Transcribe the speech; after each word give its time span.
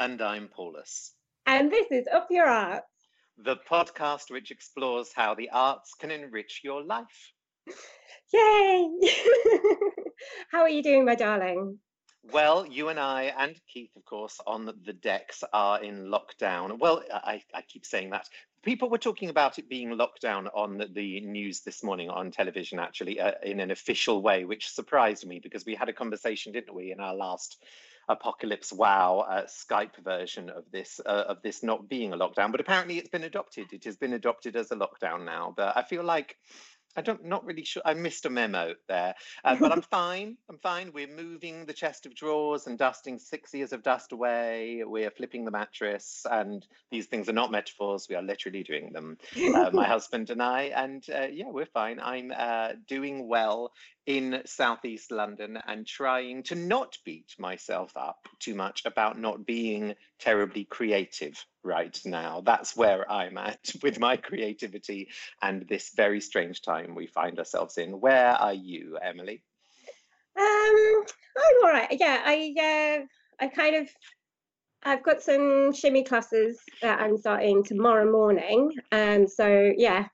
And 0.00 0.22
I'm 0.22 0.48
Paulus. 0.48 1.12
And 1.44 1.70
this 1.70 1.88
is 1.90 2.06
Up 2.10 2.28
Your 2.30 2.46
Arts, 2.46 2.86
the 3.36 3.56
podcast 3.70 4.30
which 4.30 4.50
explores 4.50 5.10
how 5.14 5.34
the 5.34 5.50
arts 5.50 5.92
can 5.92 6.10
enrich 6.10 6.62
your 6.64 6.82
life. 6.82 7.34
Yay! 8.32 8.88
how 10.50 10.60
are 10.60 10.70
you 10.70 10.82
doing, 10.82 11.04
my 11.04 11.14
darling? 11.14 11.78
Well, 12.32 12.64
you 12.64 12.88
and 12.88 12.98
I 12.98 13.24
and 13.36 13.60
Keith, 13.70 13.94
of 13.94 14.06
course, 14.06 14.40
on 14.46 14.64
the 14.64 14.94
decks 14.94 15.44
are 15.52 15.84
in 15.84 16.06
lockdown. 16.06 16.78
Well, 16.78 17.02
I, 17.12 17.42
I 17.52 17.60
keep 17.60 17.84
saying 17.84 18.08
that. 18.08 18.26
People 18.62 18.88
were 18.88 18.96
talking 18.96 19.28
about 19.28 19.58
it 19.58 19.68
being 19.68 19.90
lockdown 19.90 20.48
on 20.54 20.82
the 20.94 21.20
news 21.20 21.60
this 21.60 21.84
morning 21.84 22.08
on 22.08 22.30
television, 22.30 22.78
actually, 22.78 23.20
uh, 23.20 23.32
in 23.42 23.60
an 23.60 23.70
official 23.70 24.22
way, 24.22 24.46
which 24.46 24.70
surprised 24.70 25.26
me 25.26 25.40
because 25.40 25.66
we 25.66 25.74
had 25.74 25.90
a 25.90 25.94
conversation, 25.94 26.54
didn't 26.54 26.74
we, 26.74 26.90
in 26.90 27.00
our 27.00 27.14
last 27.14 27.62
Apocalypse 28.10 28.72
Wow 28.72 29.20
uh, 29.20 29.46
Skype 29.46 29.96
version 30.04 30.50
of 30.50 30.64
this 30.70 31.00
uh, 31.06 31.24
of 31.28 31.42
this 31.42 31.62
not 31.62 31.88
being 31.88 32.12
a 32.12 32.16
lockdown, 32.16 32.50
but 32.50 32.60
apparently 32.60 32.98
it's 32.98 33.08
been 33.08 33.24
adopted. 33.24 33.72
It 33.72 33.84
has 33.84 33.96
been 33.96 34.12
adopted 34.12 34.56
as 34.56 34.70
a 34.70 34.76
lockdown 34.76 35.24
now. 35.24 35.54
But 35.56 35.76
I 35.76 35.82
feel 35.82 36.02
like 36.02 36.36
I 36.96 37.02
don't 37.02 37.24
not 37.24 37.44
really 37.44 37.64
sure. 37.64 37.82
I 37.84 37.94
missed 37.94 38.26
a 38.26 38.30
memo 38.30 38.74
there, 38.88 39.14
uh, 39.44 39.56
but 39.60 39.72
I'm 39.72 39.82
fine. 39.82 40.36
I'm 40.48 40.58
fine. 40.58 40.92
We're 40.92 41.06
moving 41.06 41.64
the 41.66 41.72
chest 41.72 42.04
of 42.04 42.14
drawers 42.14 42.66
and 42.66 42.76
dusting 42.76 43.18
six 43.18 43.54
years 43.54 43.72
of 43.72 43.82
dust 43.82 44.12
away. 44.12 44.82
We're 44.84 45.10
flipping 45.10 45.44
the 45.44 45.50
mattress, 45.50 46.26
and 46.30 46.66
these 46.90 47.06
things 47.06 47.28
are 47.28 47.34
not 47.34 47.52
metaphors. 47.52 48.08
We 48.08 48.16
are 48.16 48.22
literally 48.22 48.62
doing 48.62 48.92
them. 48.92 49.18
Uh, 49.60 49.70
my 49.72 49.84
husband 49.84 50.30
and 50.30 50.40
I, 50.40 50.64
and 50.74 51.04
uh, 51.10 51.26
yeah, 51.30 51.48
we're 51.48 51.66
fine. 51.66 51.98
I'm 51.98 52.32
uh, 52.34 52.72
doing 52.86 53.26
well 53.26 53.72
in 54.06 54.42
southeast 54.46 55.10
London 55.12 55.58
and 55.66 55.86
trying 55.86 56.42
to 56.44 56.54
not 56.54 56.96
beat 57.04 57.34
myself 57.38 57.92
up 57.96 58.28
too 58.38 58.54
much 58.54 58.82
about 58.84 59.18
not 59.18 59.46
being 59.46 59.94
terribly 60.18 60.64
creative 60.64 61.44
right 61.62 61.98
now. 62.04 62.40
That's 62.40 62.76
where 62.76 63.10
I'm 63.10 63.38
at 63.38 63.72
with 63.82 63.98
my 64.00 64.16
creativity 64.16 65.08
and 65.42 65.66
this 65.68 65.92
very 65.94 66.20
strange 66.20 66.62
time 66.62 66.94
we 66.94 67.06
find 67.06 67.38
ourselves 67.38 67.78
in. 67.78 68.00
Where 68.00 68.32
are 68.32 68.54
you, 68.54 68.98
Emily? 69.02 69.42
Um, 70.38 71.04
I'm 71.36 71.64
all 71.64 71.70
right. 71.70 71.88
Yeah, 71.90 72.22
I 72.24 72.54
uh, 73.00 73.44
I 73.44 73.48
kind 73.48 73.76
of 73.76 73.88
I've 74.82 75.02
got 75.02 75.20
some 75.20 75.72
shimmy 75.74 76.04
classes 76.04 76.58
that 76.80 77.00
I'm 77.00 77.18
starting 77.18 77.62
tomorrow 77.62 78.10
morning. 78.10 78.72
Um, 78.92 79.26
so 79.28 79.72
yeah, 79.76 80.06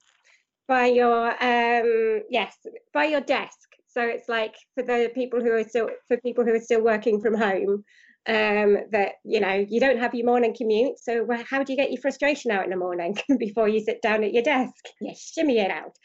by 0.66 0.86
your 0.86 1.30
um 1.42 2.22
yes, 2.30 2.56
by 2.92 3.04
your 3.04 3.20
desk. 3.20 3.75
So 3.96 4.02
it's 4.02 4.28
like 4.28 4.54
for 4.74 4.82
the 4.82 5.10
people 5.14 5.40
who 5.40 5.52
are 5.52 5.64
still 5.64 5.88
for 6.06 6.18
people 6.18 6.44
who 6.44 6.54
are 6.54 6.60
still 6.60 6.82
working 6.82 7.18
from 7.20 7.34
home, 7.34 7.82
um, 8.28 8.76
that 8.92 9.12
you 9.24 9.40
know 9.40 9.64
you 9.66 9.80
don't 9.80 9.98
have 9.98 10.14
your 10.14 10.26
morning 10.26 10.54
commute. 10.54 10.98
So 10.98 11.26
how 11.48 11.62
do 11.62 11.72
you 11.72 11.78
get 11.78 11.90
your 11.90 12.02
frustration 12.02 12.50
out 12.50 12.64
in 12.64 12.70
the 12.70 12.76
morning 12.76 13.16
before 13.38 13.68
you 13.68 13.80
sit 13.80 14.02
down 14.02 14.22
at 14.22 14.34
your 14.34 14.42
desk? 14.42 14.84
You 15.00 15.14
shimmy 15.16 15.60
it 15.60 15.70
out. 15.70 15.96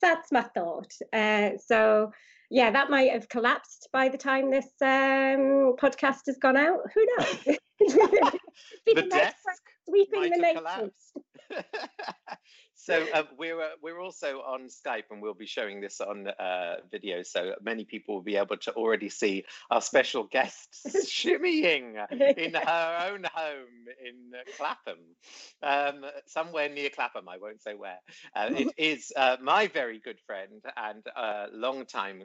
That's 0.00 0.30
my 0.30 0.42
thought. 0.54 0.92
Uh, 1.12 1.50
so 1.66 2.12
yeah, 2.50 2.70
that 2.70 2.88
might 2.88 3.10
have 3.10 3.28
collapsed 3.28 3.88
by 3.92 4.08
the 4.08 4.18
time 4.18 4.50
this 4.50 4.70
um, 4.80 5.74
podcast 5.80 6.20
has 6.26 6.38
gone 6.40 6.56
out. 6.56 6.78
Who 6.94 7.06
knows? 7.18 7.56
the 8.86 9.08
desk 9.10 9.36
sweeping 9.88 10.30
the 10.30 10.36
nation. 10.38 10.90
So 12.82 13.06
uh, 13.12 13.24
we're 13.36 13.60
uh, 13.60 13.68
we're 13.82 14.00
also 14.00 14.38
on 14.40 14.68
Skype, 14.68 15.04
and 15.10 15.20
we'll 15.20 15.34
be 15.34 15.46
showing 15.46 15.82
this 15.82 16.00
on 16.00 16.26
uh, 16.28 16.76
video, 16.90 17.22
so 17.22 17.54
many 17.62 17.84
people 17.84 18.14
will 18.14 18.22
be 18.22 18.36
able 18.36 18.56
to 18.56 18.72
already 18.72 19.10
see 19.10 19.44
our 19.70 19.82
special 19.82 20.24
guest 20.24 20.68
shimmying 21.06 21.96
in 22.10 22.54
her 22.66 23.10
own 23.12 23.24
home 23.24 23.86
in 24.02 24.32
Clapham, 24.56 24.98
um, 25.62 26.10
somewhere 26.26 26.70
near 26.70 26.88
Clapham. 26.88 27.28
I 27.28 27.36
won't 27.36 27.60
say 27.62 27.74
where. 27.74 27.98
Uh, 28.34 28.48
it 28.50 28.68
is 28.78 29.12
uh, 29.14 29.36
my 29.42 29.66
very 29.66 29.98
good 29.98 30.18
friend 30.26 30.62
and 30.76 31.04
long 31.52 31.84
time 31.84 32.22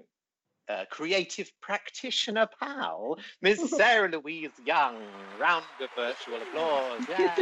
uh, 0.70 0.86
creative 0.90 1.52
practitioner 1.62 2.48
pal, 2.60 3.20
Miss 3.42 3.70
Sarah 3.72 4.10
Louise 4.10 4.52
Young. 4.66 4.98
Round 5.38 5.66
of 5.82 5.90
virtual 5.98 6.42
applause. 6.42 7.06
Yeah. 7.10 7.36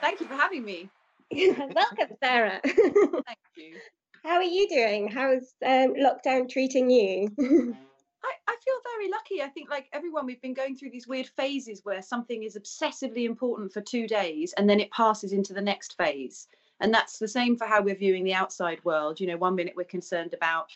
Thank 0.00 0.20
you 0.20 0.26
for 0.26 0.34
having 0.34 0.64
me. 0.64 0.90
Welcome, 1.74 2.16
Sarah. 2.22 2.60
Thank 2.64 3.38
you. 3.56 3.76
How 4.24 4.36
are 4.36 4.42
you 4.42 4.68
doing? 4.68 5.08
How's 5.08 5.54
um, 5.64 5.94
lockdown 5.94 6.48
treating 6.48 6.90
you? 6.90 7.28
I, 7.38 8.32
I 8.48 8.56
feel 8.64 8.74
very 8.96 9.10
lucky. 9.10 9.42
I 9.42 9.48
think, 9.48 9.70
like 9.70 9.88
everyone, 9.92 10.26
we've 10.26 10.40
been 10.40 10.54
going 10.54 10.76
through 10.76 10.90
these 10.90 11.06
weird 11.06 11.28
phases 11.36 11.80
where 11.84 12.02
something 12.02 12.42
is 12.42 12.56
obsessively 12.56 13.24
important 13.24 13.72
for 13.72 13.80
two 13.80 14.06
days 14.06 14.52
and 14.56 14.68
then 14.68 14.80
it 14.80 14.90
passes 14.90 15.32
into 15.32 15.52
the 15.52 15.60
next 15.60 15.96
phase. 15.96 16.48
And 16.80 16.92
that's 16.92 17.18
the 17.18 17.28
same 17.28 17.56
for 17.56 17.66
how 17.66 17.82
we're 17.82 17.96
viewing 17.96 18.24
the 18.24 18.34
outside 18.34 18.84
world. 18.84 19.20
You 19.20 19.28
know, 19.28 19.36
one 19.36 19.54
minute 19.54 19.74
we're 19.76 19.84
concerned 19.84 20.34
about 20.34 20.70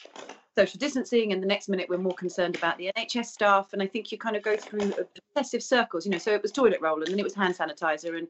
social 0.56 0.78
distancing, 0.78 1.32
and 1.32 1.42
the 1.42 1.46
next 1.46 1.68
minute 1.68 1.88
we're 1.88 1.98
more 1.98 2.14
concerned 2.14 2.56
about 2.56 2.78
the 2.78 2.90
NHS 2.96 3.26
staff. 3.26 3.72
And 3.72 3.82
I 3.82 3.86
think 3.86 4.10
you 4.10 4.18
kind 4.18 4.36
of 4.36 4.42
go 4.42 4.56
through 4.56 4.94
obsessive 5.36 5.62
circles. 5.62 6.06
You 6.06 6.12
know, 6.12 6.18
so 6.18 6.32
it 6.32 6.42
was 6.42 6.52
toilet 6.52 6.80
roll, 6.80 7.02
and 7.02 7.12
then 7.12 7.18
it 7.18 7.24
was 7.24 7.34
hand 7.34 7.54
sanitizer, 7.54 8.16
and 8.16 8.28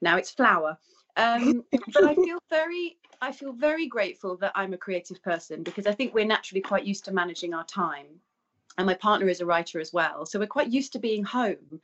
now 0.00 0.16
it's 0.16 0.30
flour. 0.30 0.78
Um, 1.18 1.64
but 1.92 2.04
I 2.04 2.14
feel 2.14 2.38
very, 2.48 2.96
I 3.20 3.32
feel 3.32 3.52
very 3.52 3.86
grateful 3.86 4.36
that 4.38 4.52
I'm 4.54 4.72
a 4.72 4.78
creative 4.78 5.20
person 5.22 5.62
because 5.64 5.86
I 5.86 5.92
think 5.92 6.14
we're 6.14 6.24
naturally 6.24 6.60
quite 6.60 6.84
used 6.84 7.04
to 7.06 7.12
managing 7.12 7.52
our 7.52 7.64
time, 7.64 8.06
and 8.78 8.86
my 8.86 8.94
partner 8.94 9.28
is 9.28 9.40
a 9.40 9.46
writer 9.46 9.80
as 9.80 9.92
well, 9.92 10.24
so 10.24 10.38
we're 10.38 10.46
quite 10.46 10.70
used 10.70 10.92
to 10.92 10.98
being 10.98 11.24
home. 11.24 11.80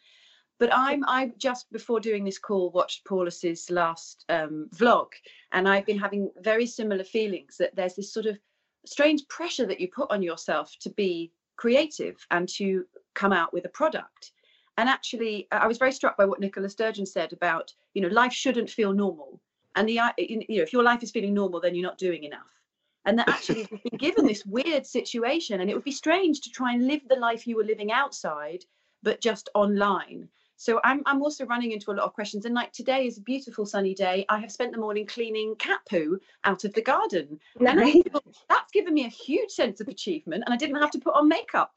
But 0.60 0.70
I'm, 0.72 1.02
I 1.08 1.32
just 1.36 1.70
before 1.72 1.98
doing 1.98 2.24
this 2.24 2.38
call 2.38 2.70
watched 2.70 3.04
Paulus's 3.04 3.68
last 3.70 4.24
um, 4.28 4.68
vlog, 4.74 5.08
and 5.50 5.68
I've 5.68 5.84
been 5.84 5.98
having 5.98 6.30
very 6.40 6.64
similar 6.64 7.02
feelings 7.02 7.56
that 7.58 7.74
there's 7.74 7.96
this 7.96 8.12
sort 8.12 8.26
of 8.26 8.38
strange 8.86 9.26
pressure 9.26 9.66
that 9.66 9.80
you 9.80 9.88
put 9.88 10.12
on 10.12 10.22
yourself 10.22 10.76
to 10.80 10.90
be 10.90 11.32
creative 11.56 12.24
and 12.30 12.48
to 12.50 12.84
come 13.14 13.32
out 13.32 13.52
with 13.52 13.64
a 13.64 13.70
product 13.70 14.32
and 14.76 14.88
actually, 14.88 15.46
I 15.52 15.66
was 15.66 15.78
very 15.78 15.92
struck 15.92 16.16
by 16.16 16.24
what 16.24 16.40
Nicola 16.40 16.68
Sturgeon 16.68 17.06
said 17.06 17.32
about, 17.32 17.72
you 17.94 18.02
know, 18.02 18.08
life 18.08 18.32
shouldn't 18.32 18.70
feel 18.70 18.92
normal. 18.92 19.40
And 19.76 19.88
the, 19.88 19.98
uh, 19.98 20.10
you 20.18 20.38
know, 20.38 20.62
if 20.62 20.72
your 20.72 20.82
life 20.82 21.02
is 21.02 21.10
feeling 21.10 21.34
normal, 21.34 21.60
then 21.60 21.74
you're 21.74 21.86
not 21.86 21.98
doing 21.98 22.24
enough. 22.24 22.60
And 23.04 23.18
that 23.18 23.28
actually 23.28 23.68
you've 23.70 23.82
been 23.82 23.98
given 23.98 24.26
this 24.26 24.44
weird 24.46 24.86
situation, 24.86 25.60
and 25.60 25.70
it 25.70 25.74
would 25.74 25.84
be 25.84 25.92
strange 25.92 26.40
to 26.42 26.50
try 26.50 26.72
and 26.72 26.86
live 26.86 27.02
the 27.08 27.16
life 27.16 27.46
you 27.46 27.56
were 27.56 27.64
living 27.64 27.92
outside, 27.92 28.64
but 29.02 29.20
just 29.20 29.48
online. 29.54 30.28
So 30.56 30.80
I'm 30.84 31.02
I'm 31.04 31.22
also 31.22 31.44
running 31.44 31.72
into 31.72 31.90
a 31.90 31.94
lot 31.94 32.06
of 32.06 32.14
questions. 32.14 32.44
And 32.44 32.54
like 32.54 32.72
today 32.72 33.06
is 33.06 33.18
a 33.18 33.22
beautiful 33.22 33.66
sunny 33.66 33.94
day. 33.94 34.24
I 34.28 34.38
have 34.38 34.52
spent 34.52 34.72
the 34.72 34.78
morning 34.78 35.06
cleaning 35.06 35.54
cat 35.56 35.80
poo 35.88 36.18
out 36.44 36.64
of 36.64 36.72
the 36.72 36.82
garden. 36.82 37.38
Nice. 37.60 38.02
That's 38.48 38.72
given 38.72 38.94
me 38.94 39.04
a 39.04 39.08
huge 39.08 39.50
sense 39.50 39.80
of 39.80 39.88
achievement, 39.88 40.44
and 40.46 40.54
I 40.54 40.56
didn't 40.56 40.80
have 40.80 40.92
to 40.92 41.00
put 41.00 41.14
on 41.14 41.28
makeup. 41.28 41.72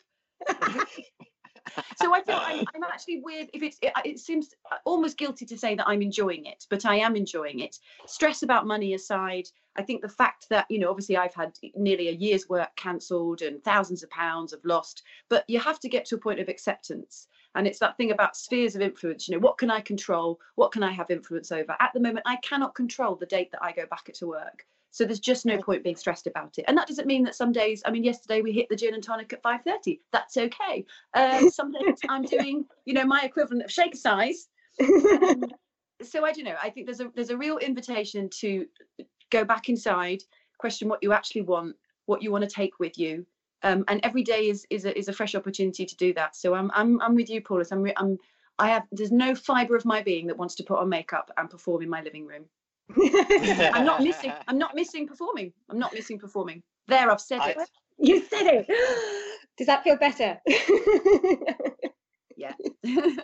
so 1.95 2.13
I 2.13 2.21
feel 2.21 2.35
I'm, 2.35 2.65
I'm, 2.75 2.83
actually 2.83 3.21
weird. 3.23 3.49
If 3.53 3.63
it's, 3.63 3.77
it, 3.81 3.91
it, 4.05 4.19
seems 4.19 4.49
almost 4.85 5.17
guilty 5.17 5.45
to 5.45 5.57
say 5.57 5.75
that 5.75 5.87
I'm 5.87 6.01
enjoying 6.01 6.45
it, 6.45 6.65
but 6.69 6.85
I 6.85 6.95
am 6.97 7.15
enjoying 7.15 7.59
it. 7.59 7.77
Stress 8.05 8.43
about 8.43 8.67
money 8.67 8.93
aside, 8.93 9.47
I 9.77 9.83
think 9.83 10.01
the 10.01 10.09
fact 10.09 10.47
that 10.49 10.65
you 10.69 10.79
know, 10.79 10.89
obviously, 10.89 11.17
I've 11.17 11.33
had 11.33 11.57
nearly 11.75 12.09
a 12.09 12.13
year's 12.13 12.49
work 12.49 12.75
cancelled 12.75 13.41
and 13.41 13.63
thousands 13.63 14.03
of 14.03 14.09
pounds 14.09 14.51
have 14.51 14.65
lost, 14.65 15.03
but 15.29 15.43
you 15.47 15.59
have 15.59 15.79
to 15.81 15.89
get 15.89 16.05
to 16.05 16.15
a 16.15 16.19
point 16.19 16.39
of 16.39 16.49
acceptance. 16.49 17.27
And 17.55 17.65
it's 17.65 17.79
that 17.79 17.97
thing 17.97 18.11
about 18.11 18.37
spheres 18.37 18.75
of 18.75 18.81
influence. 18.81 19.27
You 19.27 19.35
know, 19.35 19.39
what 19.39 19.57
can 19.57 19.71
I 19.71 19.81
control? 19.81 20.39
What 20.55 20.71
can 20.71 20.83
I 20.83 20.91
have 20.91 21.09
influence 21.09 21.51
over? 21.51 21.75
At 21.79 21.91
the 21.93 21.99
moment, 21.99 22.25
I 22.27 22.35
cannot 22.37 22.75
control 22.75 23.15
the 23.15 23.25
date 23.25 23.51
that 23.51 23.63
I 23.63 23.71
go 23.71 23.85
back 23.87 24.11
to 24.13 24.27
work. 24.27 24.65
So 24.91 25.05
there's 25.05 25.19
just 25.19 25.45
no 25.45 25.61
point 25.61 25.83
being 25.83 25.95
stressed 25.95 26.27
about 26.27 26.57
it. 26.57 26.65
And 26.67 26.77
that 26.77 26.87
doesn't 26.87 27.07
mean 27.07 27.23
that 27.23 27.35
some 27.35 27.51
days, 27.51 27.83
I 27.85 27.91
mean, 27.91 28.03
yesterday 28.03 28.41
we 28.41 28.51
hit 28.51 28.67
the 28.69 28.75
gin 28.75 28.93
and 28.93 29.03
tonic 29.03 29.31
at 29.33 29.43
5.30. 29.43 29.99
That's 30.11 30.37
okay. 30.37 30.85
Um, 31.13 31.49
some 31.51 31.71
days 31.71 31.99
I'm 32.09 32.23
doing, 32.23 32.65
you 32.85 32.93
know, 32.93 33.05
my 33.05 33.21
equivalent 33.21 33.63
of 33.63 33.71
shake 33.71 33.95
size. 33.95 34.47
Um, 34.81 35.43
so 36.01 36.25
I 36.25 36.31
don't 36.31 36.45
know. 36.45 36.55
I 36.61 36.69
think 36.69 36.85
there's 36.85 36.99
a 36.99 37.11
there's 37.15 37.29
a 37.29 37.37
real 37.37 37.57
invitation 37.57 38.29
to 38.39 38.65
go 39.29 39.43
back 39.43 39.69
inside, 39.69 40.23
question 40.57 40.87
what 40.87 40.99
you 41.01 41.11
actually 41.13 41.41
want, 41.41 41.75
what 42.05 42.21
you 42.21 42.31
want 42.31 42.43
to 42.43 42.49
take 42.49 42.79
with 42.79 42.97
you. 42.97 43.25
Um, 43.63 43.83
and 43.87 43.99
every 44.03 44.23
day 44.23 44.49
is 44.49 44.65
is 44.69 44.85
a, 44.85 44.97
is 44.97 45.07
a 45.07 45.13
fresh 45.13 45.35
opportunity 45.35 45.85
to 45.85 45.95
do 45.95 46.13
that. 46.13 46.35
So 46.35 46.53
I'm 46.53 46.71
I'm 46.73 47.01
I'm 47.01 47.15
with 47.15 47.29
you, 47.29 47.41
Paulus. 47.41 47.71
I'm 47.71 47.85
I'm 47.97 48.17
I 48.59 48.69
have 48.69 48.83
there's 48.91 49.11
no 49.11 49.35
fibre 49.35 49.75
of 49.75 49.85
my 49.85 50.01
being 50.01 50.27
that 50.27 50.37
wants 50.37 50.55
to 50.55 50.63
put 50.63 50.79
on 50.79 50.89
makeup 50.89 51.31
and 51.37 51.49
perform 51.49 51.81
in 51.81 51.89
my 51.89 52.01
living 52.01 52.25
room. 52.25 52.45
I'm 53.73 53.85
not 53.85 54.01
missing. 54.01 54.31
I'm 54.47 54.57
not 54.57 54.75
missing 54.75 55.07
performing. 55.07 55.53
I'm 55.69 55.79
not 55.79 55.93
missing 55.93 56.19
performing. 56.19 56.63
There, 56.87 57.11
I've 57.11 57.21
said 57.21 57.41
I, 57.41 57.49
it. 57.49 57.57
You 57.99 58.21
said 58.21 58.47
it. 58.47 58.67
Does 59.57 59.67
that 59.67 59.83
feel 59.83 59.97
better? 59.97 60.39
yeah. 62.37 62.53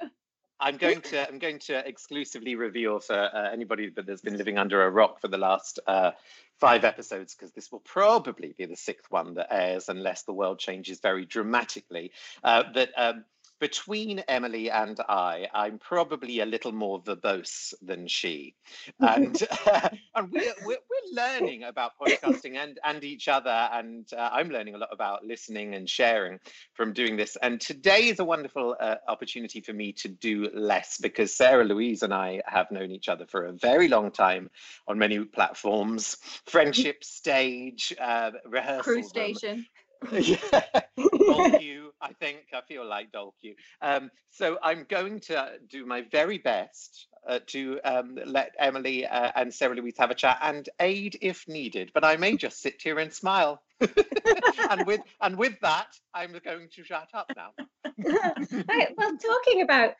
I'm 0.60 0.78
going 0.78 1.02
to 1.02 1.28
I'm 1.28 1.40
going 1.40 1.60
to 1.60 1.86
exclusively 1.86 2.56
reveal 2.56 3.00
for 3.00 3.16
uh, 3.16 3.52
anybody 3.52 3.90
that 3.96 4.08
has 4.08 4.22
been 4.22 4.38
living 4.38 4.58
under 4.58 4.84
a 4.84 4.90
rock 4.90 5.20
for 5.20 5.28
the 5.28 5.38
last 5.38 5.80
uh, 5.88 6.12
five 6.60 6.86
episodes, 6.86 7.36
because 7.36 7.52
this 7.52 7.72
will 7.72 7.82
probably 7.82 8.54
be 8.58 8.66
the 8.66 8.76
sixth 8.76 9.12
one 9.12 9.34
that 9.34 9.48
airs 9.52 9.90
unless 9.90 10.24
the 10.24 10.32
world 10.32 10.60
changes 10.60 11.02
very 11.02 11.26
dramatically. 11.26 12.12
Uh, 12.44 12.64
that 12.74 12.92
um, 12.96 13.26
between 13.60 14.20
Emily 14.28 14.70
and 14.70 15.00
I, 15.08 15.48
I'm 15.54 15.80
probably 15.80 16.42
a 16.42 16.46
little 16.46 16.72
more 16.72 17.02
verbose 17.02 17.74
than 17.82 18.08
she, 18.08 18.56
and 19.00 19.42
uh, 19.68 19.90
and 20.16 20.32
we're, 20.32 20.54
we're, 20.66 20.78
we're 20.78 21.14
learning 21.14 21.64
about 21.64 21.92
podcasting 22.00 22.56
and 22.56 22.80
and 22.84 23.04
each 23.04 23.28
other, 23.28 23.70
and 23.72 24.12
uh, 24.14 24.30
I'm 24.32 24.50
learning 24.50 24.76
a 24.76 24.78
lot 24.78 24.90
about 24.92 25.26
listening 25.26 25.76
and 25.76 25.90
sharing 25.90 26.40
from 26.74 26.94
doing 26.94 27.16
this. 27.16 27.38
And 27.42 27.60
today 27.60 28.08
is 28.10 28.20
a 28.20 28.26
wonderful 28.26 28.76
uh, 28.80 28.96
opportunity 29.08 29.62
for 29.62 29.74
me 29.74 29.94
to 29.94 30.08
do 30.08 30.50
less 30.54 30.98
because 30.98 31.36
Sarah 31.36 31.64
Louise 31.64 32.04
and 32.04 32.14
I 32.14 32.42
have 32.46 32.72
known 32.72 32.92
each 32.92 33.10
other 33.10 33.26
for 33.26 33.46
a 33.46 33.54
very 33.54 33.88
long 33.88 34.12
time 34.12 34.50
on 34.88 34.98
many 34.98 35.20
platforms, 35.20 36.18
friendship 36.48 37.04
stage, 37.04 37.94
uh, 38.00 38.32
rehearsal, 38.46 38.84
Crew 38.84 39.04
station. 39.04 39.66
yeah, 40.12 40.72
I 42.02 42.08
think 42.08 42.13
I 42.54 42.62
feel 42.62 42.86
like 42.86 43.12
Dolcu. 43.12 43.56
Um, 43.82 44.12
so 44.30 44.58
I'm 44.64 44.86
going 44.90 45.20
to 45.22 45.54
do 45.70 45.86
my 45.86 46.02
very 46.12 46.38
best 46.38 47.08
uh, 47.28 47.40
to 47.48 47.80
um, 47.84 48.18
let 48.26 48.54
Emily 48.60 49.06
uh, 49.06 49.32
and 49.36 49.54
Sarah 49.54 49.76
Louise 49.76 49.96
have 49.98 50.12
a 50.12 50.16
chat 50.16 50.40
and 50.42 50.68
aid 50.80 51.18
if 51.22 51.48
needed. 51.48 51.92
But 51.94 52.04
I 52.04 52.18
may 52.18 52.36
just 52.36 52.62
sit 52.62 52.82
here 52.82 53.00
and 53.00 53.14
smile. 53.14 53.62
and 54.70 54.86
with 54.86 55.02
and 55.22 55.38
with 55.38 55.60
that, 55.62 55.88
I'm 56.14 56.34
going 56.44 56.70
to 56.74 56.84
shut 56.84 57.10
up 57.14 57.32
now. 57.36 57.52
right, 57.98 58.90
well, 58.98 59.18
talking 59.18 59.62
about 59.62 59.94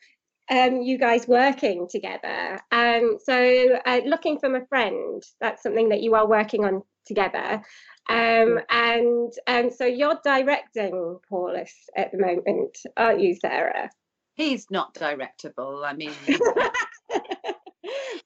um, 0.50 0.82
you 0.82 0.98
guys 0.98 1.26
working 1.28 1.88
together, 1.88 2.60
um, 2.72 3.18
so 3.22 3.78
uh, 3.86 4.00
looking 4.04 4.38
for 4.38 4.48
my 4.48 4.60
friend, 4.68 5.22
that's 5.40 5.62
something 5.62 5.88
that 5.90 6.02
you 6.02 6.14
are 6.14 6.28
working 6.28 6.64
on 6.64 6.82
together. 7.06 7.62
Um, 8.08 8.60
and 8.68 9.32
and 9.46 9.72
so 9.72 9.86
you're 9.86 10.20
directing 10.24 11.18
Paulus 11.28 11.72
at 11.96 12.12
the 12.12 12.18
moment, 12.18 12.76
aren't 12.96 13.20
you, 13.20 13.34
Sarah? 13.34 13.90
He's 14.34 14.70
not 14.70 14.94
directable. 14.94 15.84
I 15.84 15.92
mean, 15.94 16.12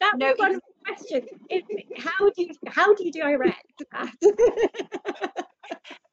that 0.01 0.19
No, 0.19 0.29
was 0.29 0.39
one 0.39 0.55
of 0.55 0.61
the 0.67 0.85
questions. 0.85 1.29
Is, 1.51 1.63
how 1.97 2.31
do 2.31 2.43
you 2.43 2.51
how 2.67 2.95
do 2.95 3.05
you 3.05 3.13
direct 3.13 3.83
that? 3.93 4.13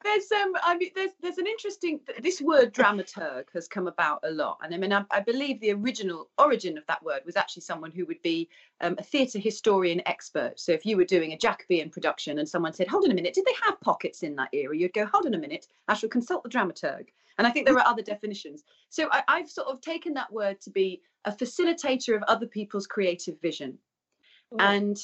there's 0.04 0.32
um, 0.32 0.54
I 0.64 0.78
mean, 0.78 0.92
there's 0.96 1.12
there's 1.22 1.38
an 1.38 1.48
interesting. 1.48 2.00
This 2.22 2.42
word 2.42 2.74
dramaturg 2.74 3.46
has 3.54 3.68
come 3.68 3.88
about 3.88 4.20
a 4.24 4.32
lot, 4.32 4.60
and 4.64 4.74
I 4.74 4.78
mean, 4.78 4.94
I, 4.94 5.04
I 5.12 5.20
believe 5.20 5.60
the 5.60 5.72
original 5.72 6.30
origin 6.38 6.78
of 6.78 6.86
that 6.88 7.04
word 7.04 7.22
was 7.26 7.36
actually 7.36 7.64
someone 7.64 7.92
who 7.92 8.06
would 8.06 8.22
be 8.22 8.50
um, 8.82 8.96
a 8.98 9.04
theatre 9.04 9.40
historian 9.40 10.02
expert. 10.06 10.60
So 10.60 10.72
if 10.72 10.86
you 10.86 10.98
were 10.98 11.06
doing 11.06 11.34
a 11.34 11.38
Jacobean 11.38 11.90
production 11.90 12.40
and 12.40 12.48
someone 12.48 12.74
said, 12.74 12.88
"Hold 12.88 13.06
on 13.06 13.12
a 13.12 13.16
minute, 13.16 13.34
did 13.34 13.46
they 13.46 13.56
have 13.64 13.82
pockets 13.82 14.24
in 14.24 14.36
that 14.36 14.50
era?" 14.54 14.78
You'd 14.78 14.94
go, 14.94 15.06
"Hold 15.06 15.26
on 15.26 15.34
a 15.34 15.40
minute, 15.40 15.68
I 15.88 15.96
shall 15.96 16.10
consult 16.10 16.44
the 16.44 16.50
dramaturg." 16.50 17.06
And 17.38 17.46
I 17.46 17.52
think 17.52 17.66
there 17.66 17.78
are 17.78 17.88
other 17.88 18.02
definitions. 18.02 18.64
So 18.90 19.10
I, 19.12 19.24
I've 19.28 19.50
sort 19.50 19.68
of 19.68 19.82
taken 19.82 20.14
that 20.14 20.32
word 20.32 20.62
to 20.62 20.70
be 20.70 21.02
a 21.26 21.32
facilitator 21.32 22.16
of 22.16 22.24
other 22.24 22.48
people's 22.48 22.88
creative 22.88 23.42
vision. 23.42 23.78
And 24.60 24.98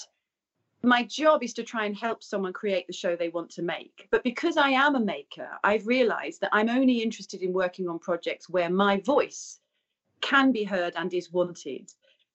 my 0.83 1.03
job 1.03 1.43
is 1.43 1.53
to 1.53 1.63
try 1.63 1.85
and 1.85 1.95
help 1.95 2.23
someone 2.23 2.53
create 2.53 2.87
the 2.87 2.93
show 2.93 3.15
they 3.15 3.29
want 3.29 3.49
to 3.51 3.61
make. 3.61 4.07
But 4.11 4.23
because 4.23 4.57
I 4.57 4.69
am 4.69 4.95
a 4.95 4.99
maker, 4.99 5.49
I've 5.63 5.85
realized 5.85 6.41
that 6.41 6.49
I'm 6.51 6.69
only 6.69 7.01
interested 7.01 7.41
in 7.41 7.53
working 7.53 7.87
on 7.87 7.99
projects 7.99 8.49
where 8.49 8.69
my 8.69 8.99
voice 9.01 9.59
can 10.21 10.51
be 10.51 10.63
heard 10.63 10.93
and 10.95 11.13
is 11.13 11.31
wanted. 11.31 11.91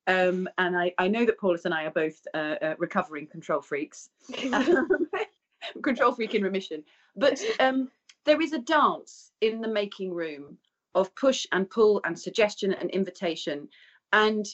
Um, 0.07 0.49
and 0.59 0.77
I, 0.77 0.93
I 0.99 1.09
know 1.09 1.25
that 1.25 1.39
Paulus 1.39 1.65
and 1.65 1.75
I 1.75 1.85
are 1.85 1.91
both 1.91 2.25
uh, 2.35 2.55
uh, 2.63 2.75
recovering 2.79 3.27
control 3.27 3.61
freaks, 3.61 4.11
control 5.83 6.13
freak 6.13 6.35
in 6.35 6.43
remission. 6.43 6.85
But 7.17 7.43
um, 7.59 7.91
there 8.25 8.41
is 8.41 8.53
a 8.53 8.59
dance 8.59 9.33
in 9.41 9.61
the 9.61 9.69
making 9.69 10.13
room 10.13 10.59
of 10.95 11.15
push 11.17 11.47
and 11.53 11.69
pull 11.69 12.01
and 12.05 12.19
suggestion 12.19 12.73
and 12.75 12.91
invitation. 12.91 13.69
And 14.13 14.47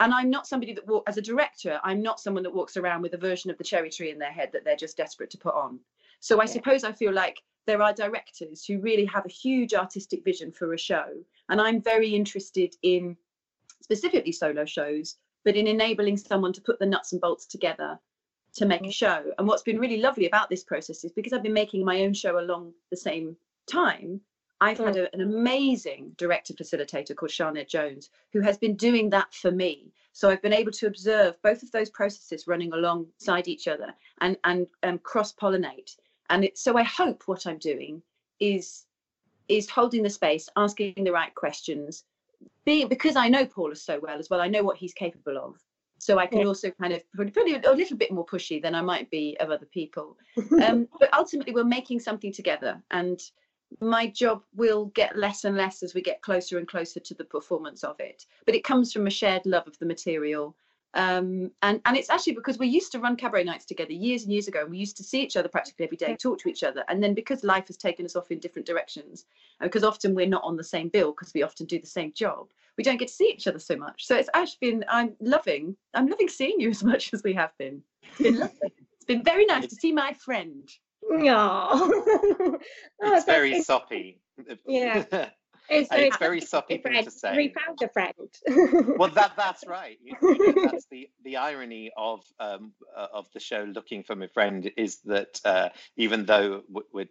and 0.00 0.14
I'm 0.14 0.30
not 0.30 0.46
somebody 0.46 0.72
that 0.74 0.86
walk 0.86 1.04
as 1.06 1.16
a 1.16 1.22
director, 1.22 1.80
I'm 1.82 2.02
not 2.02 2.20
someone 2.20 2.42
that 2.44 2.54
walks 2.54 2.76
around 2.76 3.02
with 3.02 3.14
a 3.14 3.18
version 3.18 3.50
of 3.50 3.58
the 3.58 3.64
cherry 3.64 3.90
tree 3.90 4.10
in 4.10 4.18
their 4.18 4.32
head 4.32 4.50
that 4.52 4.64
they're 4.64 4.76
just 4.76 4.96
desperate 4.96 5.30
to 5.30 5.38
put 5.38 5.54
on. 5.54 5.80
So 6.20 6.40
I 6.40 6.44
Yeah. 6.44 6.52
suppose 6.52 6.84
I 6.84 6.92
feel 6.92 7.12
like 7.12 7.42
there 7.66 7.82
are 7.82 7.92
directors 7.92 8.64
who 8.64 8.80
really 8.80 9.04
have 9.06 9.26
a 9.26 9.30
huge 9.30 9.74
artistic 9.74 10.24
vision 10.24 10.52
for 10.52 10.72
a 10.72 10.78
show. 10.78 11.24
And 11.48 11.60
I'm 11.60 11.82
very 11.82 12.14
interested 12.14 12.74
in 12.82 13.16
specifically 13.82 14.32
solo 14.32 14.64
shows, 14.64 15.16
but 15.44 15.56
in 15.56 15.66
enabling 15.66 16.16
someone 16.16 16.52
to 16.54 16.62
put 16.62 16.78
the 16.78 16.86
nuts 16.86 17.12
and 17.12 17.20
bolts 17.20 17.46
together 17.46 17.98
to 18.54 18.66
make 18.66 18.82
a 18.82 18.84
mm. 18.84 18.92
show. 18.92 19.32
And 19.36 19.46
what's 19.46 19.62
been 19.62 19.78
really 19.78 20.00
lovely 20.00 20.26
about 20.26 20.48
this 20.48 20.64
process 20.64 21.04
is 21.04 21.12
because 21.12 21.32
I've 21.32 21.42
been 21.42 21.52
making 21.52 21.84
my 21.84 22.02
own 22.02 22.14
show 22.14 22.38
along 22.38 22.72
the 22.90 22.96
same 22.96 23.36
time, 23.66 24.20
I've 24.60 24.78
had 24.78 24.96
a- 24.96 25.14
an 25.14 25.20
amazing 25.20 26.14
director 26.16 26.52
facilitator 26.54 27.14
called 27.14 27.30
Sharned 27.30 27.66
Jones 27.68 28.10
who 28.32 28.40
has 28.40 28.58
been 28.58 28.74
doing 28.76 29.10
that 29.10 29.32
for 29.32 29.50
me. 29.50 29.92
So 30.12 30.28
I've 30.28 30.42
been 30.42 30.52
able 30.52 30.72
to 30.72 30.86
observe 30.86 31.40
both 31.42 31.62
of 31.62 31.70
those 31.70 31.90
processes 31.90 32.46
running 32.48 32.72
alongside 32.72 33.46
each 33.46 33.68
other 33.68 33.94
and 34.20 34.36
and 34.44 34.66
um, 34.82 34.98
cross 34.98 35.32
pollinate. 35.32 35.96
And 36.30 36.44
it, 36.44 36.58
so 36.58 36.76
I 36.76 36.82
hope 36.82 37.22
what 37.26 37.46
I'm 37.46 37.58
doing 37.58 38.02
is 38.40 38.84
is 39.48 39.70
holding 39.70 40.02
the 40.02 40.10
space, 40.10 40.48
asking 40.56 40.92
the 41.04 41.12
right 41.12 41.34
questions, 41.34 42.04
being 42.64 42.88
because 42.88 43.16
I 43.16 43.28
know 43.28 43.46
Paulus 43.46 43.82
so 43.82 43.98
well 44.00 44.18
as 44.18 44.28
well. 44.28 44.40
I 44.40 44.48
know 44.48 44.62
what 44.62 44.76
he's 44.76 44.92
capable 44.92 45.38
of. 45.38 45.62
So 46.00 46.18
I 46.18 46.26
can 46.26 46.40
Yeah. 46.40 46.46
also 46.46 46.70
kind 46.70 46.92
of 46.92 47.02
put 47.12 47.32
put 47.32 47.48
a 47.48 47.72
little 47.74 47.96
bit 47.96 48.12
more 48.12 48.26
pushy 48.26 48.60
than 48.60 48.74
I 48.74 48.82
might 48.82 49.10
be 49.10 49.36
of 49.40 49.50
other 49.50 49.66
people. 49.66 50.16
Um, 50.64 50.88
but 51.00 51.12
ultimately, 51.14 51.52
we're 51.52 51.64
making 51.64 52.00
something 52.00 52.32
together, 52.32 52.82
and 52.90 53.20
my 53.80 54.06
job 54.06 54.42
will 54.54 54.86
get 54.86 55.16
less 55.16 55.44
and 55.44 55.56
less 55.56 55.82
as 55.82 55.94
we 55.94 56.00
get 56.00 56.22
closer 56.22 56.58
and 56.58 56.66
closer 56.66 57.00
to 57.00 57.14
the 57.14 57.24
performance 57.24 57.84
of 57.84 57.98
it. 58.00 58.24
But 58.46 58.54
it 58.54 58.64
comes 58.64 58.92
from 58.92 59.06
a 59.06 59.10
shared 59.10 59.44
love 59.46 59.66
of 59.66 59.78
the 59.78 59.86
material. 59.86 60.56
Um, 60.94 61.50
and, 61.62 61.80
and 61.84 61.96
it's 61.96 62.10
actually 62.10 62.32
because 62.32 62.58
we 62.58 62.66
used 62.66 62.92
to 62.92 62.98
run 62.98 63.16
cabaret 63.16 63.44
nights 63.44 63.66
together 63.66 63.92
years 63.92 64.22
and 64.22 64.32
years 64.32 64.48
ago, 64.48 64.62
and 64.62 64.70
we 64.70 64.78
used 64.78 64.96
to 64.96 65.04
see 65.04 65.22
each 65.22 65.36
other 65.36 65.48
practically 65.48 65.84
every 65.84 65.98
day, 65.98 66.16
talk 66.16 66.38
to 66.40 66.48
each 66.48 66.64
other. 66.64 66.84
And 66.88 67.02
then 67.02 67.14
because 67.14 67.44
life 67.44 67.66
has 67.68 67.76
taken 67.76 68.04
us 68.04 68.16
off 68.16 68.30
in 68.30 68.38
different 68.38 68.66
directions, 68.66 69.26
and 69.60 69.70
because 69.70 69.84
often 69.84 70.14
we're 70.14 70.26
not 70.26 70.44
on 70.44 70.56
the 70.56 70.64
same 70.64 70.88
bill 70.88 71.12
because 71.12 71.32
we 71.34 71.42
often 71.42 71.66
do 71.66 71.78
the 71.78 71.86
same 71.86 72.12
job, 72.14 72.48
we 72.78 72.84
don't 72.84 72.96
get 72.96 73.08
to 73.08 73.14
see 73.14 73.30
each 73.30 73.46
other 73.46 73.58
so 73.58 73.76
much. 73.76 74.06
So 74.06 74.16
it's 74.16 74.30
actually 74.34 74.70
been, 74.70 74.84
I'm 74.88 75.14
loving, 75.20 75.76
I'm 75.94 76.06
loving 76.06 76.28
seeing 76.28 76.58
you 76.58 76.70
as 76.70 76.82
much 76.92 77.12
as 77.12 77.22
we 77.22 77.34
have 77.34 77.52
been. 77.58 77.82
It's 78.02 78.18
been 78.22 78.38
lovely. 78.38 78.72
It's 78.94 79.04
been 79.04 79.24
very 79.24 79.44
nice 79.44 79.66
to 79.66 79.74
see 79.74 79.92
my 79.92 80.14
friend. 80.14 80.68
Oh, 81.10 82.60
It's 83.00 83.24
very 83.26 83.62
soppy. 83.62 84.20
Yeah. 84.66 85.04
It's, 85.70 85.90
it's 85.92 86.16
very 86.16 86.40
soppy 86.40 86.78
thing 86.78 87.04
to 87.04 87.10
say. 87.10 87.36
We 87.36 87.48
found 87.66 87.78
a 87.82 87.88
friend. 87.88 88.94
well 88.98 89.10
that 89.10 89.32
that's 89.36 89.66
right 89.66 89.98
You- 90.02 90.16
you 90.22 90.54
know, 90.54 90.62
that's 90.72 90.86
the 90.90 91.10
the 91.24 91.36
irony 91.36 91.90
of 91.94 92.24
um 92.40 92.72
uh, 92.96 93.08
of 93.12 93.26
the 93.34 93.40
show 93.40 93.64
looking 93.64 94.02
for 94.02 94.16
my 94.16 94.28
friend 94.28 94.70
is 94.78 95.00
that 95.04 95.38
uh 95.44 95.68
even 95.98 96.24
though 96.24 96.62
we're 96.94 97.08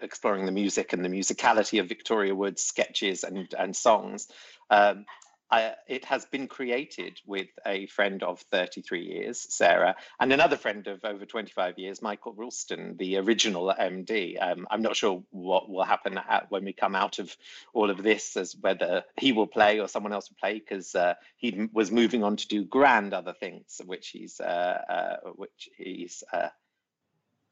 exploring 0.00 0.46
the 0.46 0.52
music 0.52 0.94
and 0.94 1.04
the 1.04 1.10
musicality 1.10 1.80
of 1.80 1.88
victoria 1.88 2.34
wood's 2.34 2.62
sketches 2.62 3.24
and 3.24 3.52
and 3.58 3.76
songs 3.76 4.28
um 4.70 5.04
I, 5.50 5.74
it 5.86 6.04
has 6.06 6.26
been 6.26 6.48
created 6.48 7.20
with 7.26 7.48
a 7.66 7.86
friend 7.86 8.22
of 8.22 8.40
33 8.40 9.02
years, 9.02 9.40
Sarah, 9.54 9.96
and 10.20 10.32
another 10.32 10.56
friend 10.56 10.86
of 10.88 11.04
over 11.04 11.24
25 11.26 11.78
years, 11.78 12.02
Michael 12.02 12.34
Roulston, 12.34 12.98
the 12.98 13.16
original 13.18 13.74
MD. 13.78 14.36
Um, 14.40 14.66
I'm 14.70 14.82
not 14.82 14.96
sure 14.96 15.22
what 15.30 15.70
will 15.70 15.84
happen 15.84 16.18
at, 16.18 16.50
when 16.50 16.64
we 16.64 16.72
come 16.72 16.94
out 16.94 17.18
of 17.18 17.34
all 17.74 17.90
of 17.90 18.02
this, 18.02 18.36
as 18.36 18.56
whether 18.60 19.04
he 19.18 19.32
will 19.32 19.46
play 19.46 19.80
or 19.80 19.88
someone 19.88 20.12
else 20.12 20.30
will 20.30 20.36
play, 20.40 20.58
because 20.58 20.94
uh, 20.94 21.14
he 21.36 21.54
m- 21.56 21.70
was 21.72 21.90
moving 21.90 22.24
on 22.24 22.36
to 22.36 22.48
do 22.48 22.64
grand 22.64 23.14
other 23.14 23.32
things, 23.34 23.80
which 23.86 24.08
he's 24.08 24.40
uh, 24.40 24.82
uh, 25.24 25.30
which 25.36 25.70
he's 25.76 26.24
uh, 26.32 26.48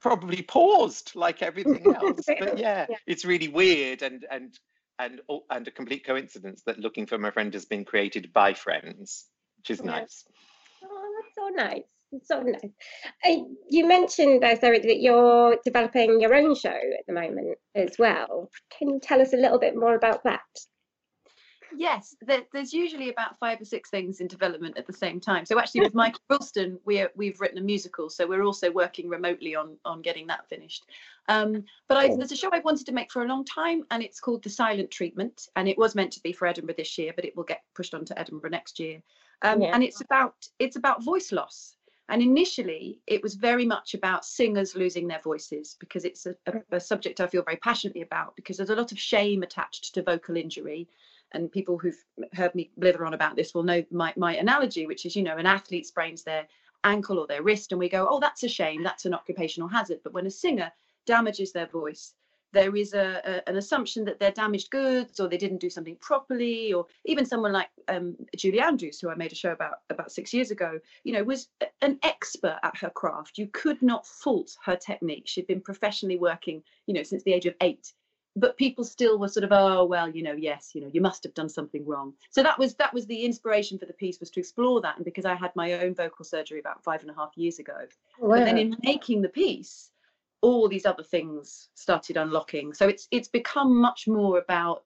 probably 0.00 0.42
paused 0.42 1.12
like 1.14 1.42
everything 1.42 1.90
else. 1.94 2.30
but 2.38 2.58
yeah, 2.58 2.86
Yeah. 2.88 2.96
it's 3.06 3.24
really 3.24 3.48
weird 3.48 4.02
and 4.02 4.26
and 4.30 4.58
and 4.98 5.20
oh, 5.28 5.44
and 5.50 5.66
a 5.68 5.70
complete 5.70 6.04
coincidence 6.06 6.62
that 6.66 6.78
looking 6.78 7.06
for 7.06 7.18
my 7.18 7.30
friend 7.30 7.52
has 7.54 7.64
been 7.64 7.84
created 7.84 8.32
by 8.32 8.54
friends, 8.54 9.26
which 9.58 9.70
is 9.70 9.80
oh, 9.80 9.84
Yeah. 9.84 9.90
nice. 9.90 10.24
Oh, 10.84 11.22
that's 11.22 11.34
so 11.34 11.48
nice. 11.48 11.82
That's 12.12 12.28
so 12.28 12.40
nice. 12.42 13.42
You 13.68 13.86
mentioned, 13.86 14.42
Sarah, 14.60 14.80
that 14.80 15.00
you're 15.00 15.56
developing 15.64 16.20
your 16.20 16.34
own 16.34 16.54
show 16.54 16.70
at 16.70 17.06
the 17.06 17.12
moment 17.12 17.58
as 17.74 17.98
well. 17.98 18.48
Can 18.78 18.88
you 18.90 19.00
tell 19.00 19.20
us 19.20 19.32
a 19.32 19.36
little 19.36 19.58
bit 19.58 19.76
more 19.76 19.96
about 19.96 20.22
that? 20.24 20.40
Yes, 21.76 22.16
there, 22.22 22.42
there's 22.52 22.72
usually 22.72 23.10
about 23.10 23.38
five 23.38 23.60
or 23.60 23.64
six 23.64 23.90
things 23.90 24.20
in 24.20 24.26
development 24.26 24.78
at 24.78 24.86
the 24.86 24.92
same 24.92 25.20
time. 25.20 25.44
So 25.44 25.58
actually, 25.58 25.82
with 25.82 25.94
Michael 25.94 26.20
Roulston, 26.30 26.78
we 26.84 27.06
we've 27.14 27.40
written 27.40 27.58
a 27.58 27.62
musical, 27.62 28.08
so 28.08 28.26
we're 28.26 28.42
also 28.42 28.70
working 28.70 29.08
remotely 29.08 29.54
on 29.54 29.76
on 29.84 30.02
getting 30.02 30.26
that 30.28 30.48
finished. 30.48 30.86
Um, 31.28 31.64
but 31.88 31.98
I, 31.98 32.16
there's 32.16 32.32
a 32.32 32.36
show 32.36 32.50
I've 32.52 32.64
wanted 32.64 32.86
to 32.86 32.92
make 32.92 33.12
for 33.12 33.22
a 33.22 33.28
long 33.28 33.44
time, 33.44 33.84
and 33.90 34.02
it's 34.02 34.20
called 34.20 34.42
The 34.42 34.50
Silent 34.50 34.90
Treatment, 34.90 35.48
and 35.56 35.68
it 35.68 35.76
was 35.76 35.94
meant 35.94 36.12
to 36.12 36.22
be 36.22 36.32
for 36.32 36.46
Edinburgh 36.46 36.76
this 36.78 36.96
year, 36.96 37.12
but 37.14 37.24
it 37.24 37.36
will 37.36 37.44
get 37.44 37.62
pushed 37.74 37.94
on 37.94 38.04
to 38.06 38.18
Edinburgh 38.18 38.50
next 38.50 38.78
year. 38.80 39.02
Um, 39.42 39.60
Yeah. 39.60 39.70
And 39.74 39.82
it's 39.82 40.00
about 40.00 40.48
it's 40.58 40.76
about 40.76 41.04
voice 41.04 41.32
loss. 41.32 41.76
And 42.08 42.22
initially, 42.22 43.00
it 43.08 43.20
was 43.20 43.34
very 43.34 43.66
much 43.66 43.94
about 43.94 44.24
singers 44.24 44.76
losing 44.76 45.08
their 45.08 45.20
voices 45.24 45.76
because 45.80 46.04
it's 46.04 46.26
a, 46.26 46.36
a, 46.46 46.76
a 46.76 46.80
subject 46.80 47.20
I 47.20 47.26
feel 47.26 47.42
very 47.42 47.56
passionately 47.56 48.02
about 48.02 48.36
because 48.36 48.56
there's 48.56 48.70
a 48.70 48.76
lot 48.76 48.92
of 48.92 48.98
shame 48.98 49.42
attached 49.42 49.92
to 49.94 50.02
vocal 50.02 50.36
injury 50.36 50.88
and 51.32 51.50
people 51.50 51.78
who've 51.78 52.02
heard 52.34 52.54
me 52.54 52.70
blither 52.76 53.04
on 53.04 53.14
about 53.14 53.36
this 53.36 53.54
will 53.54 53.62
know 53.62 53.84
my, 53.90 54.12
my 54.16 54.36
analogy, 54.36 54.86
which 54.86 55.06
is, 55.06 55.16
you 55.16 55.22
know, 55.22 55.36
an 55.36 55.46
athlete 55.46 55.86
sprains 55.86 56.22
their 56.22 56.46
ankle 56.84 57.18
or 57.18 57.26
their 57.26 57.42
wrist, 57.42 57.72
and 57.72 57.78
we 57.78 57.88
go, 57.88 58.06
oh, 58.08 58.20
that's 58.20 58.42
a 58.42 58.48
shame, 58.48 58.82
that's 58.82 59.04
an 59.04 59.14
occupational 59.14 59.68
hazard. 59.68 60.00
But 60.04 60.12
when 60.12 60.26
a 60.26 60.30
singer 60.30 60.70
damages 61.04 61.52
their 61.52 61.66
voice, 61.66 62.14
there 62.52 62.74
is 62.74 62.94
a, 62.94 63.20
a, 63.24 63.48
an 63.50 63.56
assumption 63.56 64.04
that 64.04 64.18
they're 64.18 64.30
damaged 64.30 64.70
goods 64.70 65.20
or 65.20 65.28
they 65.28 65.36
didn't 65.36 65.58
do 65.58 65.68
something 65.68 65.96
properly 65.96 66.72
or 66.72 66.86
even 67.04 67.26
someone 67.26 67.52
like 67.52 67.68
um, 67.88 68.16
julie 68.36 68.60
andrews 68.60 68.98
who 68.98 69.10
i 69.10 69.14
made 69.14 69.32
a 69.32 69.34
show 69.34 69.52
about 69.52 69.80
about 69.90 70.10
six 70.10 70.32
years 70.32 70.50
ago 70.50 70.78
you 71.04 71.12
know 71.12 71.22
was 71.22 71.48
an 71.82 71.98
expert 72.02 72.58
at 72.62 72.76
her 72.78 72.90
craft. 72.90 73.38
You 73.38 73.48
could 73.52 73.80
not 73.82 74.06
fault 74.06 74.56
her 74.64 74.76
technique. 74.76 75.24
She'd 75.26 75.46
been 75.46 75.60
professionally 75.60 76.16
working 76.16 76.62
you 76.86 76.94
know 76.94 77.02
since 77.02 77.22
the 77.22 77.32
age 77.32 77.46
of 77.46 77.54
eight 77.60 77.92
but 78.36 78.56
people 78.56 78.84
still 78.84 79.18
were 79.18 79.28
sort 79.28 79.44
of 79.44 79.50
oh 79.52 79.84
well 79.84 80.08
you 80.08 80.22
know 80.22 80.34
yes 80.34 80.70
you 80.74 80.80
know 80.80 80.90
you 80.92 81.00
must 81.00 81.24
have 81.24 81.34
done 81.34 81.48
something 81.48 81.84
wrong. 81.86 82.12
So 82.30 82.42
that 82.42 82.58
was 82.58 82.74
that 82.74 82.94
was 82.94 83.06
the 83.06 83.24
inspiration 83.24 83.78
for 83.78 83.86
the 83.86 83.92
piece 83.94 84.20
was 84.20 84.30
to 84.30 84.40
explore 84.40 84.80
that 84.82 84.96
and 84.96 85.04
because 85.04 85.24
i 85.24 85.34
had 85.34 85.54
my 85.56 85.72
own 85.74 85.94
vocal 85.94 86.24
surgery 86.24 86.60
about 86.60 86.82
five 86.82 87.00
and 87.00 87.10
a 87.10 87.14
half 87.14 87.32
years 87.36 87.58
ago. 87.58 87.86
Wow. 88.18 88.36
but 88.36 88.44
then 88.44 88.58
in 88.58 88.76
making 88.82 89.22
the 89.22 89.28
piece 89.28 89.90
all 90.42 90.68
these 90.68 90.86
other 90.86 91.02
things 91.02 91.70
started 91.74 92.16
unlocking. 92.16 92.72
So 92.74 92.86
it's 92.88 93.08
it's 93.10 93.28
become 93.28 93.76
much 93.76 94.06
more 94.06 94.38
about 94.38 94.84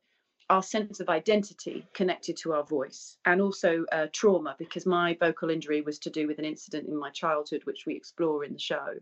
our 0.48 0.62
sense 0.62 0.98
of 0.98 1.08
identity 1.08 1.86
connected 1.94 2.36
to 2.38 2.52
our 2.52 2.64
voice 2.64 3.16
and 3.24 3.40
also 3.40 3.84
uh, 3.92 4.06
trauma 4.12 4.56
because 4.58 4.84
my 4.84 5.16
vocal 5.20 5.48
injury 5.48 5.80
was 5.80 5.98
to 6.00 6.10
do 6.10 6.26
with 6.26 6.38
an 6.40 6.44
incident 6.44 6.88
in 6.88 6.96
my 6.96 7.10
childhood 7.10 7.62
which 7.64 7.86
we 7.86 7.94
explore 7.94 8.44
in 8.44 8.52
the 8.52 8.58
show 8.58 8.94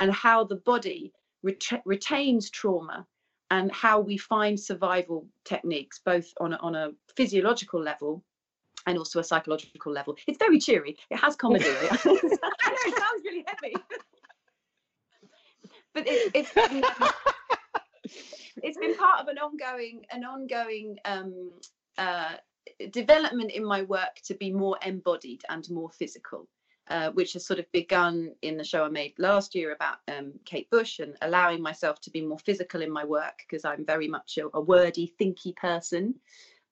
and 0.00 0.10
how 0.10 0.42
the 0.42 0.56
body 0.56 1.12
ret- 1.42 1.82
retains 1.84 2.48
trauma 2.48 3.06
and 3.50 3.70
how 3.72 4.00
we 4.00 4.16
find 4.16 4.58
survival 4.58 5.26
techniques, 5.44 6.00
both 6.04 6.32
on 6.40 6.52
a, 6.52 6.56
on 6.56 6.74
a 6.74 6.90
physiological 7.16 7.80
level 7.80 8.22
and 8.86 8.98
also 8.98 9.20
a 9.20 9.24
psychological 9.24 9.92
level. 9.92 10.16
It's 10.26 10.38
very 10.38 10.58
cheery. 10.58 10.96
It 11.10 11.16
has 11.16 11.36
comedy. 11.36 11.64
I 11.70 11.98
know 12.04 12.18
it 12.22 12.98
sounds 12.98 13.22
really 13.24 13.44
heavy, 13.46 13.74
but 15.94 16.06
it, 16.06 16.30
it's 16.34 16.52
been, 16.52 16.84
it's 18.62 18.78
been 18.78 18.96
part 18.96 19.20
of 19.20 19.28
an 19.28 19.38
ongoing 19.38 20.02
an 20.10 20.24
ongoing 20.24 20.96
um, 21.04 21.52
uh, 21.98 22.34
development 22.90 23.52
in 23.52 23.64
my 23.64 23.82
work 23.82 24.16
to 24.24 24.34
be 24.34 24.52
more 24.52 24.78
embodied 24.84 25.42
and 25.48 25.68
more 25.70 25.90
physical 25.90 26.48
uh, 26.88 27.10
which 27.10 27.32
has 27.32 27.44
sort 27.44 27.58
of 27.58 27.70
begun 27.72 28.32
in 28.42 28.56
the 28.56 28.64
show 28.64 28.84
I 28.84 28.88
made 28.88 29.14
last 29.18 29.54
year 29.54 29.72
about 29.72 29.98
um, 30.08 30.32
Kate 30.44 30.70
Bush 30.70 31.00
and 31.00 31.16
allowing 31.22 31.60
myself 31.60 32.00
to 32.02 32.10
be 32.10 32.20
more 32.20 32.38
physical 32.38 32.82
in 32.82 32.90
my 32.90 33.04
work 33.04 33.38
because 33.38 33.64
I'm 33.64 33.84
very 33.84 34.08
much 34.08 34.38
a, 34.38 34.48
a 34.54 34.60
wordy, 34.60 35.12
thinky 35.20 35.54
person. 35.56 36.14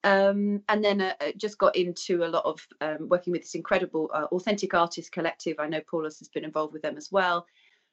Um, 0.04 0.62
and 0.68 0.85
then 0.85 1.00
uh, 1.00 1.14
uh, 1.21 1.33
just 1.37 1.59
got 1.59 1.75
into 1.75 2.25
a 2.25 2.28
lot 2.28 2.44
of 2.44 2.66
um, 2.80 3.09
working 3.09 3.33
with 3.33 3.42
this 3.42 3.54
incredible 3.54 4.11
uh, 4.12 4.26
authentic 4.33 4.75
artist 4.75 5.11
collective. 5.11 5.56
I 5.59 5.66
know 5.66 5.80
Paulus 5.80 6.18
has 6.18 6.28
been 6.28 6.44
involved 6.44 6.75
with 6.75 6.83
them 6.83 6.99
as 6.99 7.11
well, 7.11 7.47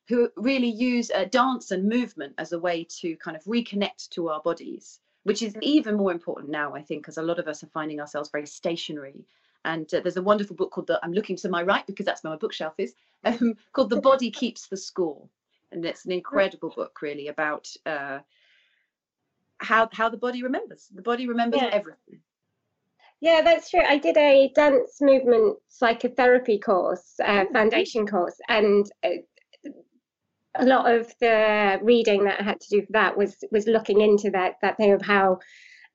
who 0.09 0.29
really 0.35 0.69
use 0.69 1.09
uh, 1.09 1.25
dance 1.25 1.71
and 1.71 1.87
movement 1.87 2.33
as 2.37 2.51
a 2.51 2.59
way 2.59 2.85
to 2.99 3.15
kind 3.15 3.37
of 3.37 3.43
reconnect 3.45 4.09
to 4.09 4.27
our 4.27 4.41
bodies, 4.41 4.99
which 5.23 5.41
is 5.41 5.55
even 5.61 5.95
more 5.95 6.11
important 6.11 6.49
now, 6.49 6.75
I 6.75 6.81
think, 6.81 7.03
because 7.03 7.17
a 7.17 7.23
lot 7.23 7.39
of 7.39 7.47
us 7.47 7.63
are 7.63 7.67
finding 7.67 8.01
ourselves 8.01 8.29
very 8.29 8.45
stationary 8.45 9.25
and 9.65 9.93
uh, 9.93 9.99
there's 10.01 10.17
a 10.17 10.21
wonderful 10.21 10.55
book 10.55 10.71
called 10.71 10.87
the 10.87 10.99
I'm 11.03 11.13
looking 11.13 11.35
to 11.37 11.49
my 11.49 11.63
right 11.63 11.85
because 11.85 12.05
that's 12.05 12.23
where 12.23 12.31
my 12.31 12.37
bookshelf 12.37 12.73
is 12.77 12.95
um, 13.25 13.55
called 13.73 13.89
The 13.89 14.01
Body 14.01 14.31
Keeps 14.31 14.67
the 14.67 14.77
Score, 14.77 15.27
and 15.71 15.85
it's 15.85 16.05
an 16.05 16.11
incredible 16.11 16.73
book 16.75 17.01
really 17.01 17.27
about 17.27 17.67
uh, 17.85 18.19
how 19.59 19.89
how 19.91 20.09
the 20.09 20.17
body 20.17 20.43
remembers. 20.43 20.87
The 20.93 21.01
body 21.01 21.27
remembers 21.27 21.61
yeah. 21.61 21.69
everything. 21.71 22.19
Yeah, 23.21 23.41
that's 23.43 23.69
true. 23.69 23.83
I 23.87 23.99
did 23.99 24.17
a 24.17 24.51
dance 24.55 24.97
movement 24.99 25.59
psychotherapy 25.67 26.57
course, 26.57 27.19
uh, 27.23 27.45
oh, 27.47 27.53
foundation 27.53 28.07
course, 28.07 28.35
and 28.49 28.91
uh, 29.03 29.21
a 30.55 30.65
lot 30.65 30.91
of 30.91 31.13
the 31.19 31.79
reading 31.83 32.23
that 32.25 32.41
I 32.41 32.43
had 32.43 32.59
to 32.59 32.69
do 32.69 32.81
for 32.81 32.91
that 32.93 33.15
was 33.15 33.43
was 33.51 33.67
looking 33.67 34.01
into 34.01 34.31
that 34.31 34.55
that 34.61 34.77
thing 34.77 34.91
of 34.91 35.01
how 35.01 35.39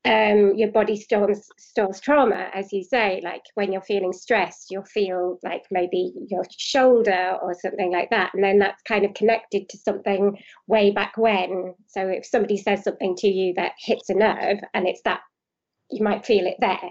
um, 0.07 0.55
your 0.55 0.71
body 0.71 0.97
stores 0.97 1.49
stores 1.59 2.01
trauma, 2.01 2.49
as 2.55 2.73
you 2.73 2.85
say. 2.85 3.21
Like 3.25 3.43
when 3.55 3.73
you're 3.73 3.83
feeling 3.83 4.13
stressed, 4.13 4.69
you'll 4.71 4.85
feel 4.85 5.39
like 5.43 5.65
maybe 5.71 6.13
your 6.29 6.45
shoulder 6.57 7.37
or 7.43 7.55
something 7.55 7.93
like 7.93 8.11
that, 8.11 8.33
and 8.33 8.43
then 8.43 8.59
that's 8.59 8.83
kind 8.83 9.05
of 9.05 9.15
connected 9.15 9.69
to 9.69 9.79
something 9.79 10.39
way 10.69 10.93
back 10.93 11.15
when. 11.17 11.75
So 11.89 12.07
if 12.07 12.25
somebody 12.25 12.57
says 12.57 12.85
something 12.85 13.17
to 13.17 13.29
you 13.29 13.53
that 13.57 13.73
hits 13.79 14.09
a 14.09 14.15
nerve, 14.15 14.59
and 14.75 14.87
it's 14.87 15.03
that 15.05 15.21
you 15.91 16.05
might 16.05 16.25
feel 16.25 16.47
it 16.47 16.57
there, 16.61 16.91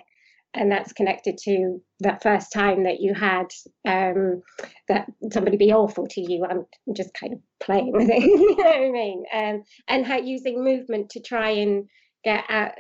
and 0.54 0.70
that's 0.70 0.92
connected 0.92 1.38
to 1.46 1.82
that 2.02 2.22
first 2.22 2.52
time 2.52 2.84
that 2.84 3.00
you 3.00 3.14
had 3.14 3.48
um, 3.88 4.42
that 4.90 5.10
somebody 5.32 5.56
be 5.56 5.72
awful 5.72 6.06
to 6.08 6.22
you. 6.22 6.46
I'm 6.46 6.66
just 6.94 7.14
kind 7.14 7.32
of 7.32 7.40
playing 7.62 7.94
with 7.94 8.10
it, 8.10 8.22
you 8.24 8.58
know 8.58 8.64
what 8.64 8.76
I 8.76 8.92
mean? 8.92 9.24
Um, 9.34 9.64
and 9.88 10.06
how 10.06 10.18
using 10.18 10.66
movement 10.66 11.12
to 11.12 11.22
try 11.22 11.52
and 11.52 11.88
get 12.26 12.44
out 12.50 12.72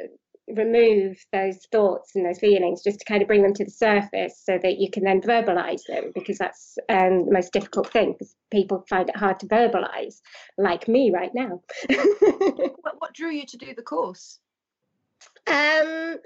remove 0.47 1.17
those 1.31 1.57
thoughts 1.71 2.15
and 2.15 2.25
those 2.25 2.39
feelings 2.39 2.83
just 2.83 2.99
to 2.99 3.05
kind 3.05 3.21
of 3.21 3.27
bring 3.27 3.41
them 3.41 3.53
to 3.53 3.65
the 3.65 3.71
surface 3.71 4.41
so 4.43 4.59
that 4.61 4.77
you 4.77 4.89
can 4.91 5.03
then 5.03 5.21
verbalize 5.21 5.81
them 5.87 6.11
because 6.13 6.37
that's 6.37 6.77
um, 6.89 7.25
the 7.25 7.31
most 7.31 7.51
difficult 7.51 7.91
thing 7.91 8.13
because 8.13 8.35
people 8.51 8.85
find 8.87 9.09
it 9.09 9.15
hard 9.15 9.39
to 9.39 9.47
verbalize 9.47 10.21
like 10.57 10.87
me 10.87 11.11
right 11.11 11.31
now. 11.33 11.61
What, 12.81 12.95
what 12.99 13.13
drew 13.13 13.31
you 13.31 13.45
to 13.47 13.57
do 13.57 13.73
the 13.75 13.81
course? 13.81 14.39
Um 15.47 16.17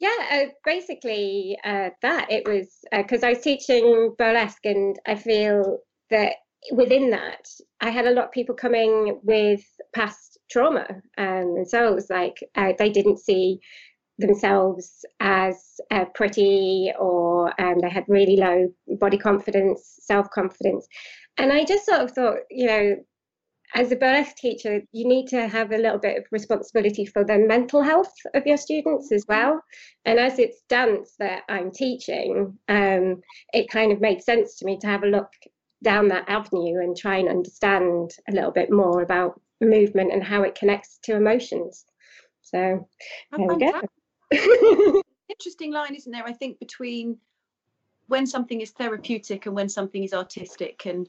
yeah 0.00 0.16
uh, 0.32 0.44
basically 0.64 1.58
uh, 1.64 1.90
that. 2.02 2.30
It 2.30 2.46
was 2.46 2.68
because 2.90 3.22
uh, 3.22 3.26
i 3.26 3.30
was 3.30 3.42
teaching 3.42 4.14
burlesque 4.16 4.64
and 4.64 4.98
i 5.06 5.14
feel 5.14 5.78
that 6.10 6.34
within 6.72 7.10
that 7.10 7.48
i 7.80 7.90
had 7.90 8.06
a 8.06 8.10
lot 8.10 8.26
of 8.26 8.32
people 8.32 8.54
coming 8.54 9.20
with 9.22 9.62
past 9.94 10.38
trauma. 10.50 10.86
Um, 11.16 11.56
and 11.56 11.68
so 11.68 11.88
it 11.88 11.94
was 11.94 12.10
like 12.10 12.38
uh, 12.54 12.72
they 12.78 12.90
didn't 12.90 13.18
see 13.18 13.60
themselves 14.18 15.04
as 15.20 15.80
uh, 15.90 16.06
pretty 16.14 16.92
or 16.98 17.48
um, 17.60 17.78
they 17.80 17.90
had 17.90 18.04
really 18.08 18.36
low 18.36 18.68
body 18.98 19.18
confidence, 19.18 19.98
self 20.00 20.28
confidence. 20.30 20.86
And 21.36 21.52
I 21.52 21.64
just 21.64 21.86
sort 21.86 22.00
of 22.00 22.10
thought, 22.12 22.38
you 22.50 22.66
know, 22.66 22.96
as 23.74 23.92
a 23.92 23.96
birth 23.96 24.34
teacher, 24.36 24.80
you 24.92 25.06
need 25.06 25.28
to 25.28 25.46
have 25.46 25.72
a 25.72 25.78
little 25.78 25.98
bit 25.98 26.16
of 26.16 26.24
responsibility 26.32 27.04
for 27.04 27.22
the 27.22 27.38
mental 27.38 27.82
health 27.82 28.12
of 28.34 28.46
your 28.46 28.56
students 28.56 29.12
as 29.12 29.24
well. 29.28 29.60
And 30.06 30.18
as 30.18 30.38
it's 30.38 30.62
dance 30.68 31.14
that 31.18 31.42
I'm 31.50 31.70
teaching, 31.70 32.58
um, 32.68 33.20
it 33.52 33.68
kind 33.70 33.92
of 33.92 34.00
made 34.00 34.22
sense 34.22 34.56
to 34.56 34.64
me 34.64 34.78
to 34.80 34.86
have 34.86 35.02
a 35.02 35.08
look 35.08 35.28
down 35.82 36.08
that 36.08 36.28
avenue 36.28 36.80
and 36.80 36.96
try 36.96 37.16
and 37.16 37.28
understand 37.28 38.10
a 38.28 38.32
little 38.32 38.50
bit 38.50 38.70
more 38.70 39.02
about 39.02 39.40
movement 39.60 40.12
and 40.12 40.22
how 40.22 40.42
it 40.42 40.54
connects 40.54 40.98
to 41.04 41.16
emotions. 41.16 41.84
So 42.42 42.88
there 43.36 43.46
we 43.46 43.58
go. 43.58 45.02
Interesting 45.28 45.72
line, 45.72 45.94
isn't 45.94 46.10
there? 46.10 46.24
I 46.24 46.32
think 46.32 46.58
between 46.58 47.18
when 48.06 48.26
something 48.26 48.60
is 48.60 48.70
therapeutic 48.70 49.46
and 49.46 49.54
when 49.54 49.68
something 49.68 50.02
is 50.02 50.14
artistic. 50.14 50.86
And 50.86 51.08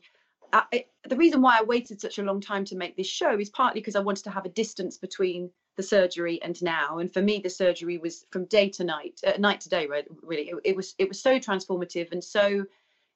I, 0.51 0.85
the 1.07 1.15
reason 1.15 1.41
why 1.41 1.57
I 1.57 1.63
waited 1.63 2.01
such 2.01 2.19
a 2.19 2.23
long 2.23 2.41
time 2.41 2.65
to 2.65 2.75
make 2.75 2.97
this 2.97 3.07
show 3.07 3.39
is 3.39 3.49
partly 3.49 3.81
because 3.81 3.95
I 3.95 4.01
wanted 4.01 4.23
to 4.25 4.31
have 4.31 4.45
a 4.45 4.49
distance 4.49 4.97
between 4.97 5.49
the 5.77 5.83
surgery 5.83 6.41
and 6.43 6.61
now. 6.61 6.97
And 6.97 7.11
for 7.11 7.21
me, 7.21 7.39
the 7.39 7.49
surgery 7.49 7.97
was 7.97 8.25
from 8.31 8.45
day 8.45 8.69
to 8.69 8.83
night, 8.83 9.19
uh, 9.25 9.33
night 9.39 9.61
to 9.61 9.69
day, 9.69 9.87
right? 9.87 10.05
Really, 10.21 10.49
it, 10.49 10.55
it 10.65 10.75
was 10.75 10.93
it 10.97 11.07
was 11.07 11.21
so 11.21 11.39
transformative 11.39 12.11
and 12.11 12.23
so, 12.23 12.65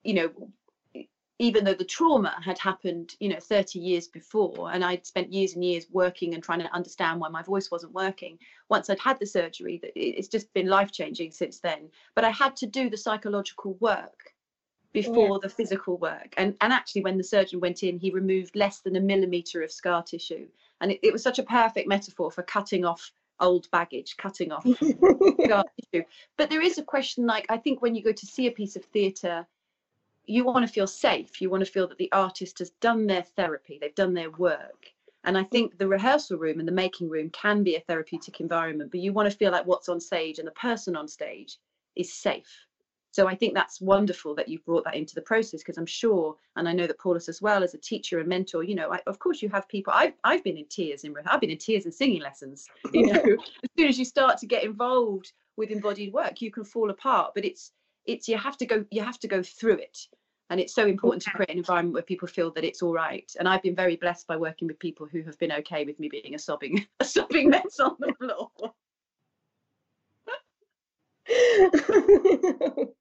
you 0.03 0.13
know, 0.13 0.31
even 1.43 1.65
though 1.65 1.73
the 1.73 1.83
trauma 1.83 2.33
had 2.41 2.57
happened, 2.57 3.15
you 3.19 3.27
know, 3.27 3.39
30 3.39 3.77
years 3.77 4.07
before, 4.07 4.71
and 4.71 4.83
I'd 4.83 5.05
spent 5.05 5.33
years 5.33 5.55
and 5.55 5.63
years 5.63 5.87
working 5.91 6.33
and 6.33 6.41
trying 6.41 6.59
to 6.59 6.73
understand 6.73 7.19
why 7.19 7.27
my 7.27 7.43
voice 7.43 7.69
wasn't 7.69 7.93
working. 7.93 8.39
Once 8.69 8.89
I'd 8.89 8.99
had 8.99 9.19
the 9.19 9.25
surgery, 9.25 9.81
it's 9.93 10.29
just 10.29 10.53
been 10.53 10.67
life 10.67 10.93
changing 10.93 11.31
since 11.31 11.59
then. 11.59 11.89
But 12.15 12.23
I 12.23 12.29
had 12.29 12.55
to 12.57 12.65
do 12.65 12.89
the 12.89 12.95
psychological 12.95 13.73
work 13.81 14.33
before 14.93 15.39
the 15.39 15.49
physical 15.49 15.97
work. 15.97 16.33
And 16.37 16.55
and 16.61 16.71
actually, 16.71 17.03
when 17.03 17.17
the 17.17 17.25
surgeon 17.25 17.59
went 17.59 17.83
in, 17.83 17.97
he 17.97 18.09
removed 18.09 18.55
less 18.55 18.79
than 18.79 18.95
a 18.95 19.01
millimeter 19.01 19.63
of 19.63 19.71
scar 19.71 20.01
tissue, 20.01 20.47
and 20.79 20.93
it, 20.93 20.99
it 21.03 21.11
was 21.11 21.23
such 21.23 21.39
a 21.39 21.43
perfect 21.43 21.89
metaphor 21.89 22.31
for 22.31 22.43
cutting 22.43 22.85
off 22.85 23.11
old 23.41 23.69
baggage, 23.71 24.15
cutting 24.15 24.53
off 24.53 24.65
scar 25.43 25.65
tissue. 25.81 26.05
But 26.37 26.49
there 26.49 26.61
is 26.61 26.77
a 26.77 26.83
question, 26.83 27.25
like 27.25 27.47
I 27.49 27.57
think 27.57 27.81
when 27.81 27.95
you 27.95 28.01
go 28.01 28.13
to 28.13 28.25
see 28.25 28.47
a 28.47 28.51
piece 28.51 28.77
of 28.77 28.85
theatre 28.85 29.45
you 30.25 30.45
want 30.45 30.65
to 30.65 30.71
feel 30.71 30.87
safe. 30.87 31.41
You 31.41 31.49
want 31.49 31.65
to 31.65 31.71
feel 31.71 31.87
that 31.87 31.97
the 31.97 32.11
artist 32.11 32.59
has 32.59 32.71
done 32.81 33.07
their 33.07 33.23
therapy, 33.23 33.77
they've 33.79 33.95
done 33.95 34.13
their 34.13 34.31
work. 34.31 34.87
And 35.25 35.37
I 35.37 35.43
think 35.43 35.77
the 35.77 35.87
rehearsal 35.87 36.37
room 36.37 36.59
and 36.59 36.67
the 36.67 36.73
making 36.73 37.09
room 37.09 37.29
can 37.29 37.63
be 37.63 37.75
a 37.75 37.79
therapeutic 37.81 38.41
environment, 38.41 38.91
but 38.91 38.99
you 38.99 39.13
want 39.13 39.31
to 39.31 39.37
feel 39.37 39.51
like 39.51 39.65
what's 39.65 39.87
on 39.87 40.01
stage 40.01 40.37
and 40.37 40.47
the 40.47 40.51
person 40.51 40.97
on 40.97 41.07
stage 41.07 41.59
is 41.95 42.11
safe. 42.11 42.67
So 43.11 43.27
I 43.27 43.35
think 43.35 43.53
that's 43.53 43.79
wonderful 43.79 44.33
that 44.35 44.49
you've 44.49 44.65
brought 44.65 44.83
that 44.85 44.95
into 44.95 45.15
the 45.15 45.21
process 45.21 45.61
because 45.61 45.77
I'm 45.77 45.85
sure, 45.85 46.35
and 46.55 46.67
I 46.67 46.73
know 46.73 46.87
that 46.87 46.99
Paulus 46.99 47.29
as 47.29 47.41
well 47.41 47.63
as 47.63 47.73
a 47.73 47.77
teacher 47.77 48.19
and 48.19 48.27
mentor, 48.27 48.63
you 48.63 48.75
know, 48.75 48.91
I, 48.91 48.99
of 49.05 49.19
course 49.19 49.41
you 49.41 49.49
have 49.49 49.69
people. 49.69 49.93
I've 49.95 50.13
I've 50.23 50.43
been 50.43 50.57
in 50.57 50.65
tears 50.65 51.03
in 51.03 51.13
I've 51.27 51.39
been 51.39 51.51
in 51.51 51.59
tears 51.59 51.85
in 51.85 51.91
singing 51.91 52.23
lessons. 52.23 52.67
You 52.91 53.13
know, 53.13 53.21
as 53.63 53.69
soon 53.77 53.87
as 53.87 53.99
you 53.99 54.05
start 54.05 54.39
to 54.39 54.47
get 54.47 54.63
involved 54.63 55.31
with 55.55 55.69
embodied 55.69 56.13
work 56.13 56.41
you 56.41 56.51
can 56.51 56.63
fall 56.63 56.89
apart 56.89 57.31
but 57.35 57.45
it's 57.45 57.71
it's 58.05 58.27
you 58.27 58.37
have 58.37 58.57
to 58.57 58.65
go 58.65 58.85
you 58.91 59.03
have 59.03 59.19
to 59.19 59.27
go 59.27 59.43
through 59.43 59.77
it. 59.77 59.97
And 60.49 60.59
it's 60.59 60.75
so 60.75 60.85
important 60.85 61.23
to 61.23 61.31
create 61.31 61.49
an 61.49 61.57
environment 61.57 61.93
where 61.93 62.03
people 62.03 62.27
feel 62.27 62.51
that 62.51 62.63
it's 62.63 62.81
all 62.81 62.93
right. 62.93 63.31
And 63.39 63.47
i've 63.47 63.63
been 63.63 63.75
very 63.75 63.95
blessed 63.95 64.27
by 64.27 64.37
working 64.37 64.67
with 64.67 64.79
people 64.79 65.07
who 65.07 65.23
have 65.23 65.37
been 65.39 65.51
okay 65.51 65.85
with 65.85 65.99
me 65.99 66.09
being 66.09 66.35
a 66.35 66.39
sobbing 66.39 66.85
a 66.99 67.05
sobbing 67.05 67.49
mess 67.49 67.79
on 67.79 67.95
the 67.99 68.13
floor. 68.19 68.51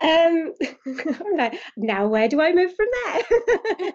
Um 0.00 0.54
now 1.76 2.08
where 2.08 2.28
do 2.28 2.40
i 2.40 2.52
move 2.52 2.74
from 2.74 2.86
there 3.04 3.92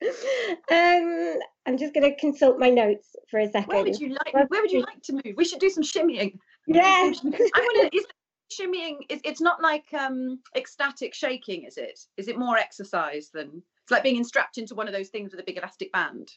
um, 0.70 1.38
I'm 1.66 1.78
just 1.78 1.94
going 1.94 2.08
to 2.08 2.16
consult 2.16 2.58
my 2.58 2.70
notes 2.70 3.16
for 3.30 3.40
a 3.40 3.46
second. 3.46 3.68
Where 3.68 3.84
would 3.84 3.98
you 3.98 4.10
like? 4.10 4.50
Where 4.50 4.62
would 4.62 4.70
you 4.70 4.80
like 4.80 5.02
to 5.04 5.12
move? 5.12 5.34
We 5.36 5.44
should 5.44 5.60
do 5.60 5.70
some 5.70 5.82
shimmying. 5.82 6.38
Yeah. 6.66 6.82
I 6.84 7.10
want 7.12 7.92
to. 7.92 7.96
Is 7.96 8.06
shimmying? 8.52 8.98
Is 9.08 9.20
it's 9.24 9.40
not 9.40 9.62
like 9.62 9.84
um 9.92 10.40
ecstatic 10.56 11.14
shaking, 11.14 11.64
is 11.64 11.76
it? 11.76 11.98
Is 12.16 12.28
it 12.28 12.38
more 12.38 12.56
exercise 12.56 13.30
than? 13.32 13.62
It's 13.84 13.90
like 13.90 14.02
being 14.02 14.24
strapped 14.24 14.58
into 14.58 14.74
one 14.74 14.86
of 14.86 14.92
those 14.92 15.08
things 15.08 15.32
with 15.32 15.40
a 15.40 15.44
big 15.44 15.56
elastic 15.56 15.90
band. 15.92 16.30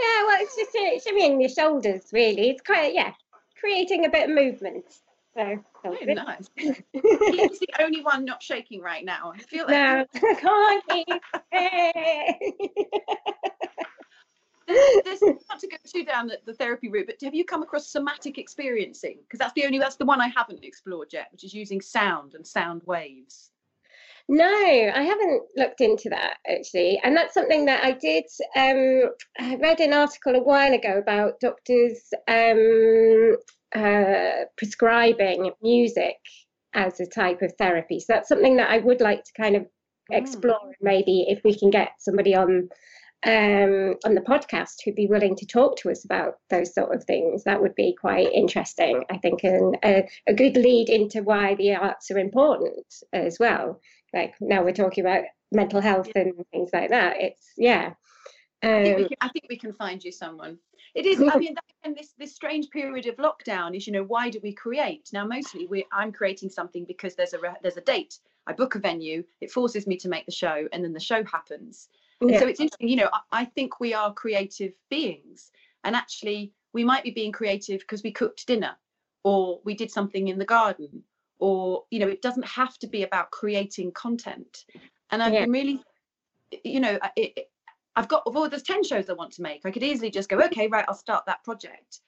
Yeah, 0.00 0.26
well, 0.26 0.38
it's 0.40 0.56
just 0.56 0.74
uh, 0.74 1.10
shimmying 1.10 1.40
your 1.40 1.50
shoulders, 1.50 2.04
really. 2.12 2.50
It's 2.50 2.62
quite, 2.62 2.94
yeah, 2.94 3.12
creating 3.60 4.06
a 4.06 4.10
bit 4.10 4.28
of 4.28 4.34
movement. 4.34 4.86
So, 5.34 5.64
oh, 5.84 5.96
nice. 6.04 6.50
He's 6.56 6.74
the 6.92 7.68
only 7.80 8.02
one 8.02 8.24
not 8.24 8.42
shaking 8.42 8.82
right 8.82 9.04
now. 9.04 9.32
I 9.34 9.38
feel 9.38 9.66
like 9.66 9.70
no, 9.70 10.04
can't 10.38 10.84
there's 14.66 15.22
not 15.22 15.58
to 15.58 15.68
go 15.68 15.76
too 15.86 16.04
down 16.04 16.26
the, 16.26 16.38
the 16.46 16.54
therapy 16.54 16.88
route, 16.88 17.06
but 17.06 17.16
have 17.22 17.34
you 17.34 17.44
come 17.44 17.62
across 17.62 17.88
somatic 17.88 18.38
experiencing? 18.38 19.18
Because 19.22 19.38
that's 19.38 19.54
the 19.54 19.64
only 19.64 19.78
that's 19.78 19.96
the 19.96 20.04
one 20.04 20.20
I 20.20 20.28
haven't 20.28 20.64
explored 20.64 21.08
yet, 21.12 21.28
which 21.32 21.44
is 21.44 21.54
using 21.54 21.80
sound 21.80 22.34
and 22.34 22.46
sound 22.46 22.82
waves. 22.84 23.50
No, 24.28 24.44
I 24.46 25.02
haven't 25.02 25.42
looked 25.56 25.80
into 25.80 26.08
that 26.10 26.36
actually, 26.48 27.00
and 27.02 27.16
that's 27.16 27.34
something 27.34 27.64
that 27.66 27.84
I 27.84 27.92
did. 27.92 28.24
Um, 28.56 29.10
I 29.38 29.56
read 29.56 29.80
an 29.80 29.92
article 29.92 30.36
a 30.36 30.42
while 30.42 30.72
ago 30.72 30.98
about 30.98 31.40
doctors 31.40 32.12
um, 32.28 33.36
uh, 33.74 34.44
prescribing 34.56 35.52
music 35.62 36.16
as 36.74 37.00
a 37.00 37.06
type 37.06 37.42
of 37.42 37.52
therapy. 37.58 38.00
So 38.00 38.06
that's 38.08 38.28
something 38.28 38.56
that 38.56 38.70
I 38.70 38.78
would 38.78 39.00
like 39.00 39.24
to 39.24 39.32
kind 39.36 39.56
of 39.56 39.62
mm. 39.62 39.68
explore. 40.10 40.54
Mm. 40.54 40.72
Maybe 40.80 41.26
if 41.28 41.40
we 41.44 41.58
can 41.58 41.70
get 41.70 41.92
somebody 41.98 42.34
on 42.34 42.68
um, 43.24 43.94
on 44.04 44.16
the 44.16 44.20
podcast 44.26 44.82
who'd 44.84 44.96
be 44.96 45.06
willing 45.06 45.36
to 45.36 45.46
talk 45.46 45.76
to 45.76 45.90
us 45.90 46.04
about 46.04 46.38
those 46.50 46.74
sort 46.74 46.92
of 46.92 47.04
things, 47.04 47.44
that 47.44 47.60
would 47.60 47.74
be 47.76 47.96
quite 48.00 48.32
interesting. 48.32 49.04
I 49.10 49.18
think, 49.18 49.44
and 49.44 49.78
a, 49.84 50.08
a 50.26 50.34
good 50.34 50.56
lead 50.56 50.88
into 50.88 51.22
why 51.22 51.54
the 51.54 51.76
arts 51.76 52.10
are 52.10 52.18
important 52.18 52.86
as 53.12 53.38
well. 53.38 53.80
Like 54.12 54.34
now 54.40 54.64
we're 54.64 54.72
talking 54.72 55.04
about 55.04 55.24
mental 55.52 55.80
health 55.80 56.10
and 56.16 56.32
things 56.50 56.70
like 56.72 56.90
that. 56.90 57.20
It's 57.20 57.52
yeah. 57.56 57.92
I, 58.62 58.82
think 58.84 58.96
um, 58.96 59.08
can, 59.08 59.16
I, 59.20 59.28
think 59.28 59.46
we 59.48 59.56
can 59.56 59.72
find 59.72 60.02
you 60.02 60.12
someone. 60.12 60.58
It 60.94 61.06
is. 61.06 61.20
I 61.20 61.36
mean, 61.38 61.56
and 61.84 61.96
this 61.96 62.14
this 62.18 62.34
strange 62.34 62.70
period 62.70 63.06
of 63.06 63.16
lockdown 63.16 63.76
is, 63.76 63.86
you 63.86 63.92
know, 63.92 64.04
why 64.04 64.30
do 64.30 64.38
we 64.42 64.52
create? 64.52 65.10
Now, 65.12 65.26
mostly 65.26 65.66
we 65.66 65.84
I'm 65.92 66.12
creating 66.12 66.50
something 66.50 66.84
because 66.84 67.14
there's 67.14 67.34
a 67.34 67.38
there's 67.62 67.76
a 67.76 67.82
date. 67.82 68.18
I 68.46 68.52
book 68.52 68.74
a 68.74 68.78
venue. 68.78 69.24
It 69.40 69.50
forces 69.50 69.86
me 69.86 69.96
to 69.98 70.08
make 70.08 70.26
the 70.26 70.32
show, 70.32 70.68
and 70.72 70.84
then 70.84 70.92
the 70.92 71.00
show 71.00 71.24
happens. 71.24 71.88
Yeah. 72.20 72.38
So 72.38 72.46
it's 72.46 72.60
interesting. 72.60 72.88
You 72.88 72.96
know, 72.96 73.10
I, 73.12 73.20
I 73.32 73.44
think 73.44 73.80
we 73.80 73.94
are 73.94 74.12
creative 74.14 74.72
beings, 74.90 75.50
and 75.84 75.96
actually, 75.96 76.52
we 76.72 76.84
might 76.84 77.04
be 77.04 77.10
being 77.10 77.32
creative 77.32 77.80
because 77.80 78.02
we 78.02 78.12
cooked 78.12 78.46
dinner, 78.46 78.76
or 79.24 79.60
we 79.64 79.74
did 79.74 79.90
something 79.90 80.28
in 80.28 80.38
the 80.38 80.44
garden, 80.44 81.02
or 81.40 81.84
you 81.90 81.98
know, 81.98 82.08
it 82.08 82.22
doesn't 82.22 82.46
have 82.46 82.78
to 82.78 82.86
be 82.86 83.02
about 83.02 83.32
creating 83.32 83.90
content. 83.92 84.64
And 85.10 85.22
I've 85.22 85.32
yeah. 85.32 85.40
been 85.40 85.52
really, 85.52 85.82
you 86.64 86.80
know, 86.80 86.98
it, 87.16 87.50
I've 87.94 88.08
got 88.08 88.32
well, 88.32 88.48
there's 88.48 88.62
10 88.62 88.84
shows 88.84 89.10
I 89.10 89.14
want 89.14 89.32
to 89.34 89.42
make. 89.42 89.62
I 89.64 89.70
could 89.70 89.82
easily 89.82 90.10
just 90.10 90.28
go, 90.28 90.38
okay, 90.38 90.68
right, 90.68 90.84
I'll 90.88 90.94
start 90.94 91.26
that 91.26 91.44
project. 91.44 92.00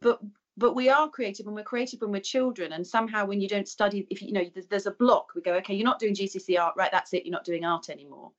But 0.00 0.20
but 0.56 0.74
we 0.74 0.90
are 0.90 1.08
creative 1.08 1.46
and 1.46 1.54
we're 1.54 1.62
creative 1.62 2.00
when 2.02 2.12
we're 2.12 2.20
children. 2.20 2.72
And 2.72 2.86
somehow 2.86 3.24
when 3.24 3.40
you 3.40 3.48
don't 3.48 3.68
study, 3.68 4.06
if 4.10 4.20
you 4.20 4.32
know 4.32 4.44
there's, 4.52 4.66
there's 4.66 4.86
a 4.86 4.90
block, 4.90 5.32
we 5.34 5.40
go, 5.40 5.54
okay, 5.54 5.74
you're 5.74 5.84
not 5.84 5.98
doing 5.98 6.14
GCSE 6.14 6.60
art, 6.60 6.74
right? 6.76 6.90
That's 6.92 7.14
it, 7.14 7.24
you're 7.24 7.32
not 7.32 7.44
doing 7.44 7.64
art 7.64 7.88
anymore. 7.88 8.32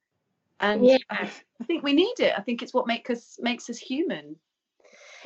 And 0.59 0.85
yeah. 0.85 0.97
I 1.09 1.29
think 1.65 1.83
we 1.83 1.93
need 1.93 2.19
it. 2.19 2.33
I 2.37 2.41
think 2.41 2.61
it's 2.61 2.73
what 2.73 2.85
makes 2.85 3.09
us 3.09 3.39
makes 3.41 3.69
us 3.69 3.79
human. 3.79 4.35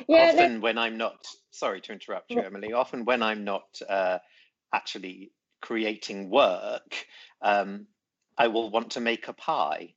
Yeah, 0.08 0.30
often 0.32 0.60
when 0.60 0.78
I'm 0.78 0.96
not 0.96 1.26
sorry 1.50 1.80
to 1.82 1.92
interrupt 1.92 2.30
you, 2.30 2.40
Emily, 2.40 2.72
often 2.72 3.04
when 3.04 3.22
I'm 3.22 3.44
not 3.44 3.80
uh, 3.88 4.18
actually 4.72 5.32
creating 5.60 6.30
work, 6.30 7.06
um, 7.42 7.86
I 8.38 8.48
will 8.48 8.70
want 8.70 8.90
to 8.92 9.00
make 9.00 9.28
a 9.28 9.32
pie 9.32 9.94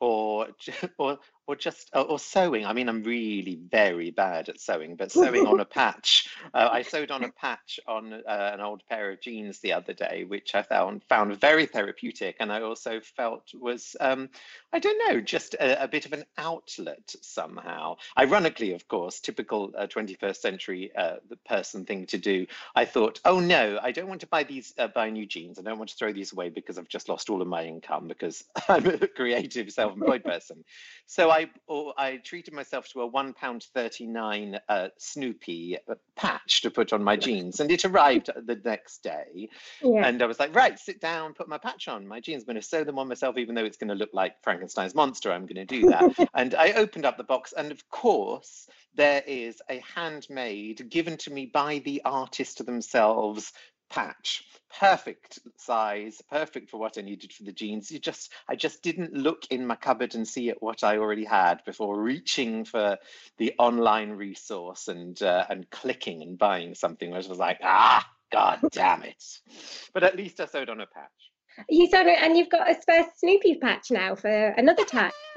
or 0.00 0.48
or 0.98 1.18
or 1.46 1.56
just 1.56 1.90
or 1.94 2.18
sewing. 2.18 2.64
I 2.64 2.72
mean, 2.72 2.88
I'm 2.88 3.02
really 3.02 3.58
very 3.70 4.10
bad 4.10 4.48
at 4.48 4.60
sewing, 4.60 4.96
but 4.96 5.10
sewing 5.12 5.46
on 5.46 5.60
a 5.60 5.64
patch. 5.80 6.28
Uh, 6.54 6.68
I 6.70 6.82
sewed 6.82 7.10
on 7.10 7.24
a 7.24 7.32
patch 7.32 7.80
on 7.86 8.12
uh, 8.12 8.50
an 8.54 8.60
old 8.60 8.82
pair 8.88 9.10
of 9.10 9.20
jeans 9.20 9.58
the 9.60 9.72
other 9.72 9.92
day, 9.92 10.24
which 10.26 10.54
I 10.54 10.62
found 10.62 11.02
found 11.04 11.38
very 11.40 11.66
therapeutic, 11.66 12.36
and 12.40 12.52
I 12.52 12.62
also 12.62 13.00
felt 13.00 13.52
was 13.54 13.96
um, 14.00 14.30
I 14.72 14.78
don't 14.78 15.08
know, 15.08 15.20
just 15.20 15.54
a, 15.54 15.82
a, 15.82 15.88
bit 15.88 16.06
of 16.06 16.12
an 16.12 16.24
outlet 16.38 17.14
somehow. 17.22 17.96
Ironically, 18.16 18.72
of 18.72 18.86
course, 18.86 19.18
typical 19.18 19.72
uh, 19.76 19.88
21st 19.88 20.36
century 20.36 20.92
uh, 20.96 21.16
person 21.44 21.84
thing 21.84 22.06
to 22.06 22.18
do. 22.18 22.46
I 22.76 22.84
thought, 22.84 23.20
oh 23.24 23.40
no, 23.40 23.80
I 23.82 23.90
don't 23.90 24.08
want 24.08 24.20
to 24.20 24.28
buy 24.28 24.44
these 24.44 24.72
uh, 24.78 24.86
buy 24.86 25.10
new 25.10 25.26
jeans. 25.26 25.58
I 25.58 25.62
don't 25.62 25.78
want 25.78 25.90
to 25.90 25.96
throw 25.96 26.12
these 26.12 26.32
away 26.32 26.50
because 26.50 26.78
I've 26.78 26.88
just 26.88 27.08
lost 27.08 27.30
all 27.30 27.42
of 27.42 27.48
my 27.48 27.64
income 27.64 28.06
because 28.06 28.44
I'm 28.68 28.86
a 28.86 29.08
creative, 29.08 29.72
self-employed 29.72 30.22
person. 30.32 30.64
So 31.06 31.30
I 31.30 31.40
I 31.40 31.50
or 31.66 31.94
I 31.96 32.16
treated 32.18 32.54
myself 32.54 32.88
to 32.88 33.00
a 33.00 33.06
one 33.06 33.32
pound 33.32 33.66
thirty 33.74 34.06
nine 34.06 34.58
uh, 34.68 34.88
Snoopy 34.98 35.78
uh, 35.88 35.94
patch 36.16 36.62
to 36.62 36.70
put 36.70 36.92
on 36.92 37.02
my 37.02 37.16
jeans, 37.16 37.60
and 37.60 37.70
it 37.70 37.84
arrived 37.84 38.30
the 38.46 38.60
next 38.64 39.02
day. 39.02 39.48
Yeah. 39.82 40.06
And 40.06 40.22
I 40.22 40.26
was 40.26 40.38
like, 40.38 40.54
right, 40.54 40.78
sit 40.78 41.00
down, 41.00 41.34
put 41.34 41.48
my 41.48 41.58
patch 41.58 41.88
on 41.88 42.06
my 42.06 42.20
jeans. 42.20 42.42
I'm 42.42 42.46
going 42.46 42.56
to 42.56 42.62
sew 42.62 42.84
them 42.84 42.98
on 42.98 43.08
myself, 43.08 43.38
even 43.38 43.54
though 43.54 43.64
it's 43.64 43.76
going 43.76 43.88
to 43.88 43.94
look 43.94 44.10
like 44.12 44.42
Frankenstein's 44.60 44.94
monster. 44.94 45.32
I'm 45.32 45.46
going 45.46 45.54
to 45.54 45.64
do 45.64 45.88
that. 45.88 46.28
and 46.34 46.54
I 46.54 46.72
opened 46.72 47.06
up 47.06 47.16
the 47.16 47.24
box, 47.24 47.54
and 47.56 47.72
of 47.72 47.88
course, 47.88 48.68
there 48.94 49.22
is 49.26 49.62
a 49.70 49.82
handmade, 49.94 50.90
given 50.90 51.16
to 51.18 51.32
me 51.32 51.46
by 51.46 51.78
the 51.78 52.02
artist 52.04 52.64
themselves, 52.64 53.52
patch 53.88 54.44
perfect 54.78 55.40
size 55.56 56.22
perfect 56.30 56.70
for 56.70 56.78
what 56.78 56.96
i 56.96 57.00
needed 57.00 57.32
for 57.32 57.42
the 57.42 57.50
jeans 57.50 57.90
you 57.90 57.98
just 57.98 58.30
i 58.48 58.54
just 58.54 58.84
didn't 58.84 59.12
look 59.12 59.42
in 59.50 59.66
my 59.66 59.74
cupboard 59.74 60.14
and 60.14 60.28
see 60.28 60.48
at 60.48 60.62
what 60.62 60.84
i 60.84 60.96
already 60.96 61.24
had 61.24 61.60
before 61.64 62.00
reaching 62.00 62.64
for 62.64 62.96
the 63.38 63.52
online 63.58 64.10
resource 64.10 64.86
and 64.86 65.20
uh, 65.24 65.44
and 65.50 65.68
clicking 65.70 66.22
and 66.22 66.38
buying 66.38 66.72
something 66.72 67.10
which 67.10 67.26
was 67.26 67.38
like 67.38 67.58
ah 67.64 68.08
god 68.30 68.60
damn 68.70 69.02
it 69.02 69.40
but 69.92 70.04
at 70.04 70.14
least 70.14 70.38
i 70.38 70.46
sewed 70.46 70.70
on 70.70 70.80
a 70.80 70.86
patch 70.86 71.29
you 71.68 71.88
sewed 71.88 72.06
it 72.06 72.22
and 72.22 72.36
you've 72.36 72.50
got 72.50 72.70
a 72.70 72.80
spare 72.80 73.06
snoopy 73.16 73.56
patch 73.56 73.90
now 73.90 74.14
for 74.14 74.48
another 74.56 74.84
time 74.84 75.12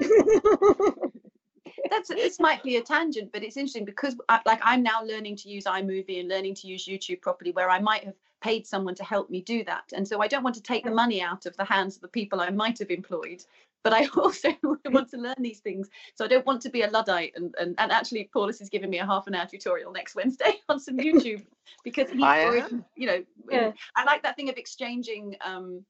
that's 1.90 2.08
this 2.08 2.40
might 2.40 2.62
be 2.62 2.76
a 2.76 2.82
tangent 2.82 3.30
but 3.32 3.42
it's 3.42 3.56
interesting 3.56 3.84
because 3.84 4.16
I, 4.28 4.40
like 4.46 4.60
i'm 4.62 4.82
now 4.82 5.02
learning 5.02 5.36
to 5.36 5.48
use 5.48 5.64
imovie 5.64 6.20
and 6.20 6.28
learning 6.28 6.54
to 6.56 6.66
use 6.66 6.86
youtube 6.86 7.20
properly 7.20 7.52
where 7.52 7.70
i 7.70 7.80
might 7.80 8.04
have 8.04 8.14
paid 8.44 8.66
someone 8.66 8.94
to 8.94 9.02
help 9.02 9.30
me 9.30 9.40
do 9.40 9.64
that. 9.64 9.84
And 9.96 10.06
so 10.06 10.20
I 10.20 10.28
don't 10.28 10.44
want 10.44 10.54
to 10.56 10.62
take 10.62 10.84
the 10.84 10.90
money 10.90 11.22
out 11.22 11.46
of 11.46 11.56
the 11.56 11.64
hands 11.64 11.96
of 11.96 12.02
the 12.02 12.08
people 12.08 12.42
I 12.42 12.50
might 12.50 12.78
have 12.78 12.90
employed, 12.90 13.42
but 13.82 13.94
I 13.94 14.06
also 14.18 14.50
want 14.62 15.10
to 15.12 15.16
learn 15.16 15.36
these 15.38 15.60
things. 15.60 15.88
So 16.14 16.26
I 16.26 16.28
don't 16.28 16.44
want 16.44 16.60
to 16.62 16.68
be 16.68 16.82
a 16.82 16.90
Luddite. 16.90 17.32
And, 17.36 17.54
and, 17.58 17.74
and 17.78 17.90
actually, 17.90 18.28
Paulus 18.30 18.60
is 18.60 18.68
giving 18.68 18.90
me 18.90 18.98
a 18.98 19.06
half 19.06 19.26
an 19.26 19.34
hour 19.34 19.46
tutorial 19.46 19.92
next 19.92 20.14
Wednesday 20.14 20.60
on 20.68 20.78
some 20.78 20.98
YouTube 20.98 21.42
because 21.84 22.10
he, 22.10 22.22
already, 22.22 22.82
you 22.96 23.06
know, 23.06 23.24
yeah. 23.50 23.72
I 23.96 24.04
like 24.04 24.22
that 24.24 24.36
thing 24.36 24.50
of 24.50 24.58
exchanging. 24.58 25.36
Um, 25.42 25.82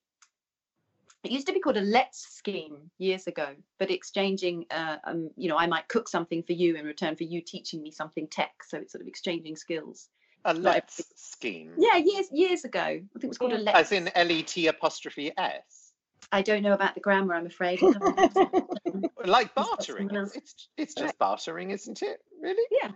it 1.24 1.30
used 1.30 1.46
to 1.46 1.52
be 1.52 1.60
called 1.60 1.76
a 1.76 1.82
let's 1.82 2.36
scheme 2.36 2.90
years 2.98 3.26
ago 3.26 3.48
but 3.78 3.90
exchanging 3.90 4.66
uh, 4.70 4.96
um, 5.04 5.30
you 5.36 5.48
know 5.48 5.56
i 5.56 5.66
might 5.66 5.88
cook 5.88 6.08
something 6.08 6.42
for 6.42 6.52
you 6.52 6.76
in 6.76 6.84
return 6.84 7.16
for 7.16 7.24
you 7.24 7.40
teaching 7.40 7.82
me 7.82 7.90
something 7.90 8.26
tech 8.28 8.52
so 8.66 8.78
it's 8.78 8.92
sort 8.92 9.02
of 9.02 9.08
exchanging 9.08 9.56
skills 9.56 10.08
a 10.44 10.54
let's 10.54 11.02
scheme. 11.16 11.72
Yeah, 11.78 11.96
years 11.96 12.26
years 12.30 12.64
ago. 12.64 12.80
I 12.80 12.90
think 12.90 13.24
it 13.24 13.28
was 13.28 13.38
called 13.38 13.52
a 13.52 13.58
let's. 13.58 13.78
As 13.78 13.92
in 13.92 14.10
L 14.14 14.30
E 14.30 14.42
T 14.42 14.66
apostrophe 14.66 15.32
S. 15.36 15.92
I 16.32 16.42
don't 16.42 16.62
know 16.62 16.72
about 16.72 16.94
the 16.94 17.00
grammar. 17.00 17.34
I'm 17.34 17.46
afraid. 17.46 17.80
like 19.24 19.54
bartering. 19.54 20.10
It's 20.12 20.68
it's 20.76 20.94
just 20.94 21.18
bartering, 21.18 21.70
isn't 21.70 22.02
it? 22.02 22.18
Really? 22.40 22.66
Yeah. 22.70 22.90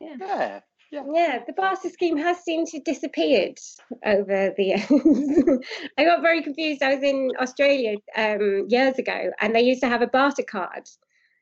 Yeah. 0.00 0.16
Yeah. 0.18 0.60
Yeah. 0.92 1.04
yeah, 1.10 1.38
the 1.46 1.54
barter 1.54 1.88
scheme 1.88 2.18
has 2.18 2.38
seemed 2.40 2.66
to 2.68 2.78
disappeared 2.80 3.58
over 4.04 4.52
the 4.54 4.64
years. 4.64 5.64
I 5.98 6.04
got 6.04 6.20
very 6.20 6.42
confused. 6.42 6.82
I 6.82 6.94
was 6.94 7.02
in 7.02 7.30
Australia 7.40 7.96
um, 8.14 8.66
years 8.68 8.98
ago, 8.98 9.30
and 9.40 9.54
they 9.54 9.62
used 9.62 9.80
to 9.80 9.88
have 9.88 10.02
a 10.02 10.06
barter 10.06 10.42
card. 10.42 10.86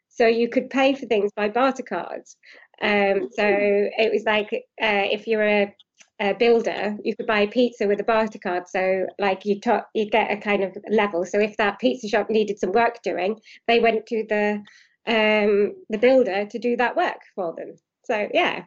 so 0.09 0.27
you 0.27 0.49
could 0.49 0.71
pay 0.71 0.95
for 0.95 1.07
things 1.07 1.33
by 1.35 1.49
barter 1.49 1.83
cards. 1.83 2.37
Um, 2.81 3.29
so 3.33 3.45
it 3.45 4.13
was 4.13 4.23
like 4.25 4.51
uh, 4.53 5.07
if 5.17 5.27
you're 5.27 5.47
a, 5.47 5.75
a, 6.21 6.35
builder, 6.35 6.97
you 7.03 7.17
could 7.17 7.27
buy 7.27 7.41
a 7.41 7.49
pizza 7.49 7.89
with 7.89 8.01
a 8.01 8.05
barter 8.05 8.39
card. 8.39 8.69
So 8.69 9.07
like 9.19 9.45
you 9.45 9.61
talk, 9.61 9.89
you 9.95 10.09
get 10.09 10.31
a 10.31 10.37
kind 10.37 10.63
of 10.63 10.77
level. 10.89 11.25
So 11.27 11.41
if 11.41 11.57
that 11.57 11.81
pizza 11.81 12.07
shop 12.09 12.31
needed 12.31 12.61
some 12.61 12.73
work 12.73 13.03
doing, 13.03 13.41
they 13.67 13.81
went 13.81 14.07
to 14.07 14.25
the 14.29 14.63
um, 15.09 15.75
the 15.89 15.99
builder 15.99 16.47
to 16.47 16.59
do 16.59 16.77
that 16.77 16.97
work 16.97 17.21
for 17.35 17.53
them. 17.57 17.75
So 18.05 18.29
yeah. 18.33 18.65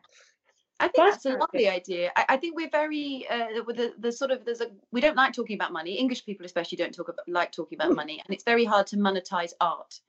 I 0.80 0.88
think 0.88 0.96
that's, 0.98 1.24
that's 1.24 1.36
a 1.36 1.38
lovely 1.38 1.70
idea. 1.70 2.12
I, 2.16 2.26
I, 2.30 2.38
think 2.38 2.56
we're 2.56 2.70
very 2.70 3.26
uh, 3.30 3.64
with 3.66 3.78
the, 3.78 3.94
the 4.00 4.12
sort 4.12 4.32
of 4.32 4.44
there's 4.44 4.62
a 4.62 4.68
we 4.92 5.02
don't 5.02 5.16
like 5.16 5.34
talking 5.34 5.56
about 5.56 5.72
money. 5.72 5.94
English 5.94 6.26
people 6.26 6.46
especially 6.46 6.78
don't 6.78 6.94
talk 6.94 7.10
about 7.10 7.28
like 7.28 7.52
talking 7.52 7.78
about 7.78 7.92
mm. 7.92 7.96
money, 7.96 8.22
and 8.26 8.34
it's 8.34 8.44
very 8.44 8.66
hard 8.66 8.88
to 8.88 8.98
monetize 8.98 9.54
art. 9.62 10.00